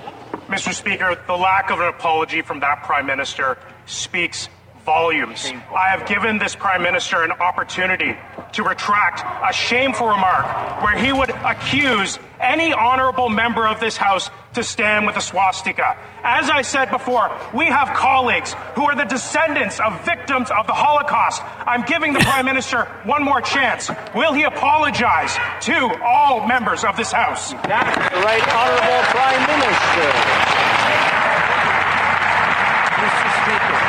[0.48, 0.72] Mr.
[0.72, 4.48] Speaker, the lack of an apology from that Prime Minister speaks
[4.86, 5.52] volumes.
[5.74, 8.16] I have given this Prime Minister an opportunity
[8.52, 10.46] to retract a shameful remark
[10.82, 15.98] where he would accuse any honorable member of this House to stand with a swastika.
[16.22, 20.72] As I said before, we have colleagues who are the descendants of victims of the
[20.72, 21.42] Holocaust.
[21.66, 23.90] I'm giving the Prime Minister one more chance.
[24.14, 27.50] Will he apologize to all members of this House?
[27.50, 30.56] The Right Honourable Prime Minister.
[32.96, 33.28] Mr.
[33.44, 33.80] Speaker,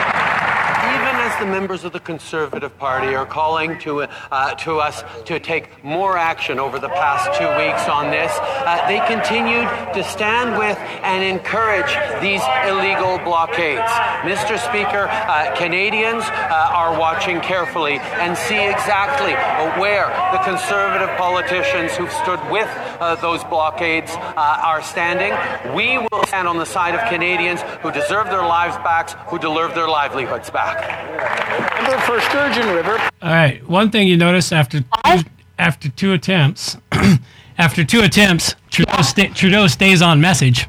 [0.94, 5.40] even as the members of the Conservative Party are calling to, uh, to us to
[5.40, 10.58] take more action over the past two weeks on this, uh, they continued to stand
[10.58, 11.92] with and encourage
[12.22, 13.92] these illegal blockades.
[14.26, 14.58] Mr.
[14.58, 19.34] Speaker, uh, Canadians uh, are watching carefully and see exactly
[19.80, 22.70] where the Conservative politicians who've stood with
[23.00, 25.34] uh, those blockades uh, are standing.
[25.76, 29.76] We will stand on the side of Canadians who deserve their lives back, who deserve
[29.76, 31.27] their livelihoods back.
[31.76, 32.98] Member for Sturgeon River.
[33.22, 33.68] All right.
[33.68, 35.20] One thing you notice after two,
[35.60, 36.78] after two attempts,
[37.58, 40.68] after two attempts, Trudeau, sta- Trudeau stays on message.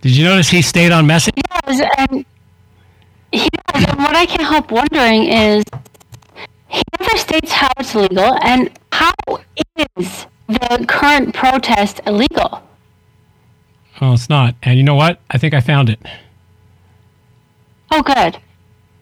[0.00, 1.34] Did you notice he stayed on message?
[1.66, 2.24] Yes, and
[3.32, 5.64] He does, and what I can't help wondering is
[6.68, 9.12] he never states how it's legal, and how
[9.98, 12.62] is the current protest illegal?
[14.00, 14.54] Oh, it's not.
[14.62, 15.20] And you know what?
[15.30, 15.98] I think I found it.
[17.90, 18.38] Oh, good.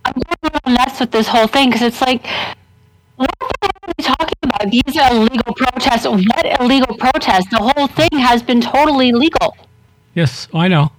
[0.05, 2.25] I'm going a little nuts with this whole thing because it's like,
[3.17, 4.71] what the hell are we talking about?
[4.71, 6.07] These are illegal protests.
[6.07, 7.51] What illegal protest?
[7.51, 9.57] The whole thing has been totally legal.
[10.15, 10.93] Yes, oh, I know.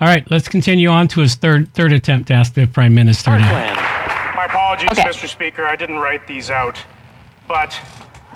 [0.00, 3.30] All right, let's continue on to his third third attempt to ask the prime minister.
[3.30, 5.28] to- My apologies, Mr.
[5.28, 5.64] Speaker.
[5.66, 6.78] I didn't write these out.
[7.46, 7.78] But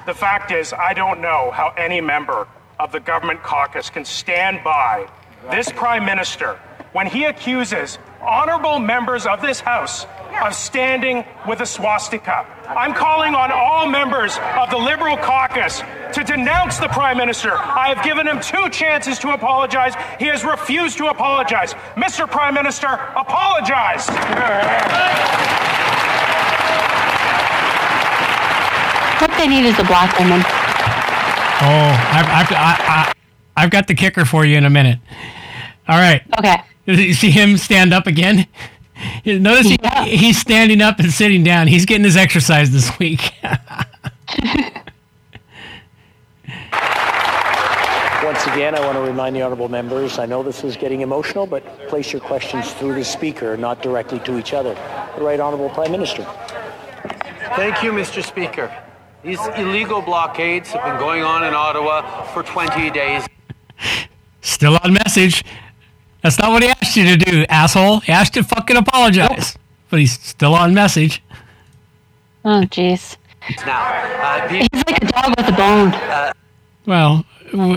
[0.07, 2.47] the fact is, I don't know how any member
[2.79, 5.09] of the government caucus can stand by
[5.51, 6.59] this prime minister
[6.93, 10.07] when he accuses honorable members of this House
[10.43, 12.47] of standing with a swastika.
[12.69, 15.81] I'm calling on all members of the Liberal caucus
[16.13, 17.53] to denounce the Prime Minister.
[17.53, 19.95] I have given him two chances to apologize.
[20.19, 21.75] He has refused to apologize.
[21.95, 22.29] Mr.
[22.31, 24.09] Prime Minister, apologize.
[29.21, 30.41] What they need is a black woman.
[30.41, 33.13] Oh, I've, I've, I, I,
[33.57, 34.99] I've got the kicker for you in a minute.
[35.89, 36.23] All right.
[36.39, 36.57] Okay.
[36.87, 38.47] You see him stand up again?
[39.25, 39.79] Notice he,
[40.17, 41.67] he's standing up and sitting down.
[41.67, 43.33] He's getting his exercise this week.
[48.23, 51.47] Once again, I want to remind the honourable members, I know this is getting emotional,
[51.47, 54.75] but place your questions through the speaker, not directly to each other.
[55.17, 56.25] The right honourable Prime Minister.
[57.57, 58.25] Thank you, Mr.
[58.25, 58.75] Speaker.
[59.23, 63.27] These illegal blockades have been going on in Ottawa for 20 days.
[64.41, 65.45] Still on message.
[66.25, 68.01] That's not what he asked you to do, asshole.
[68.01, 69.59] He asked you to fucking apologize.
[69.91, 71.23] But he's still on message.
[72.47, 73.19] Oh, jeez.
[73.67, 73.93] Now,
[74.23, 76.33] uh, He's like a dog with a bone.
[76.87, 77.27] Well,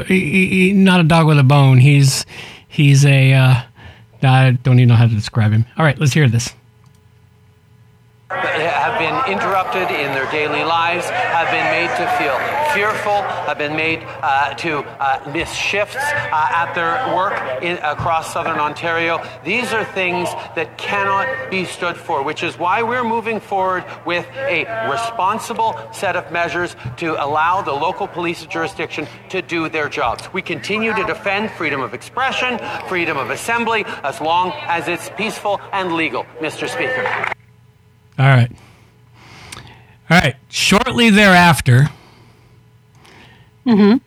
[0.05, 1.79] he, he, not a dog with a bone.
[1.79, 2.25] He's
[2.69, 3.33] he's a.
[3.33, 3.61] Uh,
[4.23, 5.65] I don't even know how to describe him.
[5.77, 6.53] All right, let's hear this.
[8.29, 12.37] Have been interrupted in their daily lives, have been made to feel
[12.73, 18.33] fearful, have been made uh, to uh, miss shifts uh, at their work in, across
[18.33, 19.23] southern Ontario.
[19.43, 24.27] These are things that cannot be stood for, which is why we're moving forward with
[24.35, 30.31] a responsible set of measures to allow the local police jurisdiction to do their jobs.
[30.33, 35.61] We continue to defend freedom of expression, freedom of assembly, as long as it's peaceful
[35.71, 36.67] and legal, Mr.
[36.69, 37.33] Speaker.
[38.17, 38.51] All right.
[40.09, 40.35] All right.
[40.49, 41.89] Shortly thereafter,
[43.65, 43.97] Mm-hmm.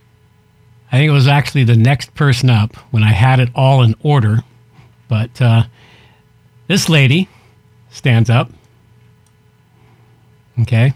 [0.91, 3.95] I think it was actually the next person up when I had it all in
[4.03, 4.43] order.
[5.07, 5.65] But uh,
[6.67, 7.29] this lady
[7.91, 8.51] stands up.
[10.63, 10.95] Okay.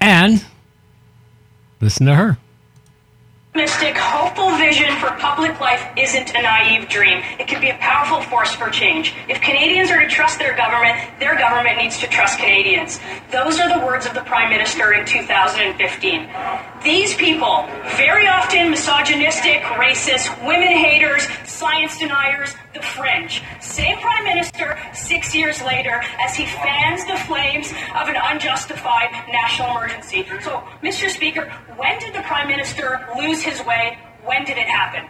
[0.00, 0.44] And
[1.80, 2.38] listen to her.
[3.48, 3.96] Optimistic,
[4.30, 7.20] hopeful vision for public life isn't a naive dream.
[7.40, 9.12] It can be a powerful force for change.
[9.28, 13.00] If Canadians are to trust their government, their government needs to trust Canadians.
[13.32, 16.28] Those are the words of the Prime Minister in 2015.
[16.84, 17.66] These people,
[17.96, 23.42] very often misogynistic, racist, women haters, science deniers, the fringe.
[23.60, 29.70] Same Prime Minister six years later as he fans the flames of an unjustified national
[29.70, 30.26] emergency.
[30.42, 31.08] So, Mr.
[31.08, 33.98] Speaker, when did the Prime Minister lose his way?
[34.24, 35.08] When did it happen?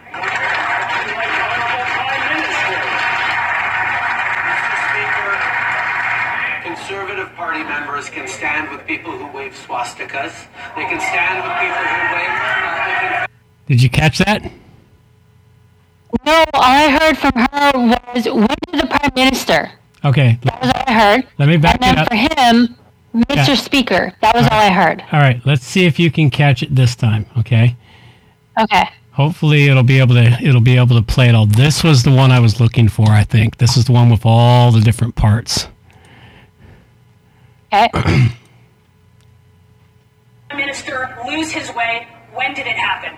[6.63, 10.47] Conservative Party members can stand with people who wave swastikas.
[10.77, 12.31] They can stand with people who wave.
[12.31, 13.29] Uh, can
[13.67, 14.51] Did you catch that?
[16.27, 17.73] No, all I heard from her
[18.15, 19.71] was when did the Prime Minister?
[20.05, 20.39] Okay.
[20.43, 21.27] That was all I heard.
[21.39, 22.09] Let me back and it then up.
[22.09, 22.77] for him,
[23.15, 23.49] Mr.
[23.49, 23.55] Yeah.
[23.55, 24.13] Speaker.
[24.23, 25.03] That was All all I heard.
[25.13, 25.41] All right.
[25.45, 27.27] Let's see if you can catch it this time.
[27.39, 27.77] Okay.
[28.61, 28.85] Okay.
[29.13, 31.47] Hopefully it'll be able to it'll be able to play it all.
[31.47, 33.59] This was the one I was looking for, I think.
[33.59, 35.69] This is the one with all the different parts.
[37.73, 37.89] Okay.
[37.93, 38.33] Prime
[40.57, 42.09] Minister lose his way?
[42.35, 43.17] When did it happen?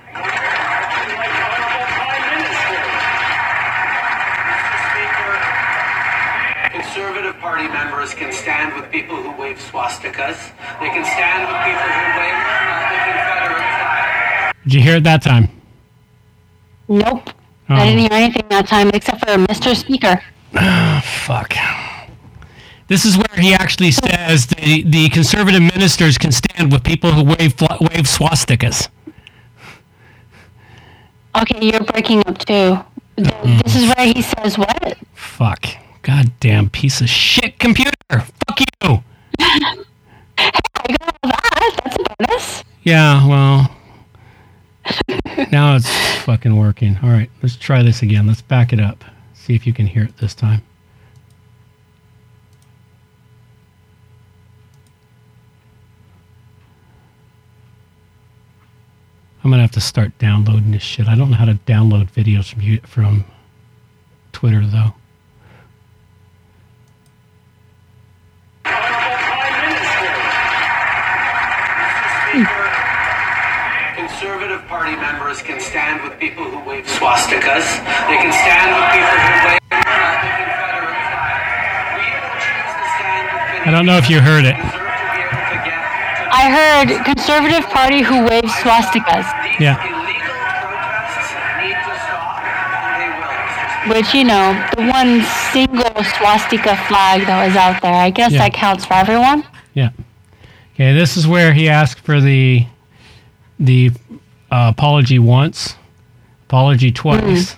[7.42, 10.38] Party members can stand with people who wave swastikas.
[10.80, 14.54] They can stand with people who wave uh, the Confederate flag.
[14.62, 15.48] Did you hear it that time?
[16.86, 17.30] Nope.
[17.68, 17.74] Oh.
[17.74, 19.74] I didn't hear anything that time except for Mr.
[19.74, 20.22] Speaker.
[21.02, 21.54] Fuck.
[22.86, 27.24] This is where he actually says the, the conservative ministers can stand with people who
[27.24, 28.88] wave wave swastikas.
[31.34, 32.78] Okay, you're breaking up too.
[33.16, 34.96] Th- This is where he says what?
[35.14, 35.66] Fuck.
[36.02, 37.92] Goddamn piece of shit computer.
[38.10, 39.02] Fuck you.
[40.36, 42.64] That's a bonus.
[42.82, 43.76] Yeah, well.
[45.52, 45.88] now it's
[46.22, 46.98] fucking working.
[47.02, 48.26] All right, let's try this again.
[48.26, 49.04] Let's back it up.
[49.34, 50.62] See if you can hear it this time.
[59.44, 61.08] I'm gonna have to start downloading this shit.
[61.08, 63.24] I don't know how to download videos from you from
[64.32, 64.94] Twitter though.
[77.42, 77.66] Swastikas.
[78.08, 81.38] They can stand with people who wave the Confederate flag.
[81.98, 84.56] We will choose to stand with I don't know if you heard it.
[86.34, 89.26] I heard conservative party who waves swastikas,
[89.60, 89.76] Yeah.
[93.88, 97.92] which you know, the one single swastika flag that was out there.
[97.94, 98.38] I guess Yeah.
[98.38, 99.44] that counts for everyone.
[99.74, 99.90] Yeah.
[100.74, 102.66] Okay, this is where he asked for the
[103.60, 103.90] the
[104.50, 105.76] uh, apology once,
[106.52, 106.94] apology hmm.
[106.94, 107.56] twice,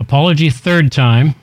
[0.00, 1.36] apology third time,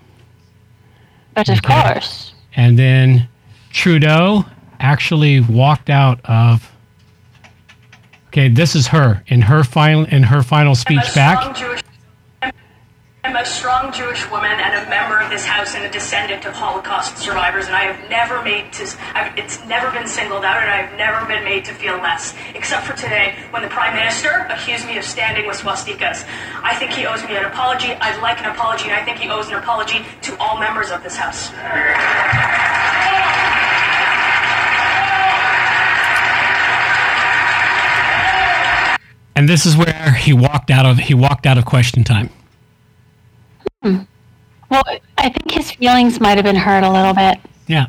[1.36, 1.82] But of Okay.
[1.94, 3.30] course, and then
[3.72, 4.46] Trudeau
[4.82, 6.70] actually walked out of.
[8.28, 11.56] Okay, this is her in her final in her final speech back.
[11.56, 11.83] Jewish,
[13.34, 16.54] I'm a strong Jewish woman and a member of this house and a descendant of
[16.54, 18.86] Holocaust survivors, and I have never made to.
[19.16, 22.86] I've, it's never been singled out, and I've never been made to feel less, except
[22.86, 26.30] for today when the Prime Minister accused me of standing with swastikas.
[26.62, 27.94] I think he owes me an apology.
[27.94, 31.02] I'd like an apology, and I think he owes an apology to all members of
[31.02, 31.50] this house.
[39.36, 42.30] And this is where he walked out of he walked out of question time.
[43.84, 43.98] Hmm.
[44.72, 44.84] well,
[45.18, 47.38] I think his feelings might have been hurt a little bit.
[47.68, 47.88] Yeah.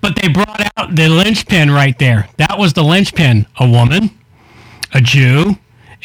[0.00, 2.28] But they brought out the linchpin right there.
[2.38, 3.46] That was the linchpin.
[3.58, 4.10] A woman,
[4.94, 5.56] a Jew,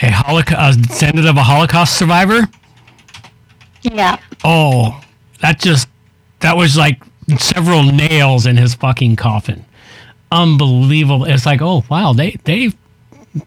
[0.02, 2.42] a Holocaust, a descendant of a Holocaust survivor.
[3.82, 4.18] Yeah.
[4.44, 5.02] Oh,
[5.42, 5.88] that just,
[6.42, 7.02] that was like
[7.38, 9.66] several nails in his fucking coffin.
[10.32, 11.24] Unbelievable.
[11.24, 12.74] It's like, oh, wow, they, they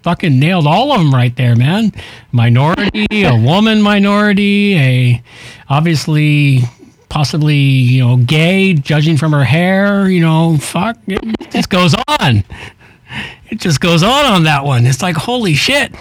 [0.03, 1.93] fucking nailed all of them right there, man.
[2.33, 5.23] Minority, a woman minority, a
[5.69, 6.61] obviously
[7.09, 12.45] possibly, you know, gay, judging from her hair, you know, fuck, it just goes on.
[13.51, 14.87] It just goes on on that one.
[14.87, 15.95] It's like, holy shit.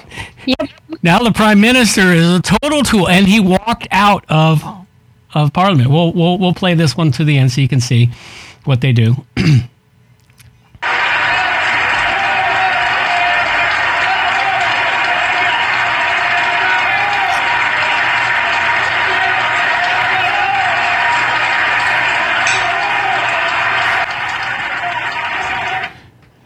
[0.46, 0.70] Yep.
[1.02, 4.64] Now the prime minister is a total tool, and he walked out of
[5.34, 5.90] of parliament.
[5.90, 8.10] We'll we'll we'll play this one to the end so you can see
[8.66, 9.16] what they do.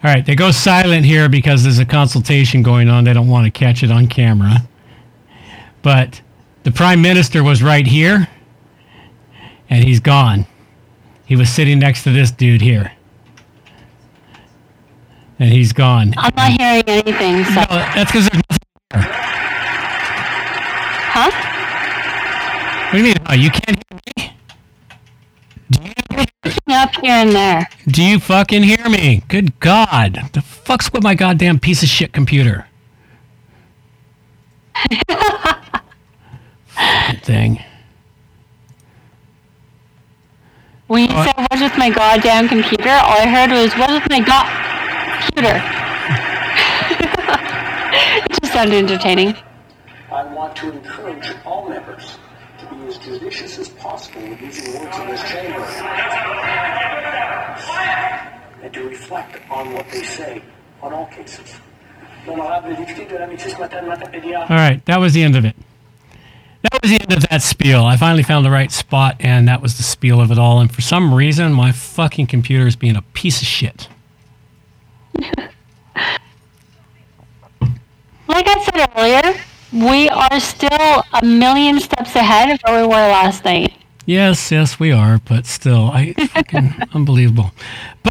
[0.04, 3.04] All right, they go silent here because there's a consultation going on.
[3.04, 4.68] They don't want to catch it on camera.
[5.84, 6.22] But
[6.64, 8.28] the prime minister was right here,
[9.70, 10.48] and he's gone.
[11.26, 12.94] He was sitting next to this dude here,
[15.38, 16.16] and he's gone.
[16.18, 17.46] I'm not hearing anything.
[17.46, 17.62] So.
[17.62, 19.04] No, that's because there's nothing here.
[21.14, 21.32] Huh?
[22.86, 23.16] What do you mean?
[23.28, 26.01] Oh, you can't hear me?
[26.44, 27.70] Up here and there.
[27.86, 29.22] Do you fucking hear me?
[29.28, 30.32] Good God.
[30.34, 32.66] The fuck's with my goddamn piece of shit computer?
[36.66, 37.64] Fucking thing.
[40.88, 44.22] When you said what's with my goddamn computer, all I heard was what's with my
[44.22, 44.48] god
[45.22, 45.62] computer.
[48.26, 49.36] it just sounded entertaining.
[50.12, 52.18] I want to encourage all members
[53.02, 55.66] to as judicious as possible with using words in this chamber
[58.62, 60.42] and to reflect on what they say
[60.82, 61.56] on all cases.
[62.28, 64.42] L'honorable député de l'amitié ce matin Matapédia.
[64.42, 65.56] All right, that was the end of it.
[66.62, 67.84] That was the end of that spiel.
[67.84, 70.60] I finally found the right spot, and that was the spiel of it all.
[70.60, 73.88] And for some reason, my fucking computer is being a piece of shit.
[78.28, 79.42] Like I said earlier,
[79.74, 83.74] we are still a million steps ahead of where we were last night.
[84.06, 87.52] Yes, yes, we are, but still, I fucking unbelievable.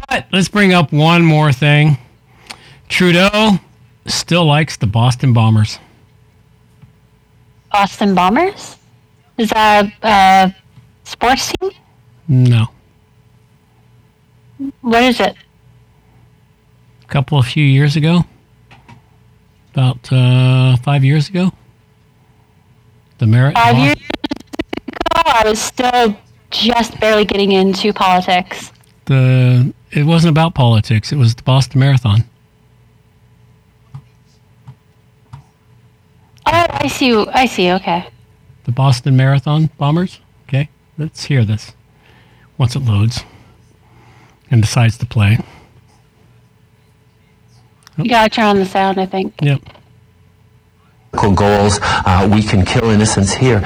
[0.09, 1.97] But let's bring up one more thing.
[2.87, 3.59] Trudeau
[4.07, 5.79] still likes the Boston Bombers.
[7.71, 8.77] Boston Bombers?
[9.37, 10.55] Is that a, a
[11.03, 11.71] sports team?
[12.27, 12.67] No,
[14.81, 15.35] What is it?
[17.03, 18.23] a couple of few years ago,
[19.73, 21.51] about uh, five years ago,
[23.17, 23.55] the Merit.
[23.55, 26.17] Five years ago, I was still
[26.49, 28.71] just barely getting into politics.
[29.05, 31.11] The it wasn't about politics.
[31.11, 32.23] It was the Boston Marathon.
[36.45, 37.15] Oh, I see.
[37.33, 37.71] I see.
[37.71, 38.07] Okay.
[38.65, 40.19] The Boston Marathon bombers.
[40.47, 40.69] Okay.
[40.97, 41.73] Let's hear this
[42.57, 43.23] once it loads
[44.49, 45.39] and decides to play.
[47.97, 49.33] You gotta turn on the sound, I think.
[49.41, 49.61] Yep.
[51.35, 53.59] goals, uh, we can kill innocents here.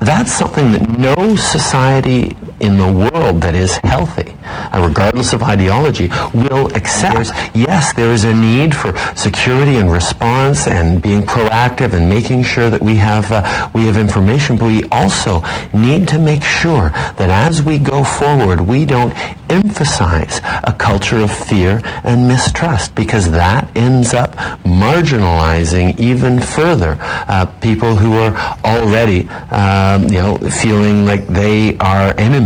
[0.00, 4.34] That's something that no society in the world that is healthy,
[4.74, 7.30] regardless of ideology, will accept.
[7.54, 12.70] Yes, there is a need for security and response and being proactive and making sure
[12.70, 17.30] that we have uh, we have information, but we also need to make sure that
[17.30, 19.12] as we go forward, we don't
[19.50, 24.32] emphasize a culture of fear and mistrust because that ends up
[24.64, 32.14] marginalizing even further uh, people who are already um, you know feeling like they are
[32.18, 32.43] enemies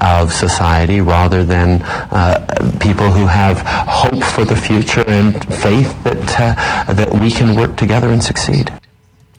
[0.00, 2.46] of society rather than uh,
[2.80, 3.58] people who have
[3.88, 8.72] hope for the future and faith that uh, that we can work together and succeed.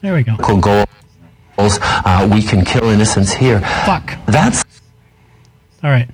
[0.00, 0.36] There we go.
[0.36, 3.60] Goals, uh, we can kill innocents here.
[3.86, 4.18] Fuck.
[4.26, 4.64] That's
[5.82, 6.08] All right.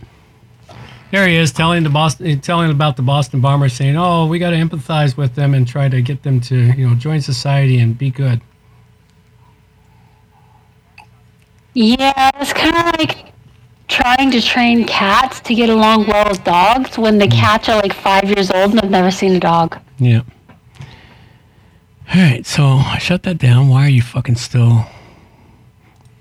[1.11, 4.51] There he is telling the Boston, telling about the Boston Bombers, saying, "Oh, we got
[4.51, 7.97] to empathize with them and try to get them to, you know, join society and
[7.97, 8.43] be good."
[11.73, 13.28] Yeah, it's kind of like
[13.89, 17.93] trying to train cats to get along well with dogs when the cats are like
[17.93, 19.79] five years old and have never seen a dog.
[19.99, 20.23] Yeah.
[22.15, 23.69] All right, so I shut that down.
[23.69, 24.87] Why are you fucking still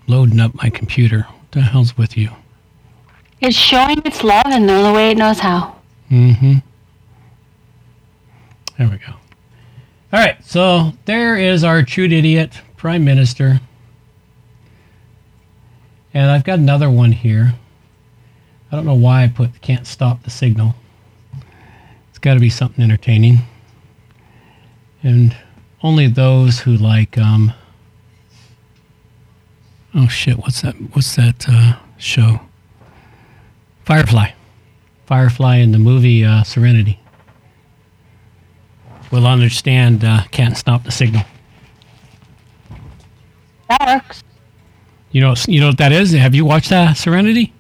[0.07, 1.22] loading up my computer?
[1.22, 2.30] What the hell's with you?
[3.39, 5.76] It's showing its love in the only way it knows how.
[6.11, 6.56] Mm-hmm.
[8.77, 9.14] There we go.
[10.14, 13.60] All right, so there is our true idiot prime minister.
[16.18, 17.53] And I've got another one here.
[18.72, 20.73] I don't know why I put can't stop the signal.
[22.10, 23.41] It's got to be something entertaining.
[25.03, 25.38] And
[25.84, 27.53] only those who like um
[29.94, 32.39] Oh shit, what's that what's that uh show?
[33.85, 34.31] Firefly.
[35.06, 36.99] Firefly in the movie uh, Serenity.
[39.11, 41.26] Will understand uh, can't stop the signal.
[43.69, 44.23] That works.
[45.18, 46.11] You know you know what that is?
[46.11, 47.52] Have you watched uh, Serenity?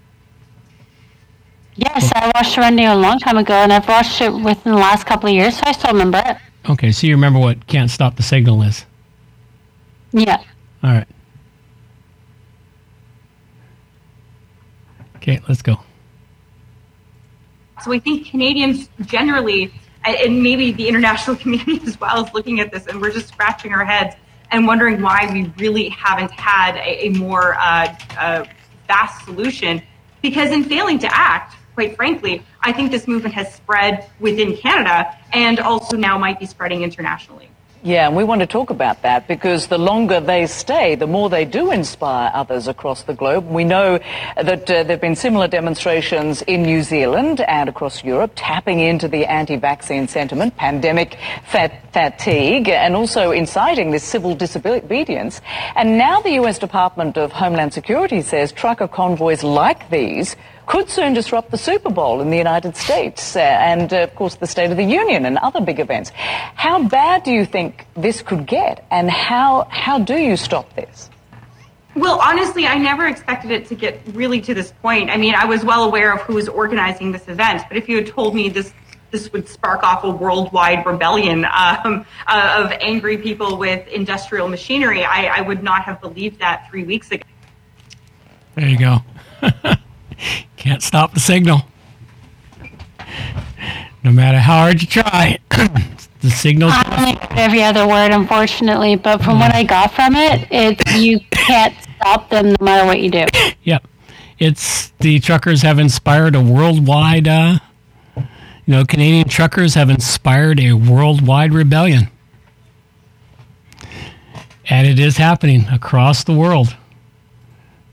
[1.75, 5.07] Yes, I watched Serenity a long time ago, and I've watched it within the last
[5.07, 6.37] couple of years, so I still remember it.
[6.69, 8.85] Okay, so you remember what can't stop the signal is.
[10.11, 10.37] Yeah.
[10.83, 11.07] All right.
[15.15, 15.79] Okay, let's go.
[17.83, 19.73] So I think Canadians generally,
[20.05, 23.29] and- and maybe the international community as well, is looking at this and we're just
[23.29, 24.15] scratching our heads
[24.51, 28.45] and wondering why we really haven't had a, a more uh, uh,
[28.87, 29.81] fast solution.
[30.21, 35.15] Because in failing to act, quite frankly, I think this movement has spread within Canada
[35.31, 37.49] and also now might be spreading internationally.
[37.83, 41.29] Yeah, and we want to talk about that because the longer they stay, the more
[41.29, 43.47] they do inspire others across the globe.
[43.47, 43.99] We know
[44.35, 49.07] that uh, there have been similar demonstrations in New Zealand and across Europe, tapping into
[49.07, 55.39] the anti-vaccine sentiment, pandemic fat- fatigue, and also inciting this civil disobedience.
[55.75, 56.57] And now the U.S.
[56.57, 60.35] Department of Homeland Security says trucker convoys like these
[60.67, 64.35] could soon disrupt the Super Bowl in the United States uh, and, uh, of course,
[64.35, 66.11] the State of the Union and other big events.
[66.11, 71.09] How bad do you think this could get, and how, how do you stop this?
[71.95, 75.09] Well, honestly, I never expected it to get really to this point.
[75.09, 77.95] I mean, I was well aware of who was organizing this event, but if you
[77.95, 78.71] had told me this
[79.09, 85.05] this would spark off a worldwide rebellion um, uh, of angry people with industrial machinery,
[85.05, 87.23] I, I would not have believed that three weeks ago.
[88.55, 88.97] There you go.
[90.55, 91.61] Can't stop the signal.
[94.03, 98.95] No matter how hard you try, the signal's I only got every other word, unfortunately,
[98.95, 103.01] but from what I got from it, it's you can't stop them no matter what
[103.01, 103.25] you do.
[103.63, 103.87] Yep.
[104.39, 107.59] It's the truckers have inspired a worldwide, uh,
[108.15, 108.23] you
[108.67, 112.09] know, Canadian truckers have inspired a worldwide rebellion.
[114.69, 116.75] And it is happening across the world.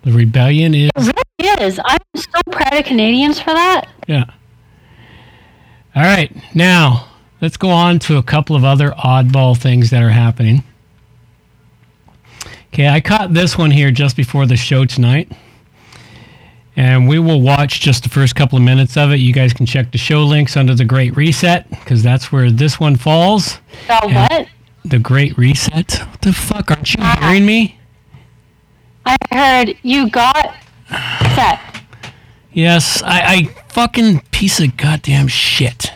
[0.03, 0.91] The rebellion is,
[1.45, 1.81] is.
[1.85, 3.87] I'm so proud of Canadians for that.
[4.07, 4.25] yeah.
[5.97, 6.33] All right.
[6.57, 7.09] Now,
[7.41, 10.65] let's go on to a couple of other oddball things that are happening.
[12.73, 15.31] Okay, I caught this one here just before the show tonight.
[16.77, 19.21] And we will watch just the first couple of minutes of it.
[19.21, 22.81] You guys can check the show links under the Great Reset because that's where this
[22.81, 23.61] one falls.
[23.87, 24.49] The what?
[24.85, 26.01] The Great Reset.
[26.11, 26.73] What the fuck?
[26.73, 27.79] Aren't you uh, hearing me?
[29.07, 30.57] I heard you got
[31.35, 31.61] set.
[32.53, 35.93] Yes, I, I fucking piece of goddamn shit.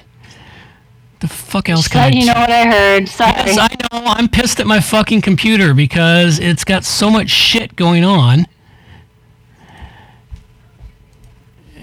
[1.20, 3.08] The fuck else can I you know what I heard.
[3.08, 3.32] Sorry.
[3.32, 4.04] Yes, I know.
[4.06, 8.46] I'm pissed at my fucking computer because it's got so much shit going on.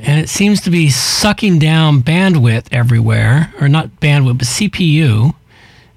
[0.06, 5.34] and it seems to be sucking down bandwidth everywhere, or not bandwidth, but CPU.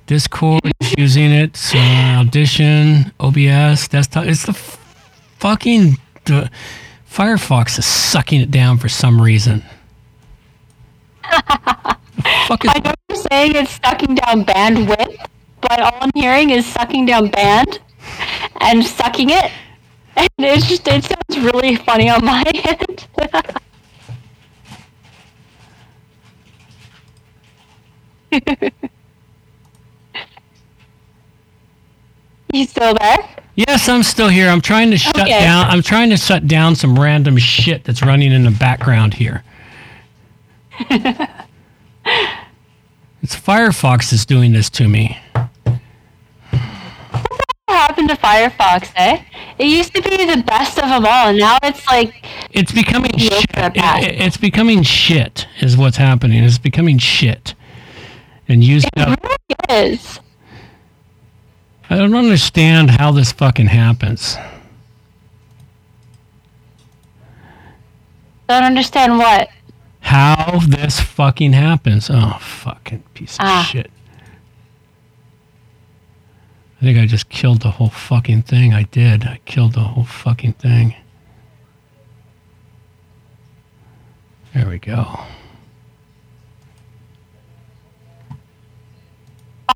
[0.06, 4.24] Discord is using it, So Audition, OBS, desktop.
[4.24, 4.78] It's the f-
[5.38, 6.50] fucking the
[7.08, 9.64] Firefox is sucking it down for some reason.
[11.22, 15.16] fuck is I know you're saying it's sucking down bandwidth,
[15.60, 17.80] but all I'm hearing is sucking down band
[18.60, 19.50] and sucking it.
[20.16, 22.42] And it's just, it sounds really funny on my
[28.32, 28.80] end.
[32.52, 33.18] you still there?
[33.56, 34.48] Yes, I'm still here.
[34.48, 35.30] I'm trying to shut Okay.
[35.40, 35.66] down.
[35.66, 39.42] I'm trying to shut down some random shit that's running in the background here.
[43.20, 45.18] It's Firefox that's doing this to me.
[45.64, 45.76] What
[47.66, 49.22] happened to Firefox, eh?
[49.58, 53.10] It used to be the best of them all, and now it's like It's becoming
[53.18, 53.44] shit.
[53.54, 55.46] It- it- it's becoming shit.
[55.60, 56.44] Is what's happening.
[56.44, 57.54] It's becoming shit.
[58.48, 59.18] And using up.
[59.50, 60.20] It is.
[61.90, 64.36] I don't understand how this fucking happens.
[68.48, 69.48] Don't understand what.
[70.00, 72.08] How this fucking happens.
[72.10, 73.68] Oh, fucking piece of Ah.
[73.70, 73.90] shit.
[76.80, 78.72] I think I just killed the whole fucking thing.
[78.72, 79.24] I did.
[79.24, 80.94] I killed the whole fucking thing.
[84.54, 85.20] There we go.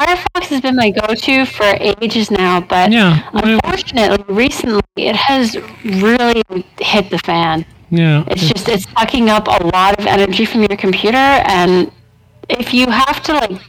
[0.02, 6.42] Firefox has been my go-to for ages now, but unfortunately, recently it has really
[6.80, 7.64] hit the fan.
[7.90, 8.24] Yeah.
[8.26, 11.92] It's just it's sucking up a lot of energy from your computer, and
[12.48, 13.60] if you have to like,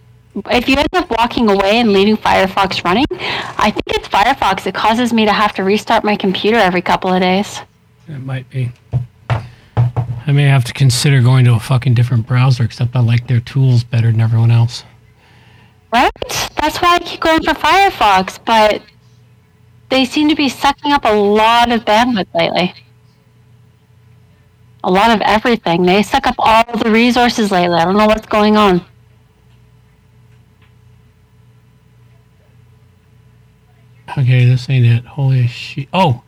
[0.50, 4.74] if you end up walking away and leaving Firefox running, I think it's Firefox that
[4.74, 7.60] causes me to have to restart my computer every couple of days.
[8.08, 8.72] It might be.
[9.30, 13.42] I may have to consider going to a fucking different browser, except I like their
[13.42, 14.84] tools better than everyone else.
[15.94, 16.12] Right?
[16.60, 18.82] That's why I keep going for Firefox, but
[19.90, 22.74] they seem to be sucking up a lot of bandwidth lately.
[24.84, 25.84] A lot of everything.
[25.84, 27.76] They suck up all the resources lately.
[27.76, 28.84] I don't know what's going on.
[34.18, 35.06] Okay, this ain't it.
[35.06, 35.88] Holy shit.
[35.94, 36.24] Oh,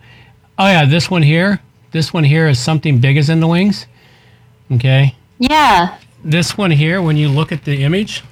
[0.59, 1.59] oh yeah, this one here.
[1.91, 3.87] This one here is something big is in the wings.
[4.71, 5.15] Okay.
[5.39, 5.97] Yeah.
[6.23, 8.23] This one here, when you look at the image,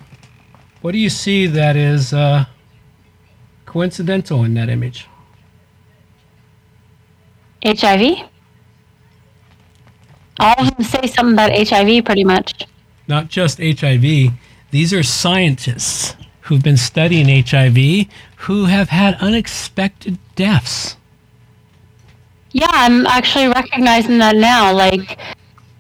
[0.84, 2.44] what do you see that is uh,
[3.66, 5.08] coincidental in that image?
[7.66, 8.30] HIV?
[10.42, 12.68] All of them say something about HIV pretty much.
[13.08, 14.34] Not just HIV.
[14.72, 18.08] These are scientists who've been studying HIV
[18.48, 20.98] who have had unexpected deaths.
[22.52, 24.74] Yeah, I'm actually recognizing that now.
[24.74, 25.18] Like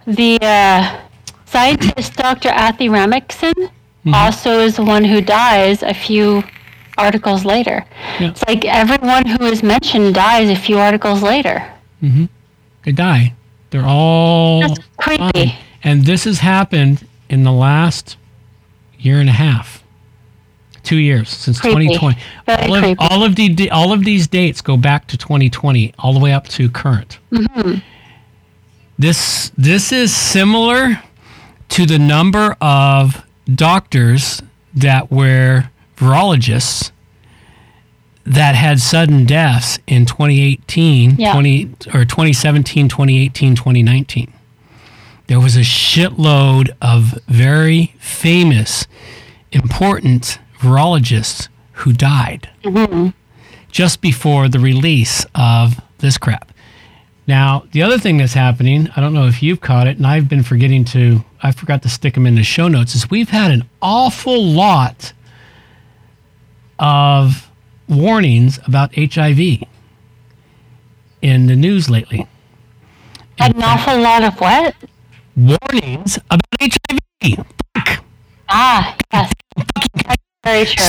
[0.07, 1.01] the uh,
[1.45, 2.49] scientist Dr.
[2.49, 3.69] Athi Ramikson
[4.11, 6.43] also is the one who dies a few
[6.97, 7.85] articles later.
[8.19, 11.63] It's like everyone who is mentioned dies a few articles later.
[11.99, 12.25] hmm
[12.83, 13.33] They die.
[13.69, 15.31] They're all creepy.
[15.31, 15.51] fine.
[15.83, 18.17] And this has happened in the last
[18.99, 19.83] year and a half,
[20.83, 21.87] two years since Creepy.
[21.97, 22.17] 2020.
[22.47, 26.19] All, of, all of the all of these dates go back to 2020, all the
[26.19, 27.19] way up to current.
[27.33, 27.75] hmm
[28.99, 31.01] This this is similar
[31.69, 34.41] to the number of doctors
[34.73, 36.91] that were virologists
[38.25, 41.33] that had sudden deaths in 2018, Yeah.
[41.33, 44.31] 20 or 2017, 2018, 2019.
[45.27, 48.87] There was a shitload of very famous,
[49.51, 53.09] important virologists who died hmm
[53.71, 56.52] just before the release of this crap.
[57.25, 60.27] Now, the other thing that's happening, I don't know if you've caught it, and I've
[60.27, 63.51] been forgetting to, I forgot to stick them in the show notes, is we've had
[63.51, 65.13] an awful lot
[66.79, 67.49] of
[67.87, 69.63] warnings about HIV
[71.21, 72.27] in the news lately.
[73.39, 74.75] An awful lot of what?
[75.35, 77.45] Warnings about HIV.
[78.49, 79.33] Ah, yes.
[80.43, 80.87] Very true.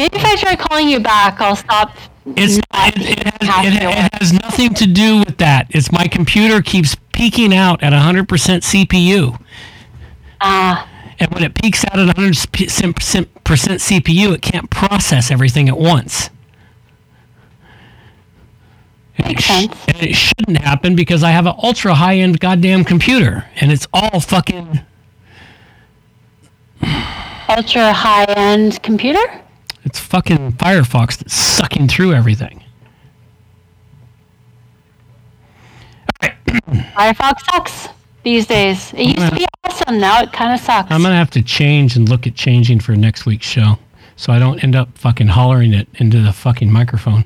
[0.00, 1.94] Maybe if I try calling you back, I'll stop.
[2.24, 5.66] It's, it, it, has, it, it has nothing to do with that.
[5.68, 9.38] It's my computer keeps peaking out at 100% CPU.
[10.40, 10.88] Ah.
[11.18, 12.46] And when it peaks out at 100%
[13.44, 16.30] CPU, it can't process everything at once.
[19.18, 19.76] Makes sense.
[19.86, 23.86] And it shouldn't happen because I have an ultra high end goddamn computer and it's
[23.92, 24.80] all fucking.
[27.50, 29.42] Ultra high end computer?
[29.84, 32.62] It's fucking Firefox that's sucking through everything.
[36.50, 37.88] Firefox sucks
[38.22, 38.92] these days.
[38.92, 39.98] It used to be awesome.
[39.98, 40.90] Now it kind of sucks.
[40.90, 43.78] I'm gonna have to change and look at changing for next week's show,
[44.16, 47.24] so I don't end up fucking hollering it into the fucking microphone.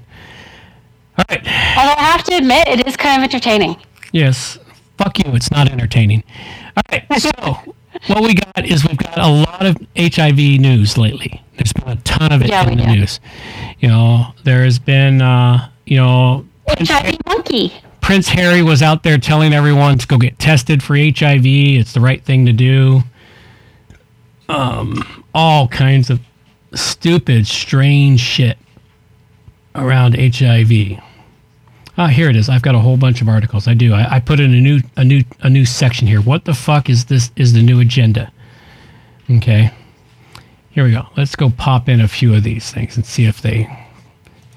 [1.19, 1.47] All right.
[1.77, 3.77] Although I have to admit, it is kind of entertaining.
[4.13, 4.59] Yes,
[4.99, 5.33] fuck you.
[5.35, 6.23] It's not entertaining.
[6.77, 7.31] All right, so
[8.07, 11.43] what we got is we've got a lot of HIV news lately.
[11.57, 12.91] There's been a ton of it Yeah, in the do.
[12.97, 13.21] news.
[13.81, 17.73] You know, there has been, uh, you know, HIV monkey.
[18.01, 21.47] Prince Harry was out there telling everyone to go get tested for HIV.
[21.47, 23.01] It's the right thing to do.
[24.49, 26.21] Um, all kinds of
[26.75, 28.59] stupid, strange shit
[29.75, 31.01] around HIV.
[31.97, 32.49] Ah, here it is.
[32.49, 33.69] I've got a whole bunch of articles.
[33.69, 33.95] I do.
[33.95, 36.21] I, I put in a new, a new, a new section here.
[36.21, 37.31] What the fuck is this?
[37.37, 38.33] Is the new agenda?
[39.31, 39.71] Okay.
[40.71, 41.07] Here we go.
[41.17, 43.69] Let's go pop in a few of these things and see if they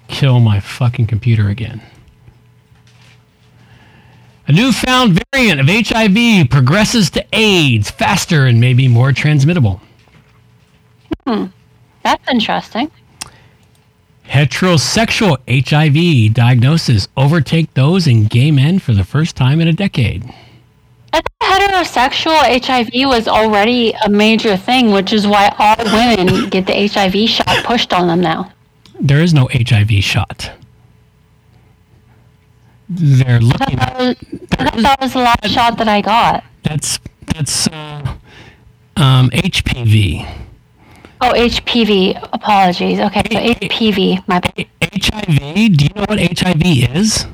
[0.07, 1.81] kill my fucking computer again.
[4.47, 9.81] A newfound variant of HIV progresses to AIDS faster and may be more transmittable.
[11.27, 11.47] Hmm.
[12.03, 12.89] That's interesting.
[14.27, 20.23] Heterosexual HIV diagnoses overtake those in gay men for the first time in a decade.
[21.13, 26.67] I thought heterosexual HIV was already a major thing, which is why all women get
[26.67, 28.51] the HIV shot pushed on them now.
[28.99, 30.51] There is no HIV shot.
[32.89, 36.43] They're looking at I thought that was the last shot that I got.
[36.63, 38.15] that's that's uh,
[38.95, 40.46] um, HPV.
[41.19, 42.29] Oh, HPV.
[42.31, 42.99] Apologies.
[42.99, 44.27] Okay, so HPV.
[44.27, 44.67] My bad.
[44.81, 45.77] HIV.
[45.77, 46.61] Do you know what HIV
[46.95, 47.25] is?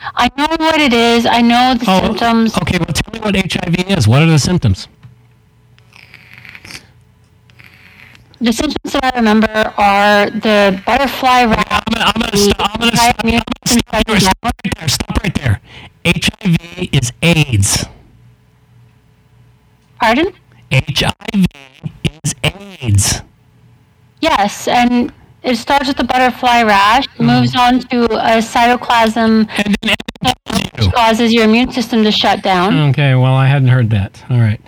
[0.00, 1.26] I know what it is.
[1.26, 2.56] I know the oh, symptoms.
[2.58, 4.08] Okay, well, tell me what HIV is.
[4.08, 4.88] What are the symptoms?
[8.40, 11.66] The symptoms that I remember are the butterfly rash.
[11.70, 12.70] I'm I'm gonna stop.
[12.74, 13.16] I'm gonna stop.
[13.22, 14.88] I'm gonna stop, stop right there.
[14.88, 15.60] Stop right there.
[16.04, 17.86] HIV is AIDS.
[20.00, 20.34] Pardon?
[20.72, 21.46] HIV
[22.24, 23.20] is AIDS.
[24.20, 25.12] Yes, and
[25.42, 27.26] it starts with the butterfly rash, mm.
[27.26, 29.48] moves on to a cytoplasm,
[30.78, 32.90] which causes your immune system to shut down.
[32.90, 34.24] Okay, well, I hadn't heard that.
[34.30, 34.60] All right.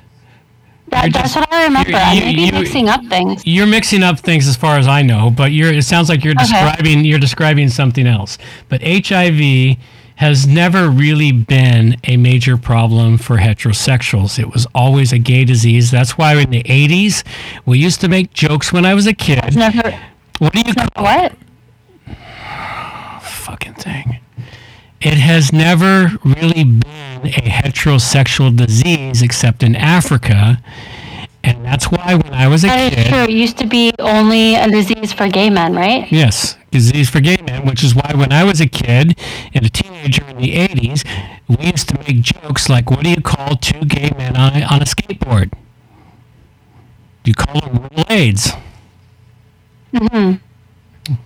[0.89, 1.94] That, that's what I remember.
[1.94, 3.43] I may be mixing up things.
[3.47, 5.72] You're mixing up things as far as I know, but you're.
[5.72, 6.44] It sounds like you're Okay.
[6.44, 8.39] describing you're describing something else.
[8.68, 9.76] But HIV
[10.16, 14.38] has never really been a major problem for heterosexuals.
[14.38, 15.90] It was always a gay disease.
[15.90, 17.24] That's why in the 80s
[17.66, 19.56] we used to make jokes when I was a kid.
[19.56, 19.98] Never.
[20.38, 21.32] What do you call what?
[23.22, 24.20] Fucking thing.
[25.00, 30.62] It has never really been a heterosexual disease except in Africa.
[31.42, 32.98] And that's why when I was a That kid.
[33.00, 33.22] is true.
[33.24, 36.10] It used to be only a disease for gay men, right?
[36.10, 39.16] Yes, disease for gay men, which is why when I was a kid
[39.55, 41.06] and a teenager in the 80s,
[41.48, 44.64] we used to make jokes like, what do you call two gay men on a,
[44.64, 45.52] on a skateboard?
[47.24, 48.60] You call them rollerblades.
[49.92, 51.16] Mm-hmm.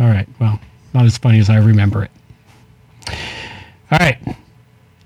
[0.00, 0.60] All right, well,
[0.92, 2.10] not as funny as I remember it.
[3.90, 4.18] All right.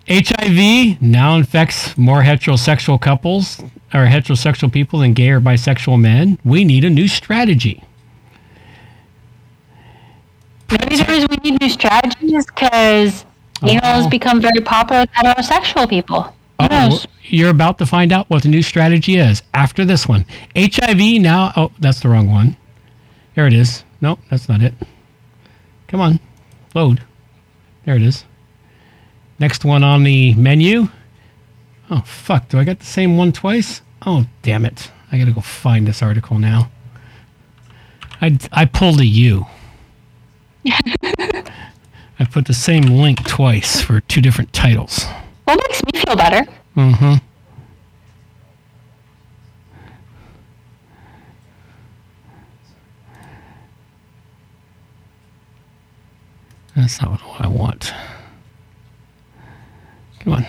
[0.08, 3.60] HIV now infects more heterosexual couples
[3.94, 6.40] or heterosexual people than gay or bisexual men.
[6.44, 7.84] We need a new strategy.
[11.12, 13.26] Maybe we need new strategies because
[13.62, 14.08] anal has uh-huh.
[14.08, 16.34] become very popular with heterosexual people.
[16.58, 20.24] Oh, you're about to find out what the new strategy is after this one.
[20.56, 21.52] HIV now.
[21.54, 22.56] Oh, that's the wrong one.
[23.34, 23.84] There it is.
[24.00, 24.72] Nope, that's not it.
[25.86, 26.18] Come on,
[26.74, 27.02] load.
[27.84, 28.24] There it is.
[29.38, 30.88] Next one on the menu.
[31.90, 32.48] Oh, fuck.
[32.48, 33.82] Do I got the same one twice?
[34.06, 34.90] Oh, damn it.
[35.10, 36.70] I gotta go find this article now.
[38.22, 39.44] I, I pulled a U.
[42.18, 45.04] I put the same link twice for two different titles.
[45.44, 46.50] What makes me feel better?
[46.76, 47.14] Mm-hmm.
[56.76, 57.92] That's not what I want.
[60.20, 60.46] Come on.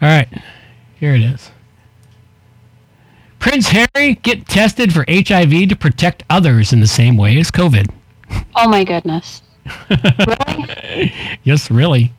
[0.00, 0.28] All right.
[1.00, 1.50] Here it is.
[3.38, 7.90] Prince Harry get tested for HIV to protect others in the same way as COVID.
[8.56, 9.42] Oh my goodness.
[9.90, 11.12] Really?
[11.44, 12.12] Yes, really.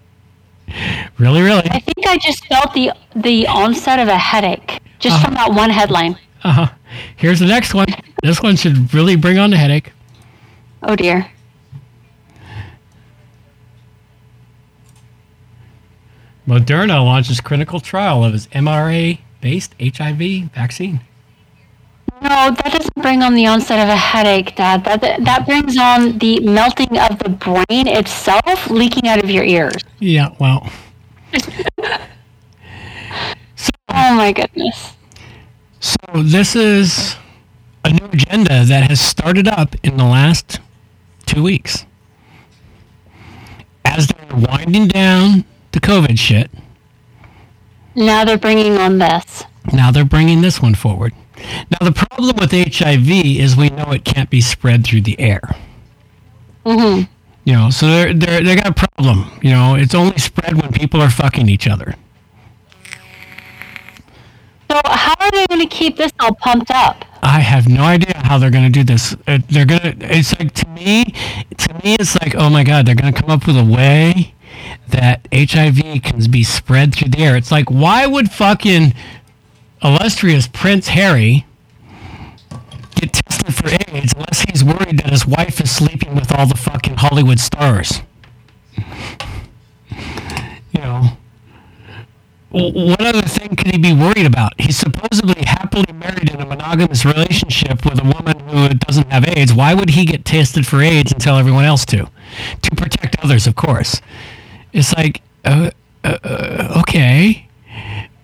[1.17, 1.67] Really, really.
[1.69, 5.69] I think I just felt the the onset of a headache just from that one
[5.69, 6.17] headline.
[6.43, 6.67] Uh huh.
[7.15, 7.87] Here's the next one.
[8.23, 9.91] This one should really bring on the headache.
[10.83, 11.29] Oh dear.
[16.47, 21.01] Moderna launches clinical trial of its mRNA based HIV vaccine.
[22.21, 24.83] No, that doesn't bring on the onset of a headache, Dad.
[24.83, 29.75] That that brings on the melting of the brain itself, leaking out of your ears.
[29.99, 30.69] Yeah, well,
[33.91, 34.93] Oh my goodness.
[35.79, 37.15] so this is
[37.83, 40.59] a new agenda that has started up in the last
[41.25, 41.85] two weeks.
[43.85, 46.51] As they're winding down the COVID shit,
[47.95, 49.43] Now they're bringing on this.
[49.73, 51.13] now they're bringing this one forward.
[51.71, 55.41] Now, the problem with HIV is we know it can't be spread through the air.
[56.65, 57.01] hmm
[57.45, 59.31] You know, so they're, they're, they got a problem.
[59.41, 61.95] You know, it's only spread when people are fucking each other.
[64.71, 67.03] So how are they going to keep this all pumped up?
[67.23, 69.15] I have no idea how they're going to do this.
[69.27, 71.05] Uh, they're going to, it's like, to me,
[71.57, 74.33] to me, it's like, oh my God, they're going to come up with a way
[74.89, 77.35] that HIV can be spread through the air.
[77.35, 78.93] It's like, why would fucking
[79.83, 81.45] illustrious Prince Harry
[82.95, 86.55] get tested for AIDS unless he's worried that his wife is sleeping with all the
[86.55, 88.01] fucking Hollywood stars?
[88.75, 91.17] You know,
[92.51, 94.59] what other thing could he be worried about?
[94.59, 99.53] He's supposedly happily married in a monogamous relationship with a woman who doesn't have AIDS.
[99.53, 102.09] Why would he get tested for AIDS and tell everyone else to?
[102.61, 104.01] To protect others, of course.
[104.73, 105.71] It's like, uh,
[106.03, 107.47] uh, uh, okay,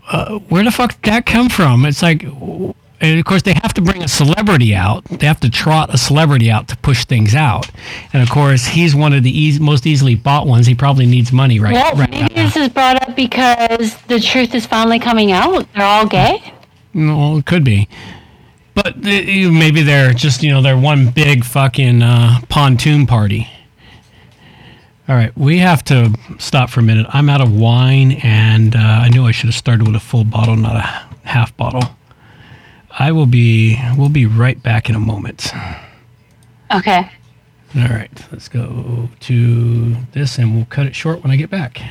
[0.07, 1.86] uh, where the fuck did that come from?
[1.86, 5.03] It's like, and of course, they have to bring a celebrity out.
[5.06, 7.69] They have to trot a celebrity out to push things out.
[8.14, 10.68] And of course, he's one of the eas most easily bought ones.
[10.68, 14.56] He probably needs money right, well, right maybe this is brought up because the truth
[14.56, 15.68] is finally coming out.
[15.73, 16.53] They're all gay.
[16.94, 17.90] No, it could be.
[18.73, 23.49] But uh, maybe they're just, you know, they're one big fucking uh, pontoon party.
[25.07, 27.06] All right, we have to stop for a minute.
[27.10, 30.23] I'm out of wine, and uh, I knew I should have started with a full
[30.23, 31.95] bottle, not a half bottle.
[32.90, 35.53] I will be, we'll be right back in a moment.
[36.73, 37.11] Okay.
[37.76, 41.82] All right, let's go to this, and we'll cut it short when I get back.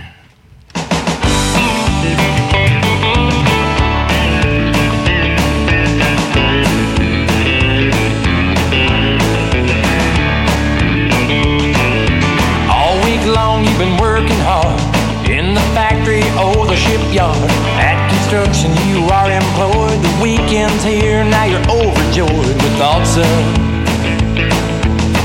[14.14, 14.78] Working hard
[15.26, 17.34] in the factory or the shipyard.
[17.82, 19.98] At construction you are employed.
[20.06, 23.34] The weekend's here, now you're overjoyed with thoughts of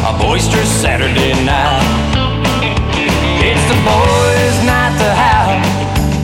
[0.10, 1.86] a boisterous Saturday night.
[3.46, 5.62] It's the boys' night to howl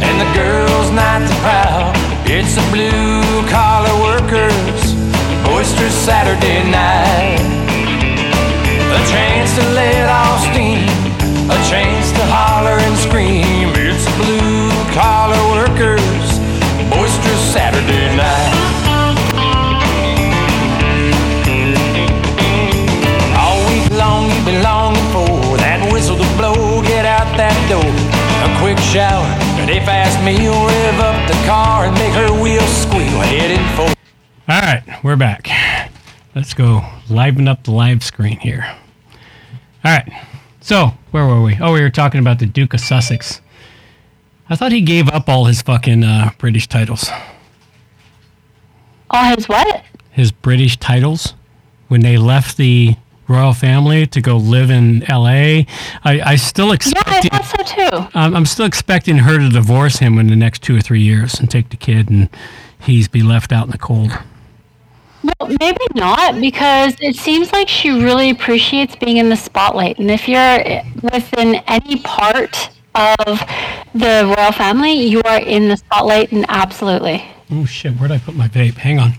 [0.02, 1.94] and the girls' night to proud.
[2.26, 4.98] It's the blue collar workers'
[5.46, 7.46] boisterous Saturday night.
[8.90, 10.95] A chance to let off steam,
[11.46, 13.70] a chance to holler and scream.
[13.78, 16.42] It's blue collar workers,
[16.90, 18.54] boisterous Saturday night.
[23.38, 27.94] All week long you've been longing for that whistle to blow, get out that door.
[28.42, 29.26] A quick shower,
[29.70, 33.94] a fast meal, rev up the car and make her wheels squeal, heading for.
[34.52, 35.48] All right, we're back.
[36.34, 38.66] Let's go liven up the live screen here.
[39.84, 40.12] All right.
[40.66, 41.60] So, where were we?
[41.62, 43.40] Oh, we were talking about the Duke of Sussex.
[44.50, 47.08] I thought he gave up all his fucking uh, British titles.
[49.12, 49.84] All his what?
[50.10, 51.36] His British titles
[51.88, 52.96] when they left the
[53.28, 55.68] royal family to go live in L.A.
[56.04, 57.26] I, I still expect.
[57.26, 58.08] Yeah, I thought so too.
[58.16, 61.40] I'm, I'm still expecting her to divorce him in the next two or three years
[61.40, 62.28] and take the kid, and
[62.82, 64.14] he's be left out in the cold.
[65.26, 69.98] Well, maybe not, because it seems like she really appreciates being in the spotlight.
[69.98, 70.64] And if you're
[71.02, 73.40] within any part of
[73.94, 77.26] the royal family, you are in the spotlight, and absolutely.
[77.52, 77.94] Oh shit!
[77.94, 78.76] Where'd I put my vape?
[78.76, 79.14] Hang on.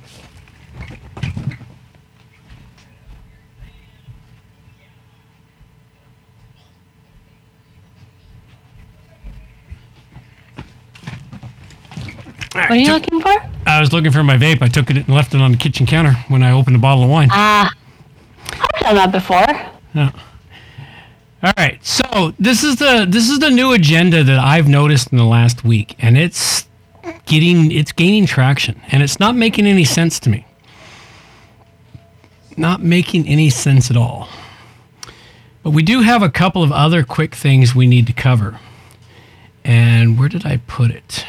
[12.62, 13.43] What are you looking for?
[13.66, 14.62] I was looking for my vape.
[14.62, 17.05] I took it and left it on the kitchen counter when I opened a bottle
[17.05, 17.28] of wine.
[17.31, 17.70] Ah,
[18.53, 19.47] I've done that before.
[19.95, 20.12] Yeah.
[21.43, 21.85] All right.
[21.85, 25.65] So this is the this is the new agenda that I've noticed in the last
[25.65, 26.66] week, and it's
[27.27, 30.47] getting it's gaining traction, and it's not making any sense to me.
[32.57, 34.28] Not making any sense at all.
[35.62, 38.59] But we do have a couple of other quick things we need to cover.
[39.65, 41.24] And where did I put it?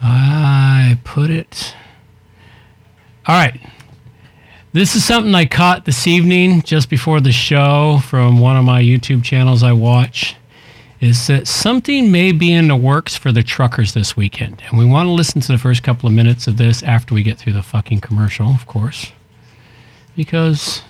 [0.00, 1.74] I put it.
[3.26, 3.60] All right.
[4.72, 8.82] This is something I caught this evening just before the show from one of my
[8.82, 10.36] YouTube channels I watch.
[11.00, 14.62] is that something may be in the works for the truckers this weekend.
[14.68, 17.22] And we want to listen to the first couple of minutes of this after we
[17.22, 19.12] get through the fucking commercial, of course.
[20.16, 20.82] Because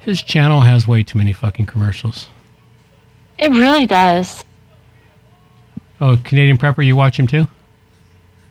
[0.00, 2.28] his channel has way too many fucking commercials.
[3.38, 4.44] It really does.
[6.00, 7.46] Oh, Canadian Prepper, you watch him too?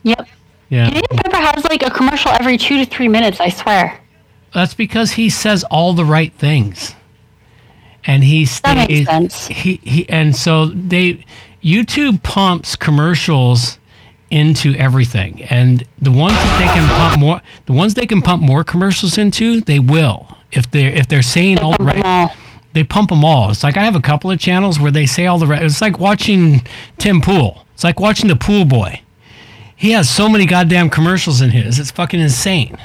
[0.02, 0.28] Yep.
[0.68, 0.88] Yeah.
[0.88, 4.00] Canadian Prepper has like a commercial every two to three minutes, I swear.
[4.54, 6.94] That's because he says all the right things.
[8.04, 9.46] And he stays, That makes sense.
[9.48, 11.24] he he and so they
[11.62, 13.78] YouTube pumps commercials
[14.30, 15.42] into everything.
[15.44, 19.18] And the ones that they can pump more the ones they can pump more commercials
[19.18, 20.36] into, they will.
[20.52, 22.30] If they're if they're saying all the right
[22.72, 23.50] they pump them all.
[23.50, 25.62] It's like I have a couple of channels where they say all the right.
[25.62, 26.62] It's like watching
[26.98, 27.66] Tim Pool.
[27.74, 29.02] It's like watching the Pool Boy.
[29.80, 31.78] He has so many goddamn commercials in his.
[31.78, 32.76] It's fucking insane.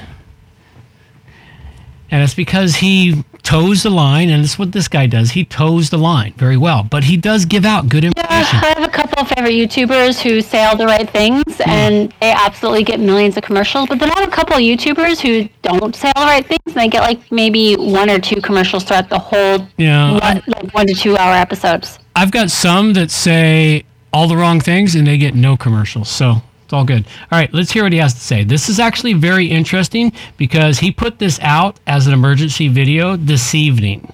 [2.10, 5.32] And it's because he toes the line, and it's what this guy does.
[5.32, 8.60] He toes the line very well, but he does give out good information.
[8.60, 11.68] I have a couple of favorite YouTubers who say all the right things hmm.
[11.68, 13.90] and they absolutely get millions of commercials.
[13.90, 16.62] But then I have a couple of YouTubers who don't say all the right things
[16.64, 20.72] and they get like maybe one or two commercials throughout the whole Yeah, one, like
[20.72, 21.98] one to two hour episodes.
[22.14, 26.08] I've got some that say all the wrong things and they get no commercials.
[26.08, 27.06] So it's all good.
[27.30, 28.42] All right, let's hear what he has to say.
[28.42, 33.54] This is actually very interesting because he put this out as an emergency video this
[33.54, 34.12] evening.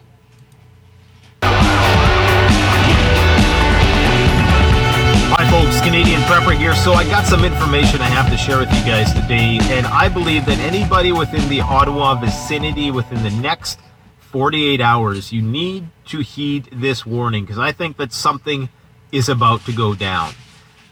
[5.34, 5.80] Hi, folks.
[5.80, 6.74] Canadian Prepper here.
[6.74, 10.10] So, I got some information I have to share with you guys today, and I
[10.10, 13.78] believe that anybody within the Ottawa vicinity within the next
[14.30, 18.68] 48 hours, you need to heed this warning because I think that something
[19.10, 20.34] is about to go down.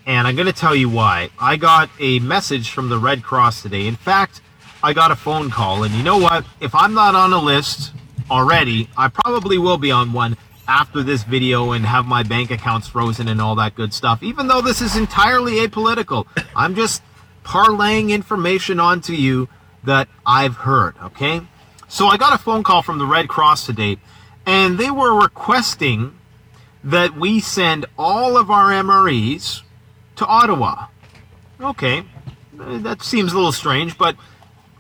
[0.07, 1.31] And I'm going to tell you why.
[1.39, 3.87] I got a message from the Red Cross today.
[3.87, 4.41] In fact,
[4.83, 6.45] I got a phone call, and you know what?
[6.59, 7.93] If I'm not on a list
[8.31, 10.37] already, I probably will be on one
[10.67, 14.23] after this video and have my bank accounts frozen and all that good stuff.
[14.23, 17.03] Even though this is entirely apolitical, I'm just
[17.45, 19.49] parlaying information onto you
[19.85, 21.43] that I've heard, okay?
[21.89, 23.99] So I got a phone call from the Red Cross today,
[24.47, 26.17] and they were requesting
[26.85, 29.63] that we send all of our MREs
[30.21, 30.87] to Ottawa.
[31.61, 32.05] Okay,
[32.53, 34.17] that seems a little strange, but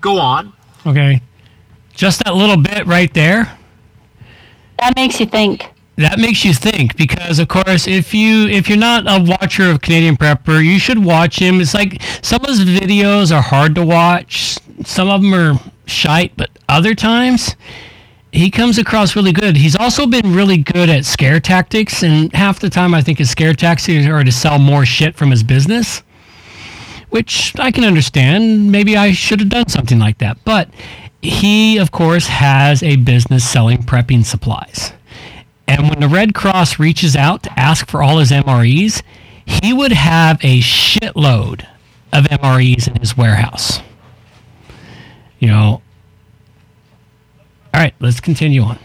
[0.01, 0.53] go on.
[0.87, 1.23] Okay.
[1.95, 3.59] Just that little bit right there.
[4.79, 5.67] That makes you think.
[5.97, 9.81] That makes you think because of course if you if you're not a watcher of
[9.81, 11.61] Canadian Prepper, you should watch him.
[11.61, 14.59] It's like some of his videos are hard to watch.
[14.85, 17.57] Some of them are shite, but other times
[18.33, 19.57] he comes across really good.
[19.57, 23.31] He's also been really good at scare tactics and half the time I think his
[23.31, 26.03] scare tactics are to sell more shit from his business.
[27.09, 28.71] Which I can understand.
[28.71, 30.39] Maybe I should have done something like that.
[30.45, 30.71] But
[31.21, 34.93] he, of course, has a business selling prepping supplies.
[35.67, 39.03] And when the Red Cross reaches out to ask for all his MREs,
[39.45, 41.67] he would have a shitload
[42.13, 43.81] of MREs in his warehouse.
[45.41, 45.83] You know.
[47.73, 48.79] All right, let's continue on.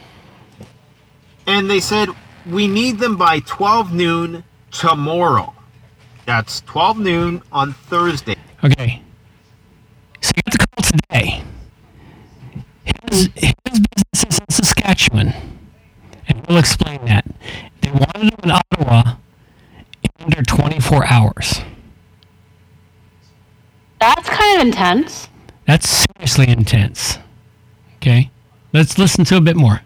[1.48, 2.10] And they said,
[2.46, 5.54] we need them by 12 noon tomorrow.
[6.26, 8.36] That's 12 noon on Thursday.
[8.64, 9.02] Okay.
[10.22, 11.44] So you got the call today.
[12.84, 15.34] His, his business is in Saskatchewan.
[16.28, 17.26] And we'll explain that.
[17.82, 19.16] They wanted him in Ottawa
[20.04, 21.62] in under 24 hours.
[24.00, 25.30] That's kind of intense.
[25.66, 27.18] That's seriously intense.
[27.98, 28.32] Okay.
[28.76, 29.84] Let's listen to a bit more.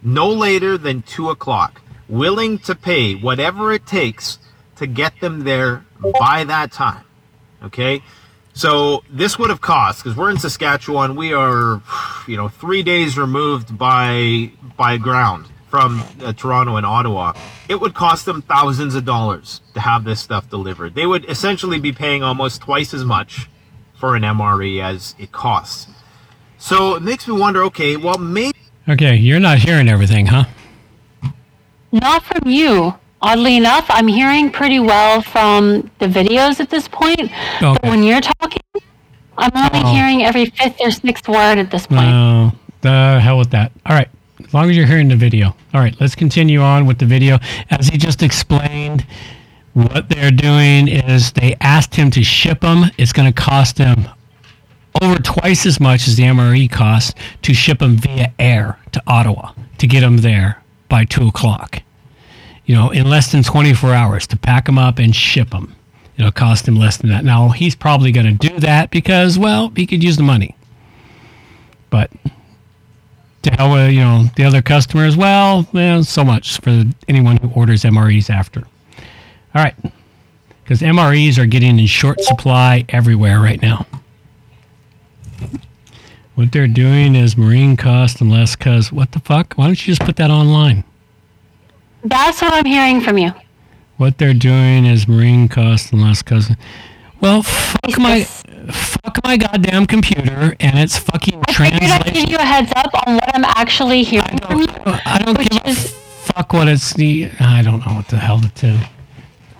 [0.00, 1.82] No later than 2 o'clock.
[2.08, 4.38] Willing to pay whatever it takes
[4.76, 5.84] to get them there
[6.20, 7.04] by that time.
[7.64, 8.00] Okay?
[8.52, 11.16] So this would have cost because we're in Saskatchewan.
[11.16, 11.82] We are,
[12.28, 17.32] you know, three days removed by by ground from uh, Toronto and Ottawa.
[17.68, 20.94] It would cost them thousands of dollars to have this stuff delivered.
[20.94, 23.48] They would essentially be paying almost twice as much
[23.98, 25.88] for an MRE as it costs.
[26.64, 27.62] So it makes me wonder.
[27.64, 28.56] Okay, well maybe.
[28.88, 30.46] Okay, you're not hearing everything, huh?
[31.92, 32.94] Not from you.
[33.20, 37.30] Oddly enough, I'm hearing pretty well from the videos at this point.
[37.60, 38.62] But when you're talking,
[39.36, 39.92] I'm only Oh.
[39.92, 42.08] hearing every fifth or sixth word at this point.
[42.08, 43.70] No, the hell with that.
[43.84, 44.08] All right,
[44.42, 45.54] as long as you're hearing the video.
[45.74, 47.40] All right, let's continue on with the video.
[47.68, 49.04] As he just explained,
[49.74, 52.90] what they're doing is they asked him to ship them.
[52.96, 54.08] It's going to cost him
[55.02, 59.52] over twice as much as the MRE costs to ship them via air to Ottawa
[59.78, 61.82] to get them there by two o'clock.
[62.66, 65.74] You know, in less than 24 hours to pack them up and ship them.
[66.16, 67.24] It'll cost him less than that.
[67.24, 70.54] Now, he's probably going to do that because, well, he could use the money.
[71.90, 72.10] But
[73.44, 75.16] to hell with you know the other customers.
[75.16, 78.64] Well, eh, so much for anyone who orders MREs after.
[79.54, 79.76] All right,
[80.62, 83.86] because MREs are getting in short supply everywhere right now.
[86.34, 89.54] What they're doing is marine cost and less cause what the fuck?
[89.54, 90.82] Why don't you just put that online?
[92.02, 93.32] That's what I'm hearing from you.
[93.96, 96.50] What they're doing is marine cost and less cause
[97.20, 102.36] well fuck my fuck my goddamn computer and it's fucking I figured I'd give you
[102.36, 104.66] a heads up on what I'm actually hearing from you.
[104.86, 108.48] I don't give a fuck what it's the I don't know what the hell to
[108.48, 108.78] do.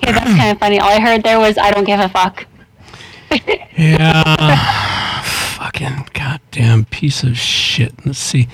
[0.03, 0.81] Okay, that's kind of funny.
[0.81, 2.47] All I heard there was I don't give a fuck.
[3.77, 4.81] Yeah.
[5.75, 7.93] fucking goddamn piece of shit.
[8.07, 8.49] Let's see.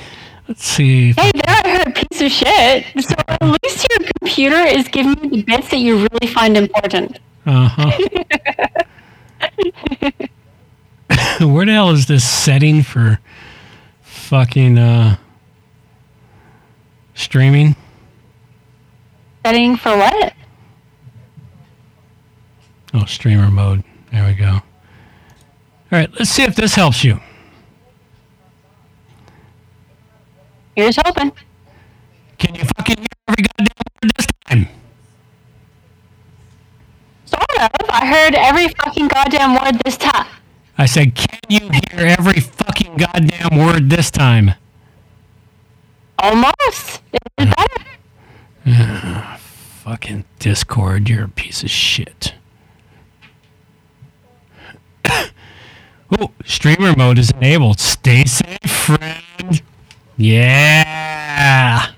[0.49, 1.13] Let's see.
[1.13, 2.87] Hey, there I heard a piece of shit.
[3.05, 7.21] So at least your computer is giving you the bits that you really find important.
[7.47, 7.91] Uh-huh.
[11.47, 13.21] Where the hell is this setting for
[14.03, 15.17] fucking uh
[17.15, 17.77] streaming?
[19.45, 20.35] Setting for what?
[22.93, 23.85] Oh, streamer mode.
[24.13, 24.61] There we go.
[25.93, 27.21] All right, let's see if this helps you.
[30.77, 31.33] Here's hoping.
[32.39, 34.69] Can you fucking hear every goddamn word this time?
[37.25, 37.71] Sort of.
[37.91, 40.27] I heard every fucking goddamn word this time.
[40.79, 44.53] I said, can you hear every fucking goddamn word this time?
[46.19, 47.03] Almost.
[47.13, 47.85] It was better.
[48.67, 52.35] Ah, fucking Discord, you're a piece of shit.
[56.19, 57.81] Oh, streamer mode is enabled.
[57.81, 59.63] Stay safe, friend.
[60.17, 61.91] Yeah.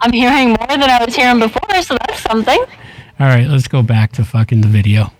[0.00, 2.58] I'm hearing more than I was hearing before, so that's something.
[3.18, 5.12] All right, let's go back to fucking the video.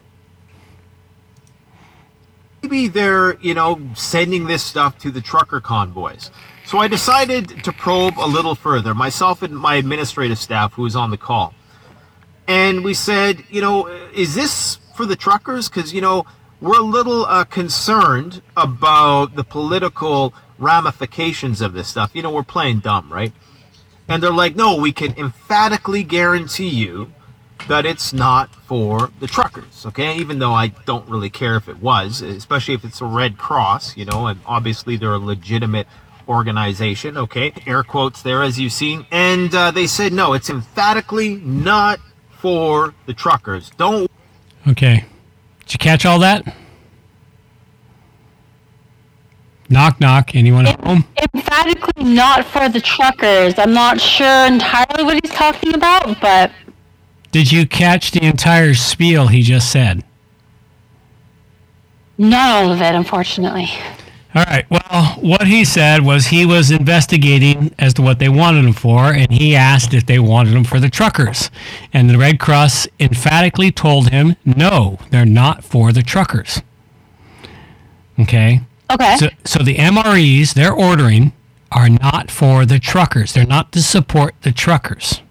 [2.63, 6.31] maybe they're, you know, sending this stuff to the trucker convoys.
[6.65, 10.97] So I decided to probe a little further, myself and my administrative staff who was
[10.97, 11.55] on the call.
[12.49, 15.69] And we said, you know, is this for the truckers?
[15.69, 16.27] Because, you know,
[16.61, 22.11] we're a little uh, concerned about the political ramifications of this stuff.
[22.15, 23.33] You know, we're playing dumb, right?
[24.09, 27.13] And they're like, no, we can emphatically guarantee you
[27.69, 30.17] that it's not for the truckers, okay?
[30.17, 33.97] Even though I don't really care if it was, especially if it's a Red Cross,
[33.97, 35.89] you know, and obviously they're a legitimate
[36.29, 37.53] organization, okay?
[37.67, 39.07] Air quotes there, as you've seen.
[39.11, 41.99] And uh, they said, no, it's emphatically not
[42.31, 43.71] for the truckers.
[43.71, 44.11] Don't
[44.69, 45.05] Okay.
[45.67, 46.55] Did you catch all that?
[49.69, 50.35] Knock, knock.
[50.37, 51.05] Anyone at home?
[51.35, 53.59] Emphatically not for the truckers.
[53.59, 56.53] I'm not sure entirely what he's talking about, but
[57.33, 60.05] Did you catch the entire spiel he just said?
[62.19, 63.69] not all of it, unfortunately.
[64.37, 64.67] All right.
[64.71, 69.05] Well, what he said was he was investigating as to what they wanted him for,
[69.13, 71.51] and he asked if they wanted him for the truckers.
[71.95, 76.61] And the Red Cross emphatically told him, no, they're not for the truckers.
[78.21, 78.61] Okay.
[78.91, 79.17] Okay.
[79.17, 81.33] So, so the MREs they're ordering
[81.73, 83.33] are not for the truckers.
[83.33, 85.23] They're not to support the truckers.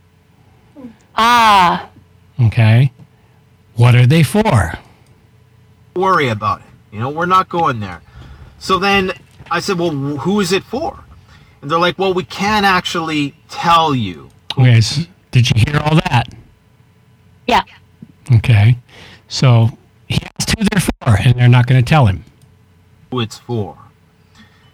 [1.15, 1.89] Ah,
[2.41, 2.91] Okay.
[3.75, 4.73] What are they for?
[5.95, 6.65] worry about it.
[6.91, 8.01] You know, we're not going there.
[8.59, 9.11] So then
[9.51, 11.03] I said, well, who is it for?
[11.61, 14.29] And they're like, well, we can't actually tell you.
[14.57, 14.81] Okay.
[14.81, 15.01] so
[15.31, 16.25] did you hear all that?
[17.47, 17.63] Yeah.
[18.35, 18.77] Okay.
[19.27, 19.69] So
[20.07, 22.23] he asked who they're for, and they're not going to tell him.
[23.11, 23.77] who it's for.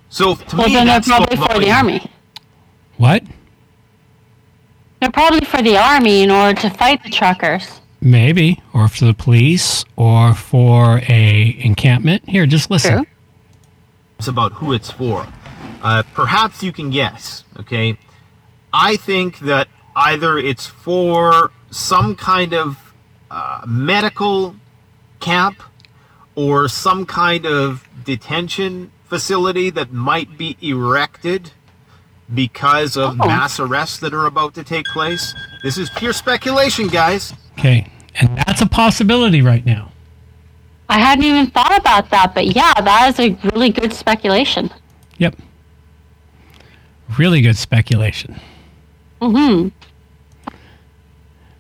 [0.10, 2.10] So to well me, then they're probably for the army.
[2.98, 3.24] What?
[5.00, 7.80] They're probably for the army in order to fight the truckers.
[8.02, 12.28] Maybe, or for the police, or for a encampment.
[12.30, 13.06] Here, just listen.
[14.22, 15.26] It's about who it's for.
[15.82, 17.44] Uh, perhaps you can guess.
[17.60, 17.98] Okay,
[18.72, 22.94] I think that either it's for some kind of
[23.32, 24.56] uh, medical
[25.22, 25.64] camp
[26.36, 31.50] or some kind of detention facility that might be erected
[32.32, 33.26] because of Oh.
[33.28, 35.34] mass arrests that are about to take place.
[35.64, 37.34] This is pure speculation, guys.
[37.58, 39.91] Okay, and that's a possibility right now.
[40.92, 44.70] I hadn't even thought about that, but yeah, that is a really good speculation.
[45.20, 45.36] Yep.
[47.18, 48.40] Really good speculation.
[49.22, 49.70] Mm-hmm.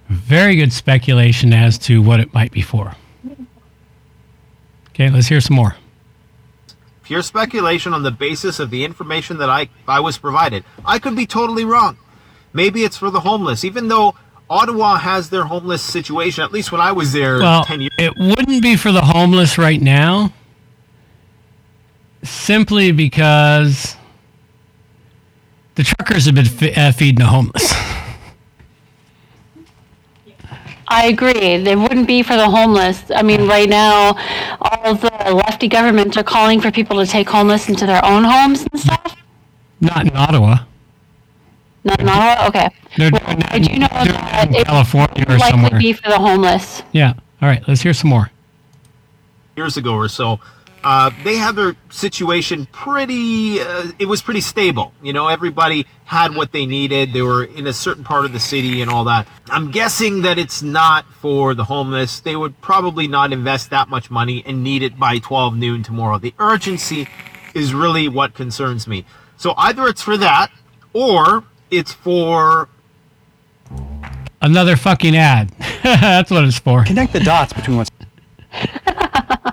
[0.10, 2.96] Very good speculation as to what it might be for.
[4.90, 5.78] Okay, let's hear some more.
[7.04, 10.64] pure speculation on the basis of the information that I, I was provided.
[10.86, 11.98] I could be totally wrong.
[12.54, 14.16] Maybe it's for the homeless, even though
[14.52, 18.14] Ottawa has their homeless situation, at least when I was there Well, 10 years it
[18.18, 20.34] wouldn't be for the homeless right now,
[22.24, 23.96] simply because
[25.76, 27.74] The truckers have been f- uh, feeding the homeless.
[30.90, 31.56] I agree.
[31.58, 33.02] They wouldn't be for the homeless.
[33.16, 34.18] I mean, right now,
[34.60, 38.66] all the lefty governments are calling for people to take homeless into their own homes
[38.70, 39.16] and stuff.
[39.80, 40.66] Not in Ottawa.
[41.84, 42.48] Not in Ottawa?
[42.48, 42.70] Okay.
[42.98, 45.80] They're Well, doing that I do know that in it California or would likely somewhere.
[45.80, 46.84] be for the homeless.
[46.92, 47.14] Yeah.
[47.42, 47.64] All right.
[47.68, 48.30] Let's hear some more.
[49.58, 50.40] years ago or so,
[50.84, 53.60] uh, they had their situation pretty.
[53.62, 54.94] Uh, it was pretty stable.
[55.02, 57.14] You know, everybody had what they needed.
[57.14, 59.28] They were in a certain part of the city and all that.
[59.50, 62.20] I'm guessing that it's not for the homeless.
[62.20, 66.18] They would probably not invest that much money and need it by 12 noon tomorrow.
[66.18, 67.08] The urgency
[67.54, 69.06] is really what concerns me.
[69.38, 70.50] So either it's for that,
[70.94, 72.70] or it's for
[74.44, 75.50] Another fucking ad.
[75.84, 76.84] That's what it's for.
[76.84, 77.92] Connect the dots between what's.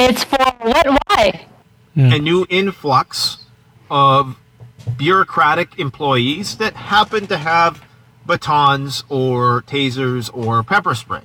[0.00, 0.86] It's for what?
[1.08, 1.46] Why?
[1.96, 3.38] a new influx
[3.90, 4.36] of
[4.96, 7.82] bureaucratic employees that happen to have
[8.24, 11.22] batons or tasers or pepper spray.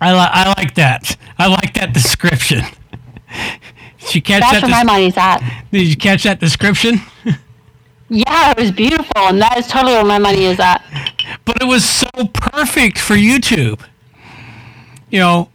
[0.00, 1.16] I, li- I like that.
[1.38, 2.62] I like that description.
[4.00, 4.62] Did you catch That's that?
[4.62, 5.38] where my money's at.
[5.70, 7.00] Did you catch that description?
[8.08, 10.84] Yeah, it was beautiful, and that is totally where my money is at.
[11.44, 13.80] But it was so perfect for YouTube.
[15.10, 15.48] You know,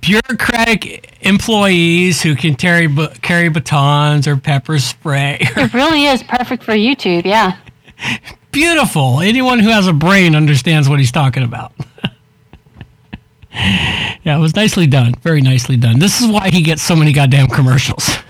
[0.00, 2.88] bureaucratic employees who can carry
[3.20, 5.38] carry batons or pepper spray.
[5.56, 7.24] It really is perfect for YouTube.
[7.24, 7.56] Yeah.
[8.52, 9.20] Beautiful.
[9.20, 11.72] Anyone who has a brain understands what he's talking about.
[13.52, 15.14] yeah, it was nicely done.
[15.22, 15.98] Very nicely done.
[15.98, 18.08] This is why he gets so many goddamn commercials.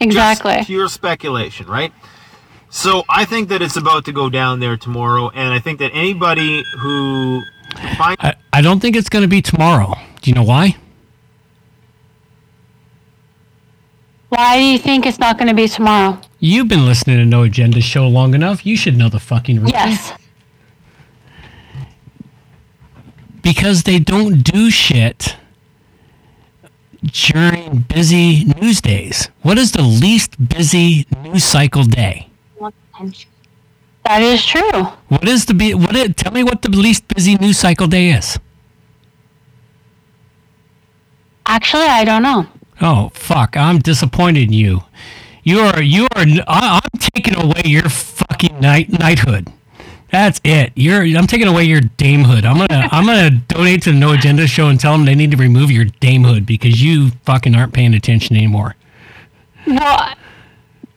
[0.00, 0.54] Exactly.
[0.54, 1.92] Just pure speculation, right?
[2.70, 5.90] So I think that it's about to go down there tomorrow, and I think that
[5.92, 7.42] anybody who
[7.96, 9.94] finds I, I don't think it's going to be tomorrow.
[10.22, 10.76] Do you know why?
[14.28, 16.20] Why do you think it's not going to be tomorrow?
[16.38, 18.64] You've been listening to No Agenda show long enough.
[18.64, 19.74] You should know the fucking reason.
[19.74, 20.12] Yes.
[23.42, 25.36] Because they don't do shit
[27.02, 29.28] during busy news days.
[29.42, 32.28] What is the least busy news cycle day?
[34.04, 34.84] That is true.
[35.08, 35.94] What is the be- what?
[36.16, 38.38] Tell me what the least busy news cycle day is.
[41.46, 42.46] Actually, I don't know.
[42.80, 43.56] Oh fuck!
[43.56, 44.84] I'm disappointed in you.
[45.42, 46.24] You are you are.
[46.48, 49.52] I, I'm taking away your fucking knight knighthood.
[50.10, 50.72] That's it.
[50.74, 51.02] You're.
[51.16, 52.44] I'm taking away your damehood.
[52.44, 52.88] I'm gonna.
[52.90, 55.70] I'm gonna donate to the No Agenda show and tell them they need to remove
[55.70, 58.74] your damehood because you fucking aren't paying attention anymore.
[59.66, 60.14] Well,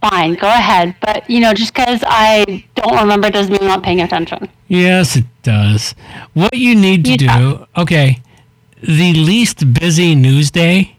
[0.01, 0.95] fine, go ahead.
[1.01, 4.49] But, you know, just because I don't remember doesn't mean I'm not paying attention.
[4.67, 5.95] Yes, it does.
[6.33, 8.21] What you need to do, okay,
[8.81, 10.97] the least busy news day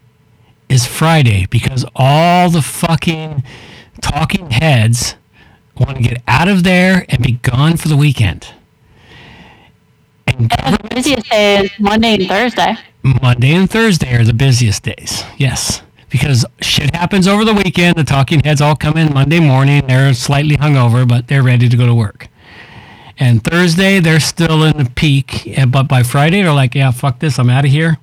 [0.69, 3.43] is Friday because all the fucking
[4.01, 5.16] talking heads
[5.78, 8.48] want to get out of there and be gone for the weekend.
[10.26, 12.74] And the busiest day is Monday and Thursday.
[13.02, 15.22] Monday and Thursday are the busiest days.
[15.36, 15.82] Yes.
[16.10, 17.96] Because shit happens over the weekend.
[17.96, 19.86] The talking heads all come in Monday morning.
[19.86, 22.28] They're slightly hungover, but they're ready to go to work.
[23.18, 25.46] And Thursday, they're still in the peak.
[25.59, 27.38] eh, But by Friday, they're like, yeah, fuck this.
[27.38, 27.98] I'm out of here.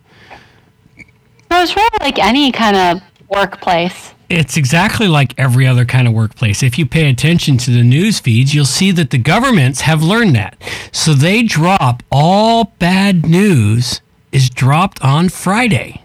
[0.98, 3.02] So it's really like any kind of
[3.32, 4.14] workplace.
[4.30, 6.62] It's exactly like every other kind of workplace.
[6.64, 10.36] If you pay attention to the news feeds, you'll see that the governments have learned
[10.36, 10.62] that.
[10.92, 14.02] So they drop all bad news
[14.32, 16.02] is dropped on Friday.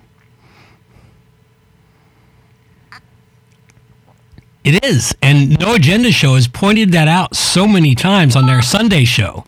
[4.64, 5.14] It is.
[5.22, 9.44] And No Agenda Show has pointed that out so many times on their Sunday show.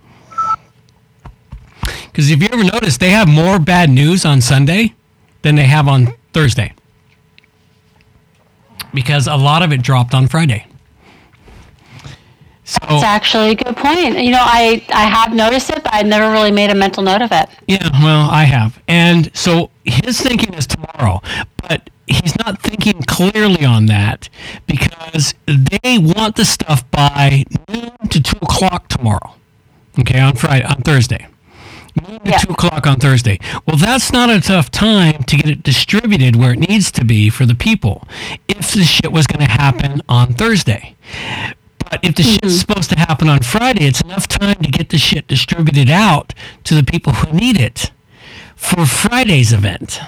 [1.83, 4.95] Because if you ever notice, they have more bad news on Sunday
[5.43, 6.73] than they have on Thursday
[8.95, 10.67] because a lot of it dropped on Friday.
[12.65, 14.19] So It's actually a good point.
[14.19, 17.23] You know, I, I have noticed it, but I never really made a mental note
[17.23, 17.49] of it.
[17.67, 21.23] yeah, well, I have, and so his thinking is tomorrow,
[21.67, 24.29] but he's not thinking clearly on that
[24.67, 29.33] because they want the stuff by noon to two o'clock tomorrow.
[29.99, 31.27] Okay, on Friday, on Thursday.
[32.07, 33.39] Noon to two o'clock on Thursday.
[33.67, 37.47] Well, that's not enough time to get it distributed where it needs to be for
[37.47, 38.07] the people.
[38.49, 40.11] If the shit was going to happen mm-hmm.
[40.11, 40.97] on Thursday.
[41.79, 42.57] But if the shit's mm-hmm.
[42.59, 46.35] supposed to happen on Friday, it's enough time to get the shit distributed out
[46.65, 47.93] to the people who need it
[48.57, 50.01] for Friday's event.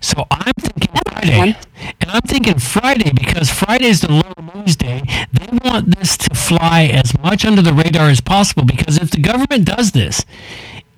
[0.00, 0.90] So I'm thinking
[1.24, 1.56] Friday.
[2.00, 5.02] And I'm thinking Friday because Friday's the low news day.
[5.32, 9.20] They want this to fly as much under the radar as possible because if the
[9.20, 10.24] government does this,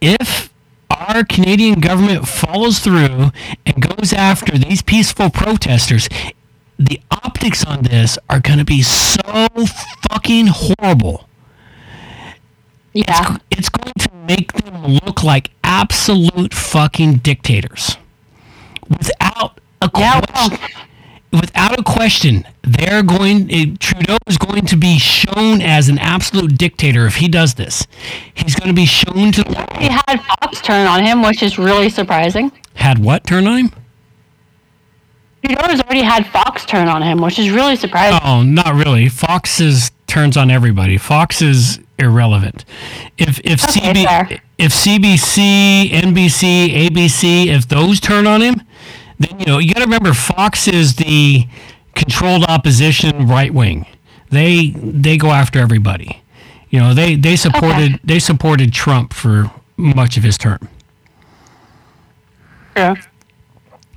[0.01, 0.53] if
[0.91, 3.31] our Canadian government follows through
[3.65, 6.09] and goes after these peaceful protesters,
[6.79, 9.49] the optics on this are going to be so
[10.11, 11.29] fucking horrible.
[12.93, 13.37] Yeah.
[13.51, 17.97] It's, it's going to make them look like absolute fucking dictators.
[18.89, 20.59] Without a question.
[21.33, 23.51] Without a question, they're going.
[23.53, 27.87] eh, Trudeau is going to be shown as an absolute dictator if he does this.
[28.33, 29.43] He's going to be shown to
[29.79, 32.53] He had Fox turn on him, which is really surprising.
[32.75, 33.73] had what turn on him?
[35.45, 38.19] Trudeau has already had Fox turn on him, which is really surprising.
[38.25, 39.09] Oh, not really.
[39.09, 40.97] Fox is turns on everybody.
[40.97, 42.65] Fox is irrelevant.
[43.19, 44.41] If if Okay, CB, fair.
[44.59, 48.63] if CBC, NBC, ABC, if those turn on him,
[49.19, 51.47] then you know you got to remember Fox is the
[51.95, 53.87] controlled opposition right wing.
[54.31, 56.23] They they go after everybody.
[56.71, 60.69] You know they they supported they supported Trump for much of his term.
[62.77, 62.95] Yeah.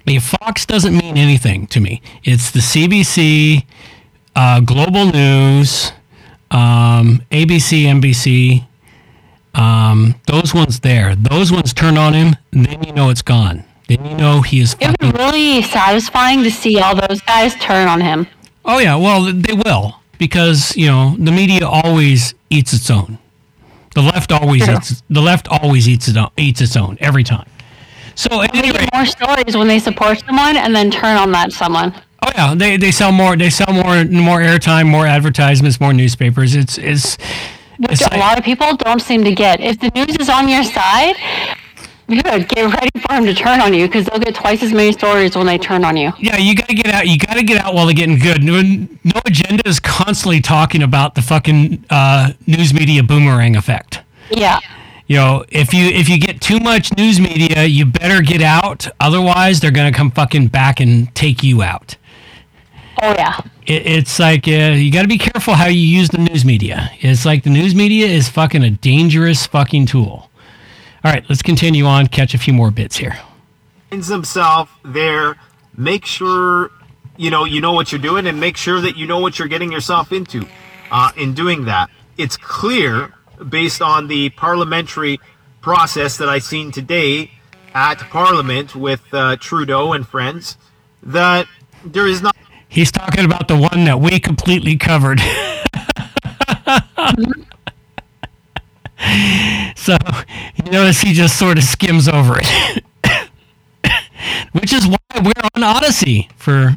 [0.06, 3.66] If Fox doesn't mean anything to me, it's the CBC,
[4.35, 5.92] uh, Global News,
[6.50, 8.66] um, ABC, NBC.
[9.53, 13.66] Um, those ones there, those ones turn on him, and then you know it's gone.
[13.90, 14.76] Then you know he is.
[14.80, 18.27] It was really satisfying to see all those guys turn on him.
[18.64, 23.18] Oh yeah, well they will because you know the media always eats its own.
[23.95, 24.76] The left always True.
[24.76, 25.01] eats.
[25.09, 27.50] The left always eats its own, eats its own every time.
[28.14, 31.32] So at They any rate, more stories when they support someone and then turn on
[31.32, 31.93] that someone.
[32.22, 33.35] Oh yeah, they, they sell more.
[33.35, 36.53] They sell more more airtime, more advertisements, more newspapers.
[36.53, 37.18] It's it's
[37.77, 39.61] Which it's a like, lot of people don't seem to get.
[39.61, 41.16] If the news is on your side,
[42.10, 44.92] good, get ready for them to turn on you because they'll get twice as many
[44.92, 46.12] stories when they turn on you.
[46.20, 46.38] yeah.
[46.38, 47.08] You gotta get out.
[47.08, 48.44] You gotta get out while they're getting good.
[48.44, 54.02] No, no agenda is constantly talking about the fucking uh, news media boomerang effect.
[54.30, 54.60] Yeah.
[55.08, 58.88] You know, if you if you get too much news media, you better get out.
[59.00, 61.96] Otherwise, they're gonna come fucking back and take you out.
[63.02, 63.40] Oh yeah.
[63.66, 66.92] It, it's like uh, you got to be careful how you use the news media.
[67.00, 70.28] It's like the news media is fucking a dangerous fucking tool.
[71.03, 72.08] All right, let's continue on.
[72.08, 73.18] Catch a few more bits here.
[73.90, 75.38] finds himself there,
[75.78, 76.72] make sure
[77.16, 79.48] you know you know what you're doing, and make sure that you know what you're
[79.48, 80.45] getting yourself into.
[80.92, 83.14] Uh, in doing that, it's clear
[83.48, 85.19] based on the parliamentary
[85.61, 87.32] process that I've seen today
[87.74, 90.58] at Parliament with uh, Trudeau and friends
[91.02, 91.48] that
[91.86, 92.36] there is not.
[92.68, 95.22] He's talking about the one that we completely covered.
[99.76, 99.98] so
[100.56, 102.84] you notice he just sort of skims over it,
[104.52, 106.76] which is why we're on Odysee for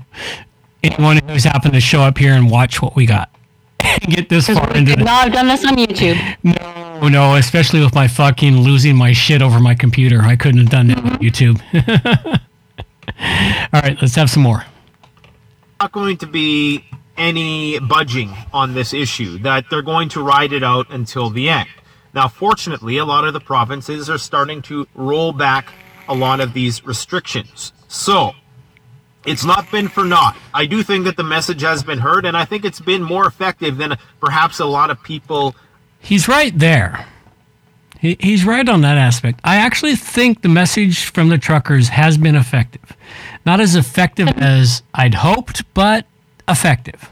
[0.82, 3.28] anyone who's happened to show up here and watch what we got
[3.80, 6.36] and get this far We into could the not have done this on YouTube.
[7.02, 10.22] No, no, especially with my fucking losing my shit over my computer.
[10.22, 11.24] I couldn't have done that on mm-hmm.
[11.24, 12.40] YouTube.
[13.72, 14.64] All right, let's have some more.
[15.80, 16.84] not going to be
[17.16, 21.68] any budging on this issue, that they're going to ride it out until the end.
[22.14, 25.72] Now, fortunately, a lot of the provinces are starting to roll back
[26.08, 27.72] a lot of these restrictions.
[27.88, 28.32] So,
[29.24, 30.36] it's not been for naught.
[30.52, 33.26] I do think that the message has been heard, and I think it's been more
[33.26, 35.54] effective than perhaps a lot of people.
[36.00, 37.06] He's right there.
[38.00, 39.40] He, he's right on that aspect.
[39.44, 42.96] I actually think the message from the truckers has been effective.
[43.46, 46.06] Not as effective as I'd hoped, but
[46.48, 47.11] effective.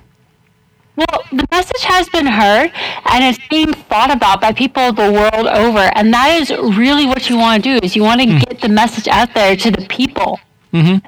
[0.96, 5.46] Well, the message has been heard and it's being thought about by people the world
[5.46, 5.90] over.
[5.94, 8.68] And that is really what you want to do is you want to get the
[8.68, 10.40] message out there to the people.
[10.72, 10.98] Mm-hmm.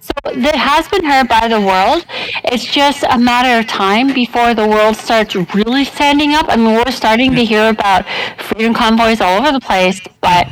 [0.00, 2.04] So it has been heard by the world.
[2.44, 6.44] It's just a matter of time before the world starts really standing up.
[6.50, 8.04] I mean, we're starting to hear about
[8.38, 10.46] freedom convoys all over the place, but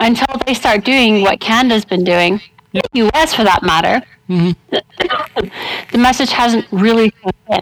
[0.00, 2.40] until they start doing what Canada's been doing,
[2.72, 3.34] the U.S.
[3.34, 7.60] for that matter, the message hasn't really come in.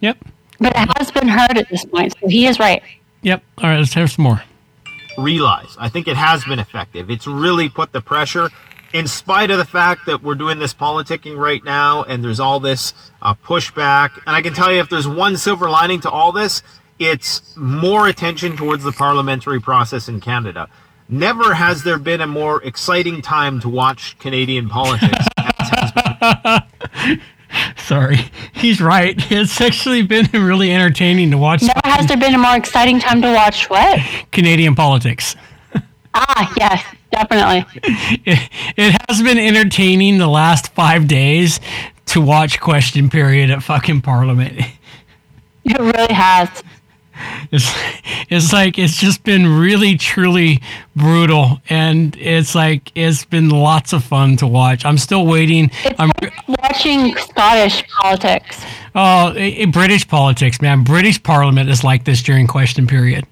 [0.00, 0.18] Yep.
[0.60, 2.82] But it has been heard at this point, so he is right.
[3.22, 3.42] Yep.
[3.58, 4.42] All right, let's have some more.
[5.16, 5.76] realize.
[5.78, 7.10] I think it has been effective.
[7.10, 8.50] It's really put the pressure,
[8.92, 12.58] in spite of the fact that we're doing this politicking right now and there's all
[12.60, 14.10] this uh, pushback.
[14.26, 16.62] And I can tell you, if there's one silver lining to all this,
[16.98, 20.68] it's more attention towards the parliamentary process in Canada.
[21.08, 25.24] Never has there been a more exciting time to watch Canadian politics.
[27.76, 28.18] Sorry,
[28.52, 29.16] he's right.
[29.32, 33.22] It's actually been really entertaining to watch Never has there been a more exciting time
[33.22, 33.98] to watch what?
[34.32, 35.34] Canadian politics.
[36.12, 37.64] Ah, yes, definitely.
[38.26, 41.58] It, it has been entertaining the last five days
[42.06, 44.60] to watch question period at fucking Parliament.
[45.64, 46.62] It really has.
[47.50, 47.70] It's
[48.28, 50.60] it's like it's just been really truly
[50.96, 54.84] brutal, and it's like it's been lots of fun to watch.
[54.84, 55.70] I'm still waiting.
[55.98, 56.10] I'm
[56.62, 58.64] Watching Scottish politics.
[58.94, 60.82] oh, i- i- British politics, man.
[60.84, 63.26] British Parliament is like this during question period.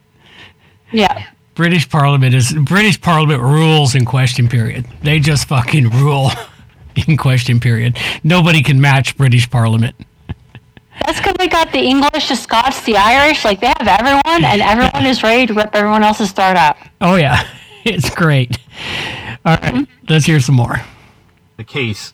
[0.93, 1.27] Yeah.
[1.55, 4.87] British Parliament is British Parliament rules in question period.
[5.03, 6.31] They just fucking rule
[7.09, 7.99] in question period.
[8.23, 9.95] Nobody can match British Parliament.
[11.05, 13.45] That's because they got the English, the Scots, the Irish.
[13.45, 16.77] Like they have everyone, and everyone is ready to rip everyone else's start up.
[17.01, 17.47] Oh yeah,
[17.85, 18.59] it's great.
[19.45, 19.85] All right, mm-hmm.
[20.09, 20.81] let's hear some more.
[21.57, 22.13] the case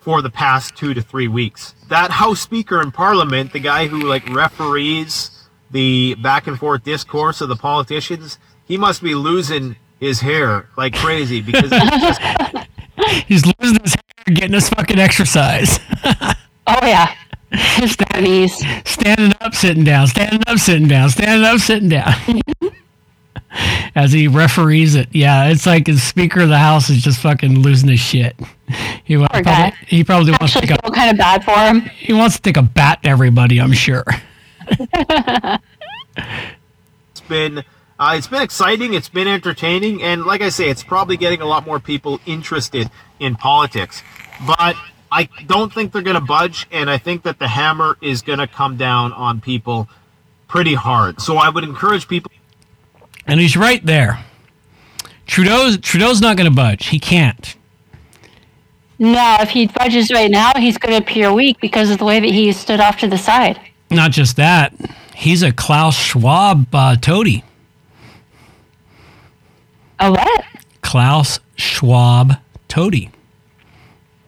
[0.00, 1.74] for the past two to three weeks.
[1.88, 5.30] That House Speaker in Parliament, the guy who like referees
[5.70, 10.94] the back and forth discourse of the politicians, he must be losing his hair like
[10.94, 12.20] crazy because he's just
[13.26, 15.78] He's losing his hair, getting his fucking exercise.
[16.68, 17.14] Oh yeah,
[17.50, 18.64] his knees.
[18.84, 22.14] Standing up, sitting down, standing up, sitting down, standing up, sitting down.
[23.94, 27.60] As he referees it, yeah, it's like the Speaker of the House is just fucking
[27.60, 28.36] losing his shit.
[29.04, 29.72] He, Poor probably, guy.
[29.86, 31.80] he probably wants to Actually, take a, feel kind of bad for him.
[31.96, 33.58] he wants to take a bat to everybody.
[33.60, 34.04] I'm sure.
[34.68, 35.60] it's
[37.28, 37.64] been
[37.98, 41.46] uh, it's been exciting, it's been entertaining, and like I say, it's probably getting a
[41.46, 44.02] lot more people interested in politics.
[44.46, 44.76] But
[45.16, 48.38] I don't think they're going to budge, and I think that the hammer is going
[48.38, 49.88] to come down on people
[50.46, 51.22] pretty hard.
[51.22, 52.30] So I would encourage people.
[53.26, 54.22] And he's right there.
[55.26, 56.88] Trudeau's Trudeau's not going to budge.
[56.88, 57.56] He can't.
[58.98, 62.20] No, if he budges right now, he's going to appear weak because of the way
[62.20, 63.58] that he stood off to the side.
[63.90, 64.74] Not just that,
[65.14, 67.42] he's a Klaus Schwab uh, toady.
[69.98, 70.44] A what?
[70.82, 72.34] Klaus Schwab
[72.68, 73.10] toady.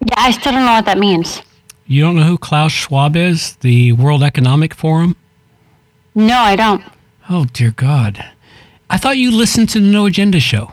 [0.06, 1.42] Yeah, I still don't know what that means.
[1.86, 3.56] You don't know who Klaus Schwab is?
[3.56, 5.16] The World Economic Forum?
[6.14, 6.82] No, I don't.
[7.30, 8.24] Oh dear God!
[8.90, 10.72] I thought you listened to the No Agenda show.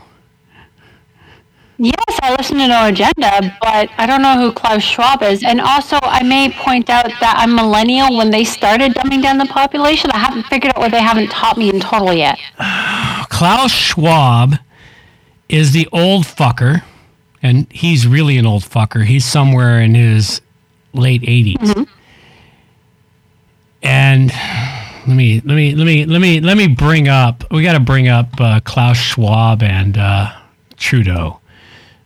[1.78, 5.42] Yes, I listen to No Agenda, but I don't know who Klaus Schwab is.
[5.44, 8.16] And also, I may point out that I'm millennial.
[8.16, 11.58] When they started dumbing down the population, I haven't figured out what they haven't taught
[11.58, 12.38] me in total yet.
[13.28, 14.54] Klaus Schwab
[15.50, 16.82] is the old fucker,
[17.42, 19.04] and he's really an old fucker.
[19.04, 20.40] He's somewhere in his
[20.92, 21.88] late 80s.
[23.82, 24.32] And
[25.06, 27.44] let me let me let me let me let me bring up.
[27.52, 30.32] We got to bring up uh, Klaus Schwab and uh,
[30.76, 31.38] Trudeau.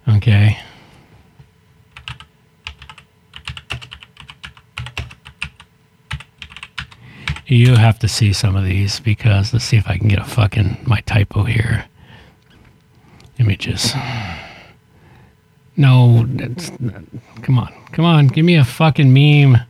[0.07, 0.59] Okay.
[7.47, 10.25] You have to see some of these because let's see if I can get a
[10.25, 11.87] fucking my typo here.
[13.39, 13.95] Images.
[15.81, 16.27] No,
[17.43, 19.61] come on, come on, give me a fucking meme.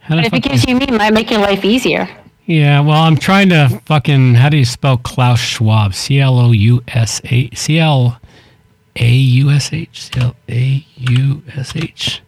[0.00, 2.08] How if it gives you me, it might make your life easier.
[2.46, 4.34] yeah, well, I'm trying to fucking.
[4.36, 5.94] How do you spell Klaus Schwab?
[5.94, 8.18] C L O U S A C L
[8.98, 12.22] A U S H C L A U S H.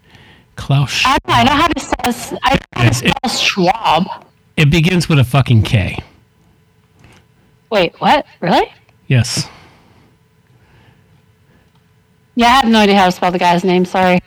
[0.57, 1.03] Klaus.
[1.05, 4.27] I, I know how to spell, I know how to Yes, spell Schwab.
[4.57, 5.99] It begins with a fucking K.
[7.71, 8.25] Wait, what?
[8.41, 8.73] Really?
[9.07, 9.49] Yes.
[12.39, 13.87] Yeah, I have no idea how to spell the guy's name.
[13.87, 14.21] Sorry.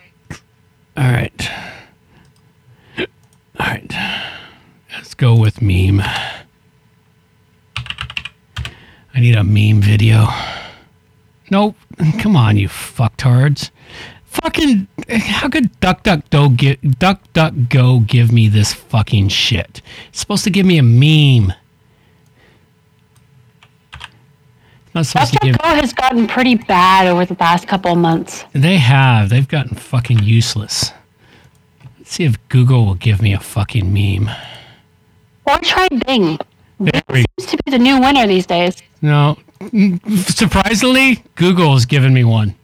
[0.98, 1.52] All right.
[2.98, 3.06] All
[3.60, 3.94] right.
[4.92, 6.02] Let's go with meme.
[9.14, 10.28] I need a meme video.
[11.52, 11.76] Nope.
[12.20, 13.70] Come on, you fucktards.
[14.26, 19.84] Fucking how could DuckDuckGo give DuckDuckGo give me this fucking shit?
[20.10, 21.54] It's supposed to give me a meme.
[24.96, 28.00] It's not supposed to give DuckDuckGo has gotten pretty bad over the past couple of
[28.00, 28.46] months.
[28.54, 29.30] They have.
[29.30, 30.92] They've gotten fucking useless.
[32.00, 34.30] Let's see if Google will give me a fucking meme.
[35.46, 36.40] Or try Bing.
[36.80, 36.92] We
[37.40, 38.82] Seems to be the new winner these days.
[39.02, 39.38] No.
[40.26, 42.56] Surprisingly, Google has given me one.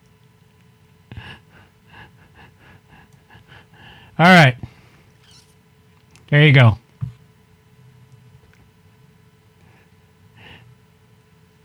[4.18, 4.56] All right.
[6.30, 6.78] There you go.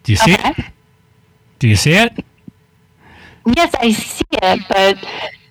[0.03, 0.57] Do you see it?
[1.59, 2.25] Do you see it?
[3.57, 4.99] Yes, I see it, but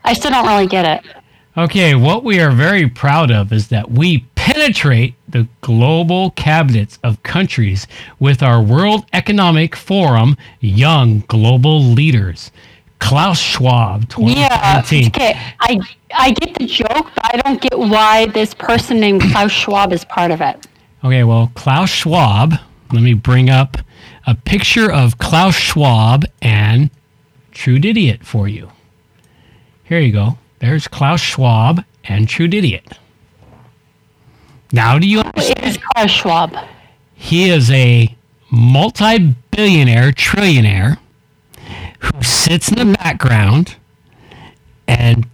[0.04, 1.16] I still don't really get it.
[1.58, 7.22] Okay, what we are very proud of is that we penetrate the global cabinets of
[7.24, 7.86] countries
[8.20, 12.52] with our World Economic Forum Young Global Leaders.
[13.00, 15.40] Klaus Schwab, Yeah, okay.
[15.60, 15.80] I
[16.14, 20.04] I get the joke, but I don't get why this person named Klaus Schwab is
[20.06, 20.68] part of it.
[21.04, 22.56] Okay, well, Klaus Schwab,
[22.92, 23.78] let me bring up
[24.30, 26.92] a picture of Klaus Schwab and
[27.52, 28.70] True Idiot for you.
[29.84, 30.38] Here you go.
[30.60, 33.00] There's Klaus Schwab and True Idiot.
[34.72, 36.56] Now, do you It is Klaus Schwab.
[37.16, 38.16] He is a
[38.52, 41.00] multi billionaire, trillionaire
[41.98, 43.78] who sits in the background
[44.88, 45.28] and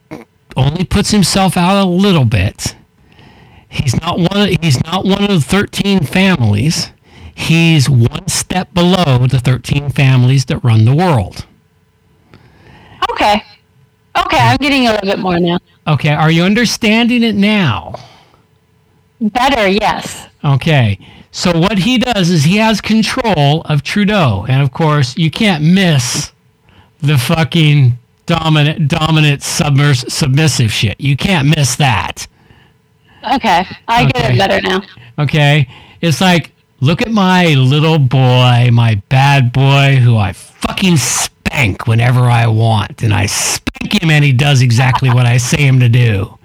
[0.56, 2.78] only puts himself out a little bit.
[3.68, 6.92] He's not one of, he's not one of the 13 families.
[7.36, 11.46] He's one step below the 13 families that run the world.
[13.12, 13.44] Okay.
[14.18, 15.60] Okay, I'm getting a little bit more now.
[15.86, 17.96] Okay, are you understanding it now?
[19.20, 20.28] Better, yes.
[20.44, 20.98] Okay.
[21.32, 25.62] So what he does is he has control of Trudeau, and of course you can't
[25.62, 26.32] miss
[27.02, 31.00] the fucking dominant, dominant, submers- submissive shit.
[31.00, 32.28] You can't miss that.
[33.36, 34.82] Okay, I get it better now.
[35.20, 35.68] Okay,
[36.00, 36.55] it's like
[36.86, 43.02] look at my little boy, my bad boy, who I fucking spank whenever I want,
[43.02, 46.38] and I spank him, and he does exactly what I say him to do.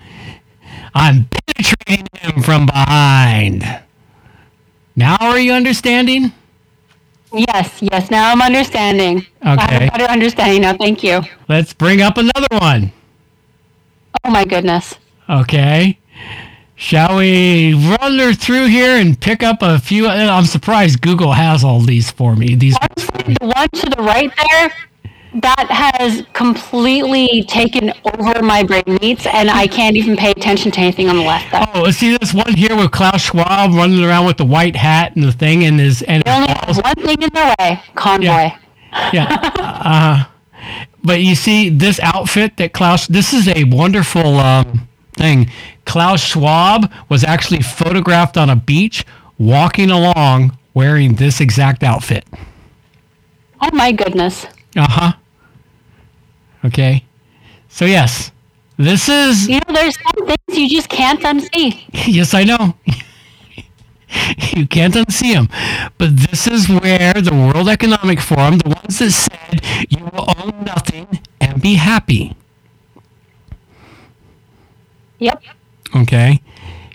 [0.94, 3.64] I'm penetrating him from behind.
[4.96, 6.32] Now, are you understanding?
[7.32, 8.10] Yes, yes.
[8.10, 9.24] Now I'm understanding.
[9.42, 9.86] I have Okay.
[9.86, 10.72] a better understanding now.
[10.74, 11.20] Thank you.
[11.48, 12.92] Let's bring up another one.
[14.24, 14.94] Oh my goodness.
[15.28, 15.98] Okay.
[16.80, 20.08] Shall we run her through here and pick up a few?
[20.08, 22.54] I'm surprised Google has all these for me.
[22.54, 24.72] These The one to the right there,
[25.42, 30.80] that has completely taken over my brain meats, and I can't even pay attention to
[30.80, 31.52] anything on the left.
[31.52, 35.14] That Oh, see this one here with Klaus Schwab running around with the white hat
[35.16, 36.48] and the thing and his and only
[36.82, 38.52] one thing in the way: convoy.
[39.12, 39.50] yeah.
[39.80, 40.24] Uh,
[41.02, 43.06] but you see this outfit that Klaus.
[43.06, 45.50] This is a wonderful um, thing.
[45.84, 49.04] Klaus Schwab was actually photographed on a beach
[49.38, 52.24] walking along wearing this exact outfit.
[53.60, 54.46] Oh my goodness.
[54.76, 55.12] Uh huh.
[56.64, 57.04] Okay.
[57.68, 58.32] So yes,
[58.76, 59.48] this is.
[59.48, 61.84] You know, there's some things you just can't unsee.
[62.06, 62.74] yes, I know.
[64.56, 65.48] you can't unsee them.
[65.98, 70.64] But this is where the World Economic Forum, the ones that said you will own
[70.64, 72.34] nothing and be happy.
[75.20, 75.42] Yep.
[75.94, 76.40] Okay.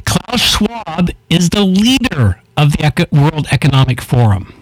[0.05, 4.53] Klaus Schwab is the leader of the Eco- World Economic Forum.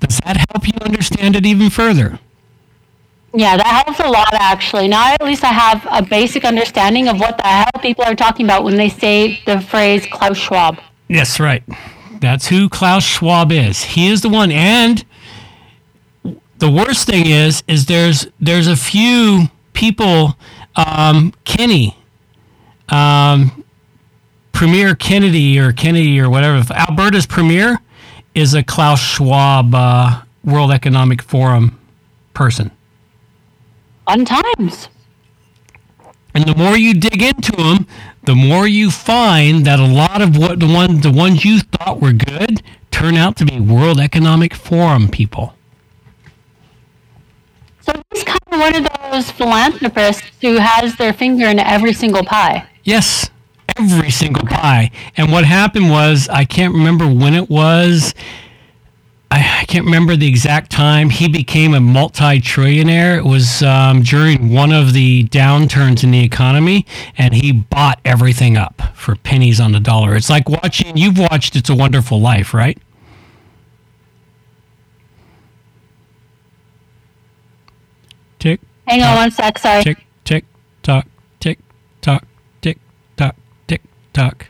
[0.00, 2.18] Does that help you understand it even further?
[3.34, 4.88] Yeah, that helps a lot actually.
[4.88, 8.44] Now at least I have a basic understanding of what the hell people are talking
[8.44, 10.78] about when they say the phrase Klaus Schwab.
[11.08, 11.62] Yes, right.
[12.20, 13.82] That's who Klaus Schwab is.
[13.82, 14.50] He is the one.
[14.52, 15.04] And
[16.58, 20.36] the worst thing is, is there's there's a few people,
[20.76, 21.96] um, Kenny,
[22.88, 23.64] um,
[24.52, 26.72] Premier Kennedy or Kennedy or whatever.
[26.74, 27.78] Alberta's premier
[28.34, 31.78] is a Klaus Schwab uh, World Economic Forum
[32.34, 32.70] person.
[34.06, 34.88] Fun times.
[36.34, 37.86] And the more you dig into them,
[38.24, 42.00] the more you find that a lot of what the one the ones you thought
[42.00, 45.54] were good turn out to be World Economic Forum people.
[47.80, 52.24] So he's kind of one of those philanthropists who has their finger in every single
[52.24, 52.68] pie.
[52.84, 53.28] Yes,
[53.76, 54.90] every single pie.
[55.16, 58.14] And what happened was I can't remember when it was.
[59.32, 63.16] I, I can't remember the exact time he became a multi-trillionaire.
[63.16, 68.56] It was um, during one of the downturns in the economy, and he bought everything
[68.56, 70.14] up for pennies on the dollar.
[70.14, 70.96] It's like watching.
[70.96, 72.78] You've watched "It's a Wonderful Life," right?
[78.42, 78.60] Tick.
[78.88, 79.84] Hang on one sec, sorry.
[79.84, 80.44] Tick tick
[80.82, 81.06] tock
[81.38, 81.60] tick
[82.00, 82.26] tock
[82.60, 82.76] tick
[83.16, 83.36] tock
[83.68, 84.48] tick tock.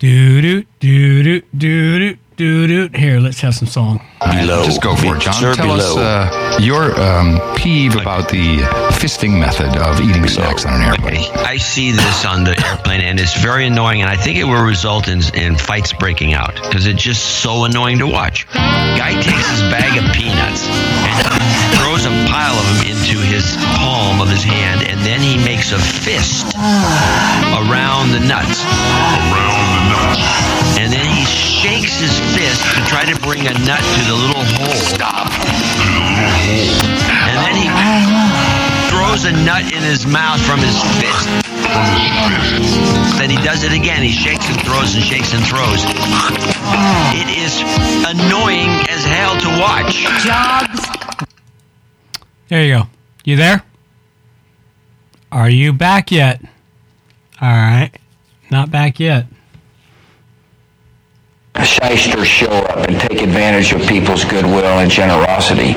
[0.00, 2.88] Do do do do do do do do.
[2.96, 4.00] Here, let's have some song.
[4.20, 4.64] Below.
[4.64, 5.34] Just go for it, John.
[5.34, 8.58] Sir, Tell us uh, your um, peeve about the
[8.94, 11.26] fisting method of eating snacks on an airplane.
[11.34, 14.02] I see this on the airplane, and it's very annoying.
[14.02, 17.64] And I think it will result in, in fights breaking out because it's just so
[17.64, 18.46] annoying to watch.
[18.54, 21.26] Guy takes his bag of peanuts and
[21.82, 23.44] throws a pile of them into his
[23.82, 28.62] palm of his hand, and then he makes a fist around the nuts.
[28.62, 30.78] Around the nuts.
[30.78, 31.07] And then he
[31.58, 34.78] shakes his fist to try to bring a nut to the little hole.
[34.78, 35.26] Stop.
[37.26, 37.66] And then he
[38.88, 41.26] throws a nut in his mouth from his fist.
[43.18, 44.02] Then he does it again.
[44.02, 45.82] He shakes and throws and shakes and throws.
[47.18, 47.58] It is
[48.06, 50.06] annoying as hell to watch.
[50.22, 50.86] Jobs.
[52.48, 52.82] There you go.
[53.24, 53.64] You there?
[55.32, 56.40] Are you back yet?
[57.40, 57.90] All right.
[58.50, 59.26] Not back yet.
[61.64, 65.76] Shysters show up and take advantage of people's goodwill and generosity.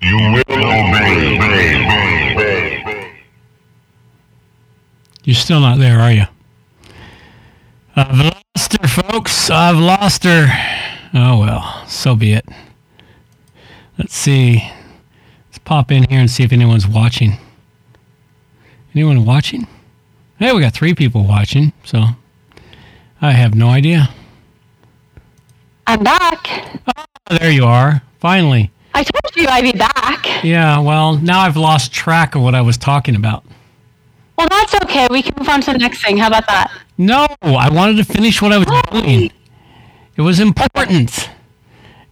[0.00, 1.36] You will obey.
[5.24, 6.24] You're still not there, are you?
[7.96, 8.16] I've
[8.56, 9.50] lost her, folks.
[9.50, 10.46] I've lost her.
[11.12, 12.46] Oh well, so be it.
[13.98, 14.70] Let's see.
[15.48, 17.38] Let's pop in here and see if anyone's watching.
[18.94, 19.66] Anyone watching?
[20.38, 22.04] Hey, we got three people watching, so
[23.20, 24.10] I have no idea.
[25.86, 26.80] I'm back.
[26.96, 28.02] Oh, there you are.
[28.18, 28.70] Finally.
[28.94, 30.42] I told you I'd be back.
[30.42, 33.44] Yeah, well, now I've lost track of what I was talking about.
[34.38, 35.06] Well, that's okay.
[35.10, 36.16] We can move on to the next thing.
[36.16, 36.70] How about that?
[36.98, 39.30] No, I wanted to finish what I was doing.
[40.16, 41.30] It was important.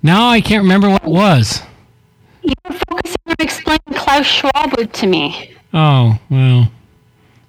[0.03, 1.62] Now I can't remember what it was.
[2.43, 5.55] You were focusing on explaining Klaus Schwab to me.
[5.73, 6.70] Oh, well.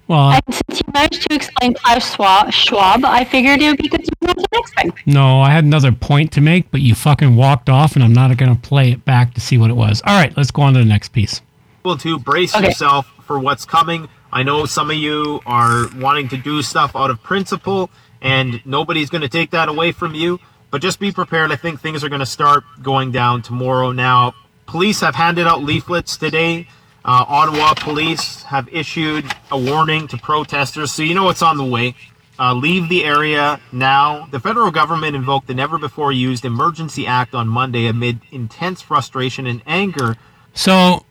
[0.08, 3.90] Well, And since you managed to explain Klaus Schwab, Schwab, I figured it would be
[3.90, 4.12] good to
[4.56, 5.14] move on to the next thing.
[5.14, 8.35] no, I had another point to make, but you fucking walked off, and I'm not
[8.38, 10.01] going to play it back to see what it was.
[10.06, 11.42] All right, let's go on to the next piece.
[11.84, 12.66] Well, to brace Okay.
[12.67, 14.08] yourself for what's coming.
[14.32, 17.90] I know some of you are wanting to do stuff out of principle,
[18.22, 20.40] and nobody's going to take that away from you.
[20.72, 21.51] But just be prepared.
[21.51, 23.92] I think things are going to start going down tomorrow.
[23.92, 24.34] Now,
[24.66, 26.67] police have handed out leaflets today.
[27.06, 31.64] Uh, Ottawa police have issued a warning to protesters, so you know what's on the
[31.64, 31.95] way.
[32.38, 34.28] Uh, leave the area now.
[34.32, 39.48] The federal government invoked the never before used Emergency Act on Monday amid intense frustration
[39.48, 40.18] and anger
[40.54, 41.06] So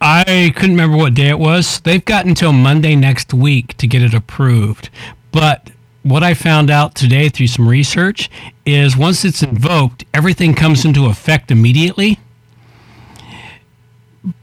[0.00, 1.80] I couldn't remember what day it was.
[1.80, 4.90] They've got until Monday next week to get it approved.
[5.32, 5.70] But
[6.02, 8.30] what I found out today through some research
[8.66, 12.18] is once it's invoked, everything comes into effect immediately.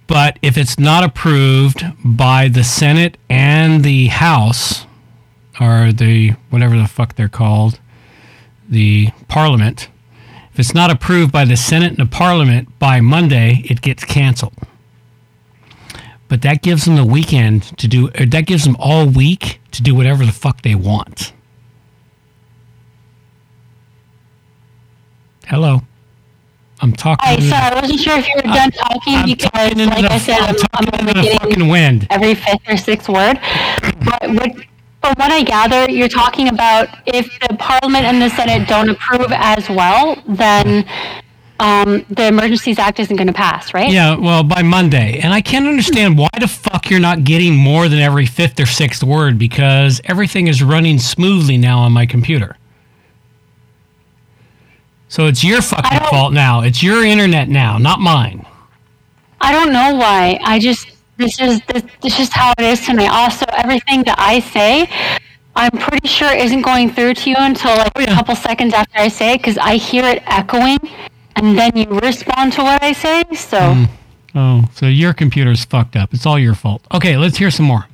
[0.07, 4.84] But if it's not approved by the Senate and the House,
[5.59, 7.79] or the whatever the fuck they're called,
[8.67, 9.89] the Parliament,
[10.53, 14.53] if it's not approved by the Senate and the Parliament by Monday, it gets canceled.
[16.27, 19.83] But that gives them the weekend to do, or that gives them all week to
[19.83, 21.33] do whatever the fuck they want.
[25.47, 25.81] Hello.
[26.81, 27.23] I'm talking.
[27.25, 30.17] Hi, sorry, I wasn't sure if you were done talking because, into like the- I
[30.17, 32.07] said, I'm I'm, I'm talking only the getting fucking wind.
[32.09, 33.39] every fifth or sixth word.
[34.03, 34.51] But what,
[35.05, 39.31] from what I gather, you're talking about if the Parliament and the Senate don't approve
[39.31, 40.83] as well, then
[41.59, 43.91] um, the Emergencies Act isn't going to pass, right?
[43.91, 45.19] Yeah, well, by Monday.
[45.19, 48.65] And I can't understand why the fuck you're not getting more than every fifth or
[48.65, 52.57] sixth word because everything is running smoothly now on my computer.
[55.07, 56.61] So it's your fucking fault now.
[56.61, 58.43] It's your internet now, not mine.
[59.39, 60.39] I don't know why.
[60.43, 63.07] I just this is this, this is just how it is to me.
[63.07, 64.89] Also, everything that I say,
[65.55, 68.97] I'm pretty sure isn't going through to you until like oh, a couple seconds after
[68.97, 70.79] I say it because I hear it echoing,
[71.35, 73.23] and then you respond to what I say.
[73.33, 73.89] So mm.
[74.35, 76.13] Oh, so your computer's fucked up.
[76.13, 76.85] It's all your fault.
[76.93, 77.87] Okay, let's hear some more.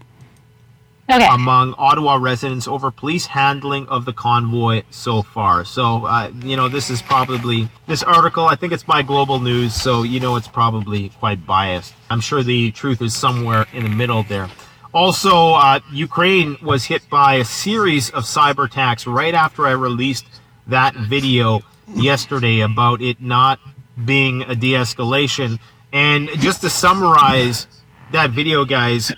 [1.12, 1.28] Okay.
[1.30, 5.66] among Ottawa residents over police handling of the convoy so far.
[5.66, 8.46] So, uh, you know, this is probably this article.
[8.46, 11.94] I think it's by Global News, so you know it's probably quite biased.
[12.10, 14.50] I'm sure the truth is somewhere in the middle there.
[14.94, 20.26] Also, uh, Ukraine was hit by a series of cyber attacks right after I released
[20.68, 21.62] that video
[21.94, 23.60] yesterday about it not
[24.06, 25.60] being a de-escalation.
[25.94, 27.68] And just to summarize
[28.12, 29.12] that video, guys,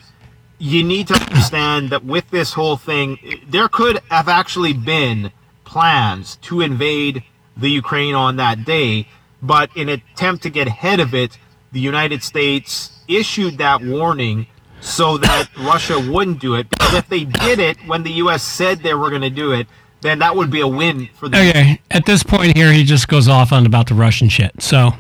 [0.64, 5.30] you need to understand that with this whole thing, there could have actually been
[5.66, 7.22] plans to invade
[7.58, 9.10] the Ukraine on that day,
[9.42, 11.38] but in an attempt to get ahead of it,
[11.74, 14.48] the United States issued that warning
[14.80, 16.70] so that Russia wouldn't do it.
[16.70, 18.42] Because if they did it when the U.S.
[18.42, 19.68] said they were going to do it,
[20.00, 23.10] then that would be a win for the Okay, at this point here, he just
[23.10, 24.62] goes off on about the Russian shit.
[24.62, 24.92] So,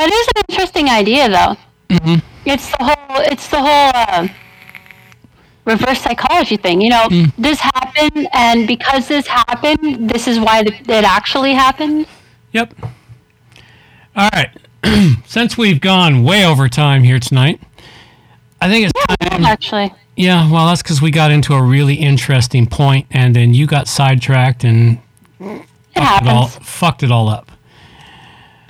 [0.00, 1.56] that is an interesting idea, though.
[1.88, 2.20] mhm.
[2.48, 3.20] It's the whole.
[3.22, 3.92] It's the whole.
[3.94, 4.28] Uh,
[5.64, 10.80] reverse psychology thing you know this happened and because this happened this is why th-
[10.88, 12.06] it actually happened
[12.52, 12.74] Yep.
[14.16, 14.50] All right.
[15.26, 17.60] Since we've gone way over time here tonight,
[18.60, 19.44] I think it's time.
[19.44, 23.66] actually Yeah, well, that's because we got into a really interesting point, and then you
[23.66, 25.00] got sidetracked and
[25.38, 27.52] fucked it, all, fucked it all up.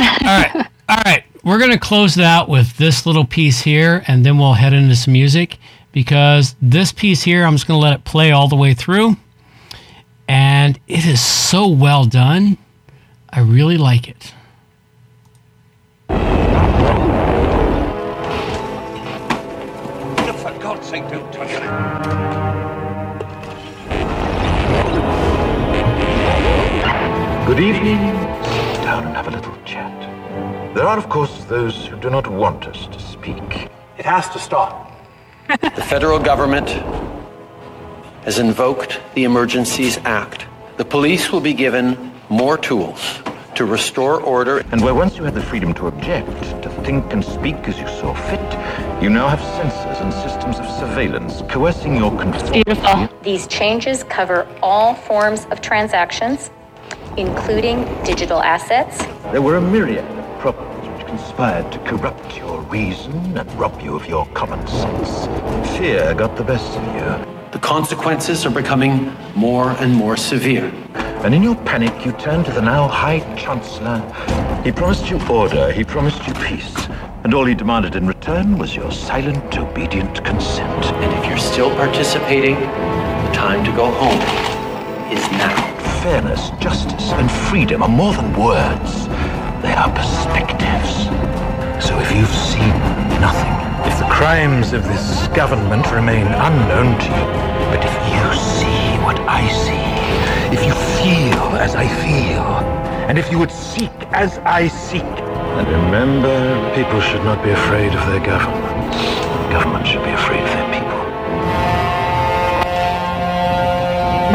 [0.00, 0.54] all right,
[0.88, 1.24] all right.
[1.48, 4.74] We're going to close it out with this little piece here, and then we'll head
[4.74, 5.56] into some music
[5.92, 9.16] because this piece here, I'm just going to let it play all the way through.
[10.28, 12.58] And it is so well done.
[13.30, 14.34] I really like it.
[20.36, 21.62] For God's sake, don't touch it.
[27.46, 28.27] Good evening,
[30.78, 33.68] there are, of course, those who do not want us to speak.
[33.98, 34.92] It has to stop.
[35.60, 36.68] The federal government
[38.22, 40.46] has invoked the Emergencies Act.
[40.76, 43.00] The police will be given more tools
[43.56, 44.58] to restore order.
[44.70, 46.30] And where once you had the freedom to object,
[46.62, 48.48] to think and speak as you saw fit,
[49.02, 52.52] you now have censors and systems of surveillance coercing your control.
[52.52, 53.08] Beautiful.
[53.22, 56.52] These changes cover all forms of transactions,
[57.16, 58.98] including digital assets.
[59.32, 60.17] There were a myriad of problems which
[61.08, 65.26] conspired to corrupt your reason and rob you of your common sense.
[65.78, 67.50] Fear got the best of you.
[67.50, 70.70] The consequences are becoming more and more severe.
[71.24, 74.00] And in your panic, you turned to the now High Chancellor.
[74.62, 76.76] He promised you order, he promised you peace.
[77.24, 80.84] And all he demanded in return was your silent, obedient consent.
[81.02, 84.20] And if you're still participating, the time to go home
[85.10, 85.56] is now.
[86.02, 89.08] Fairness, justice, and freedom are more than words.
[89.62, 91.06] They are perspectives.
[91.84, 92.74] So if you've seen
[93.20, 93.54] nothing,
[93.90, 97.26] if the crimes of this government remain unknown to you,
[97.70, 102.44] but if you see what I see, if you feel as I feel,
[103.08, 107.92] and if you would seek as I seek, and remember, people should not be afraid
[107.94, 108.92] of their government.
[109.50, 110.98] Government should be afraid of their people.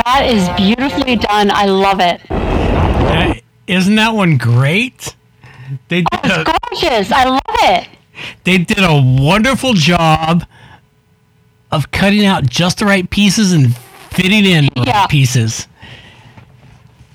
[0.03, 1.49] That is beautifully done.
[1.49, 2.19] I love it.
[3.67, 5.15] Isn't that one great?
[5.87, 7.11] They oh, did a, Gorgeous.
[7.11, 7.87] I love it.
[8.43, 10.45] they did a wonderful job
[11.71, 13.75] of cutting out just the right pieces and
[14.11, 15.07] fitting in the Yeah.
[15.07, 15.67] pieces.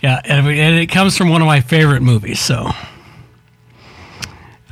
[0.03, 2.71] Yeah, and it comes from one of my favorite movies, so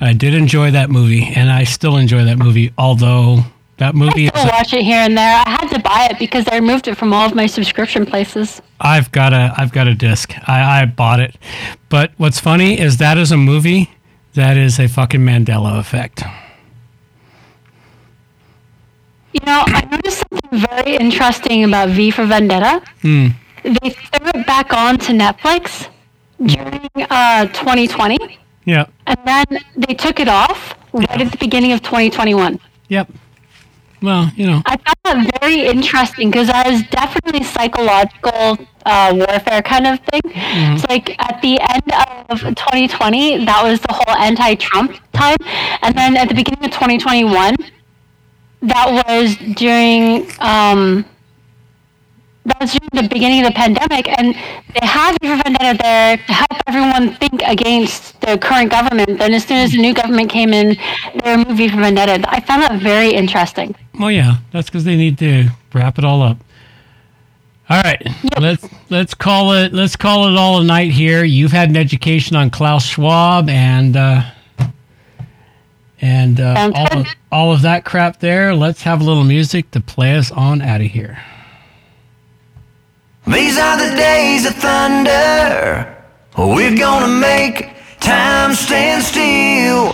[0.00, 2.72] I did enjoy that movie, and I still enjoy that movie.
[2.78, 3.44] Although
[3.78, 5.42] that movie, is, I'll watch it here and there.
[5.46, 8.62] I had to buy it because I removed it from all of my subscription places.
[8.80, 10.32] I've got a I've got a disc.
[10.48, 11.36] I, I bought it,
[11.88, 13.90] but what's funny is that is a movie
[14.34, 16.22] that is a fucking Mandela effect.
[19.32, 22.82] You know, I noticed something very interesting about V for Vendetta.
[23.02, 23.28] Hmm.
[23.62, 25.88] They threw it back on to Netflix
[26.44, 28.86] during uh, 2020, Yeah.
[29.06, 29.44] and then
[29.76, 32.58] they took it off right at the beginning of 2021.
[32.88, 33.10] Yep.
[34.02, 34.62] Well, you know.
[34.66, 40.20] I found that very interesting because that is definitely psychological uh, warfare kind of thing.
[40.24, 41.92] It's like at the end
[42.30, 45.38] of 2020, that was the whole anti-Trump time,
[45.82, 47.56] and then at the beginning of 2021,
[48.62, 51.04] that was during um,
[52.46, 56.16] that was during the beginning of the pandemic, and they had V for Vendetta there
[56.16, 59.18] to help everyone think against the current government.
[59.18, 60.76] Then, as soon as the new government came in,
[61.22, 62.24] they removed V for Vendetta.
[62.28, 63.74] I found that very interesting.
[63.98, 66.38] Well, yeah, that's because they need to wrap it all up.
[67.68, 68.00] All right,
[68.38, 71.24] let's let's call it let's call it all a night here.
[71.24, 74.22] You've had an education on Klaus Schwab and uh,
[76.00, 78.54] and uh, all of, all of that crap there.
[78.54, 81.18] Let's have a little music to play us on out of here.
[83.26, 85.96] These are the days of thunder.
[86.38, 89.92] We're gonna make time stand still.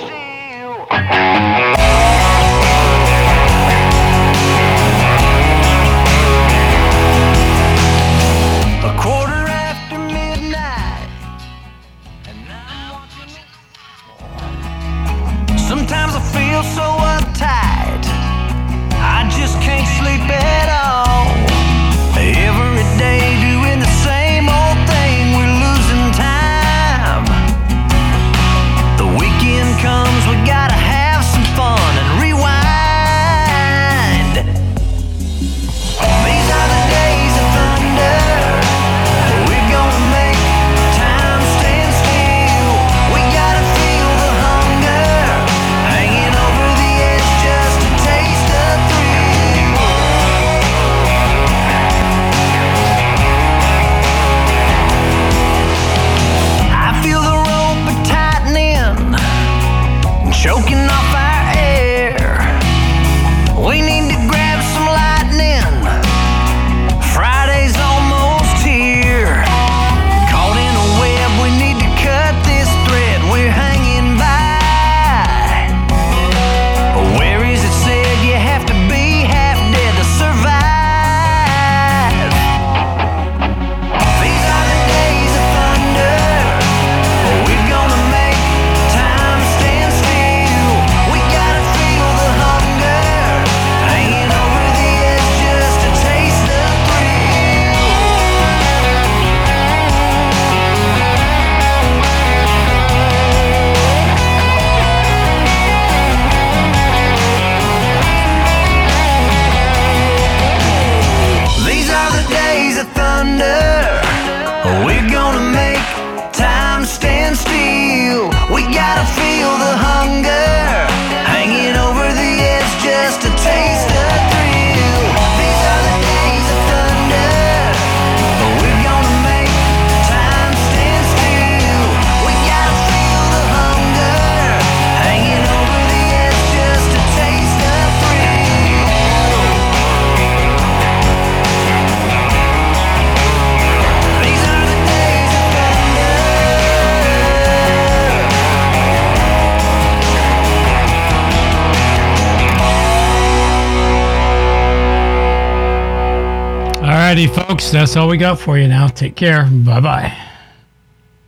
[157.12, 157.70] righty, folks.
[157.70, 158.86] That's all we got for you now.
[158.86, 159.44] Take care.
[159.44, 160.16] Bye bye.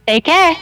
[0.06, 0.56] Take care.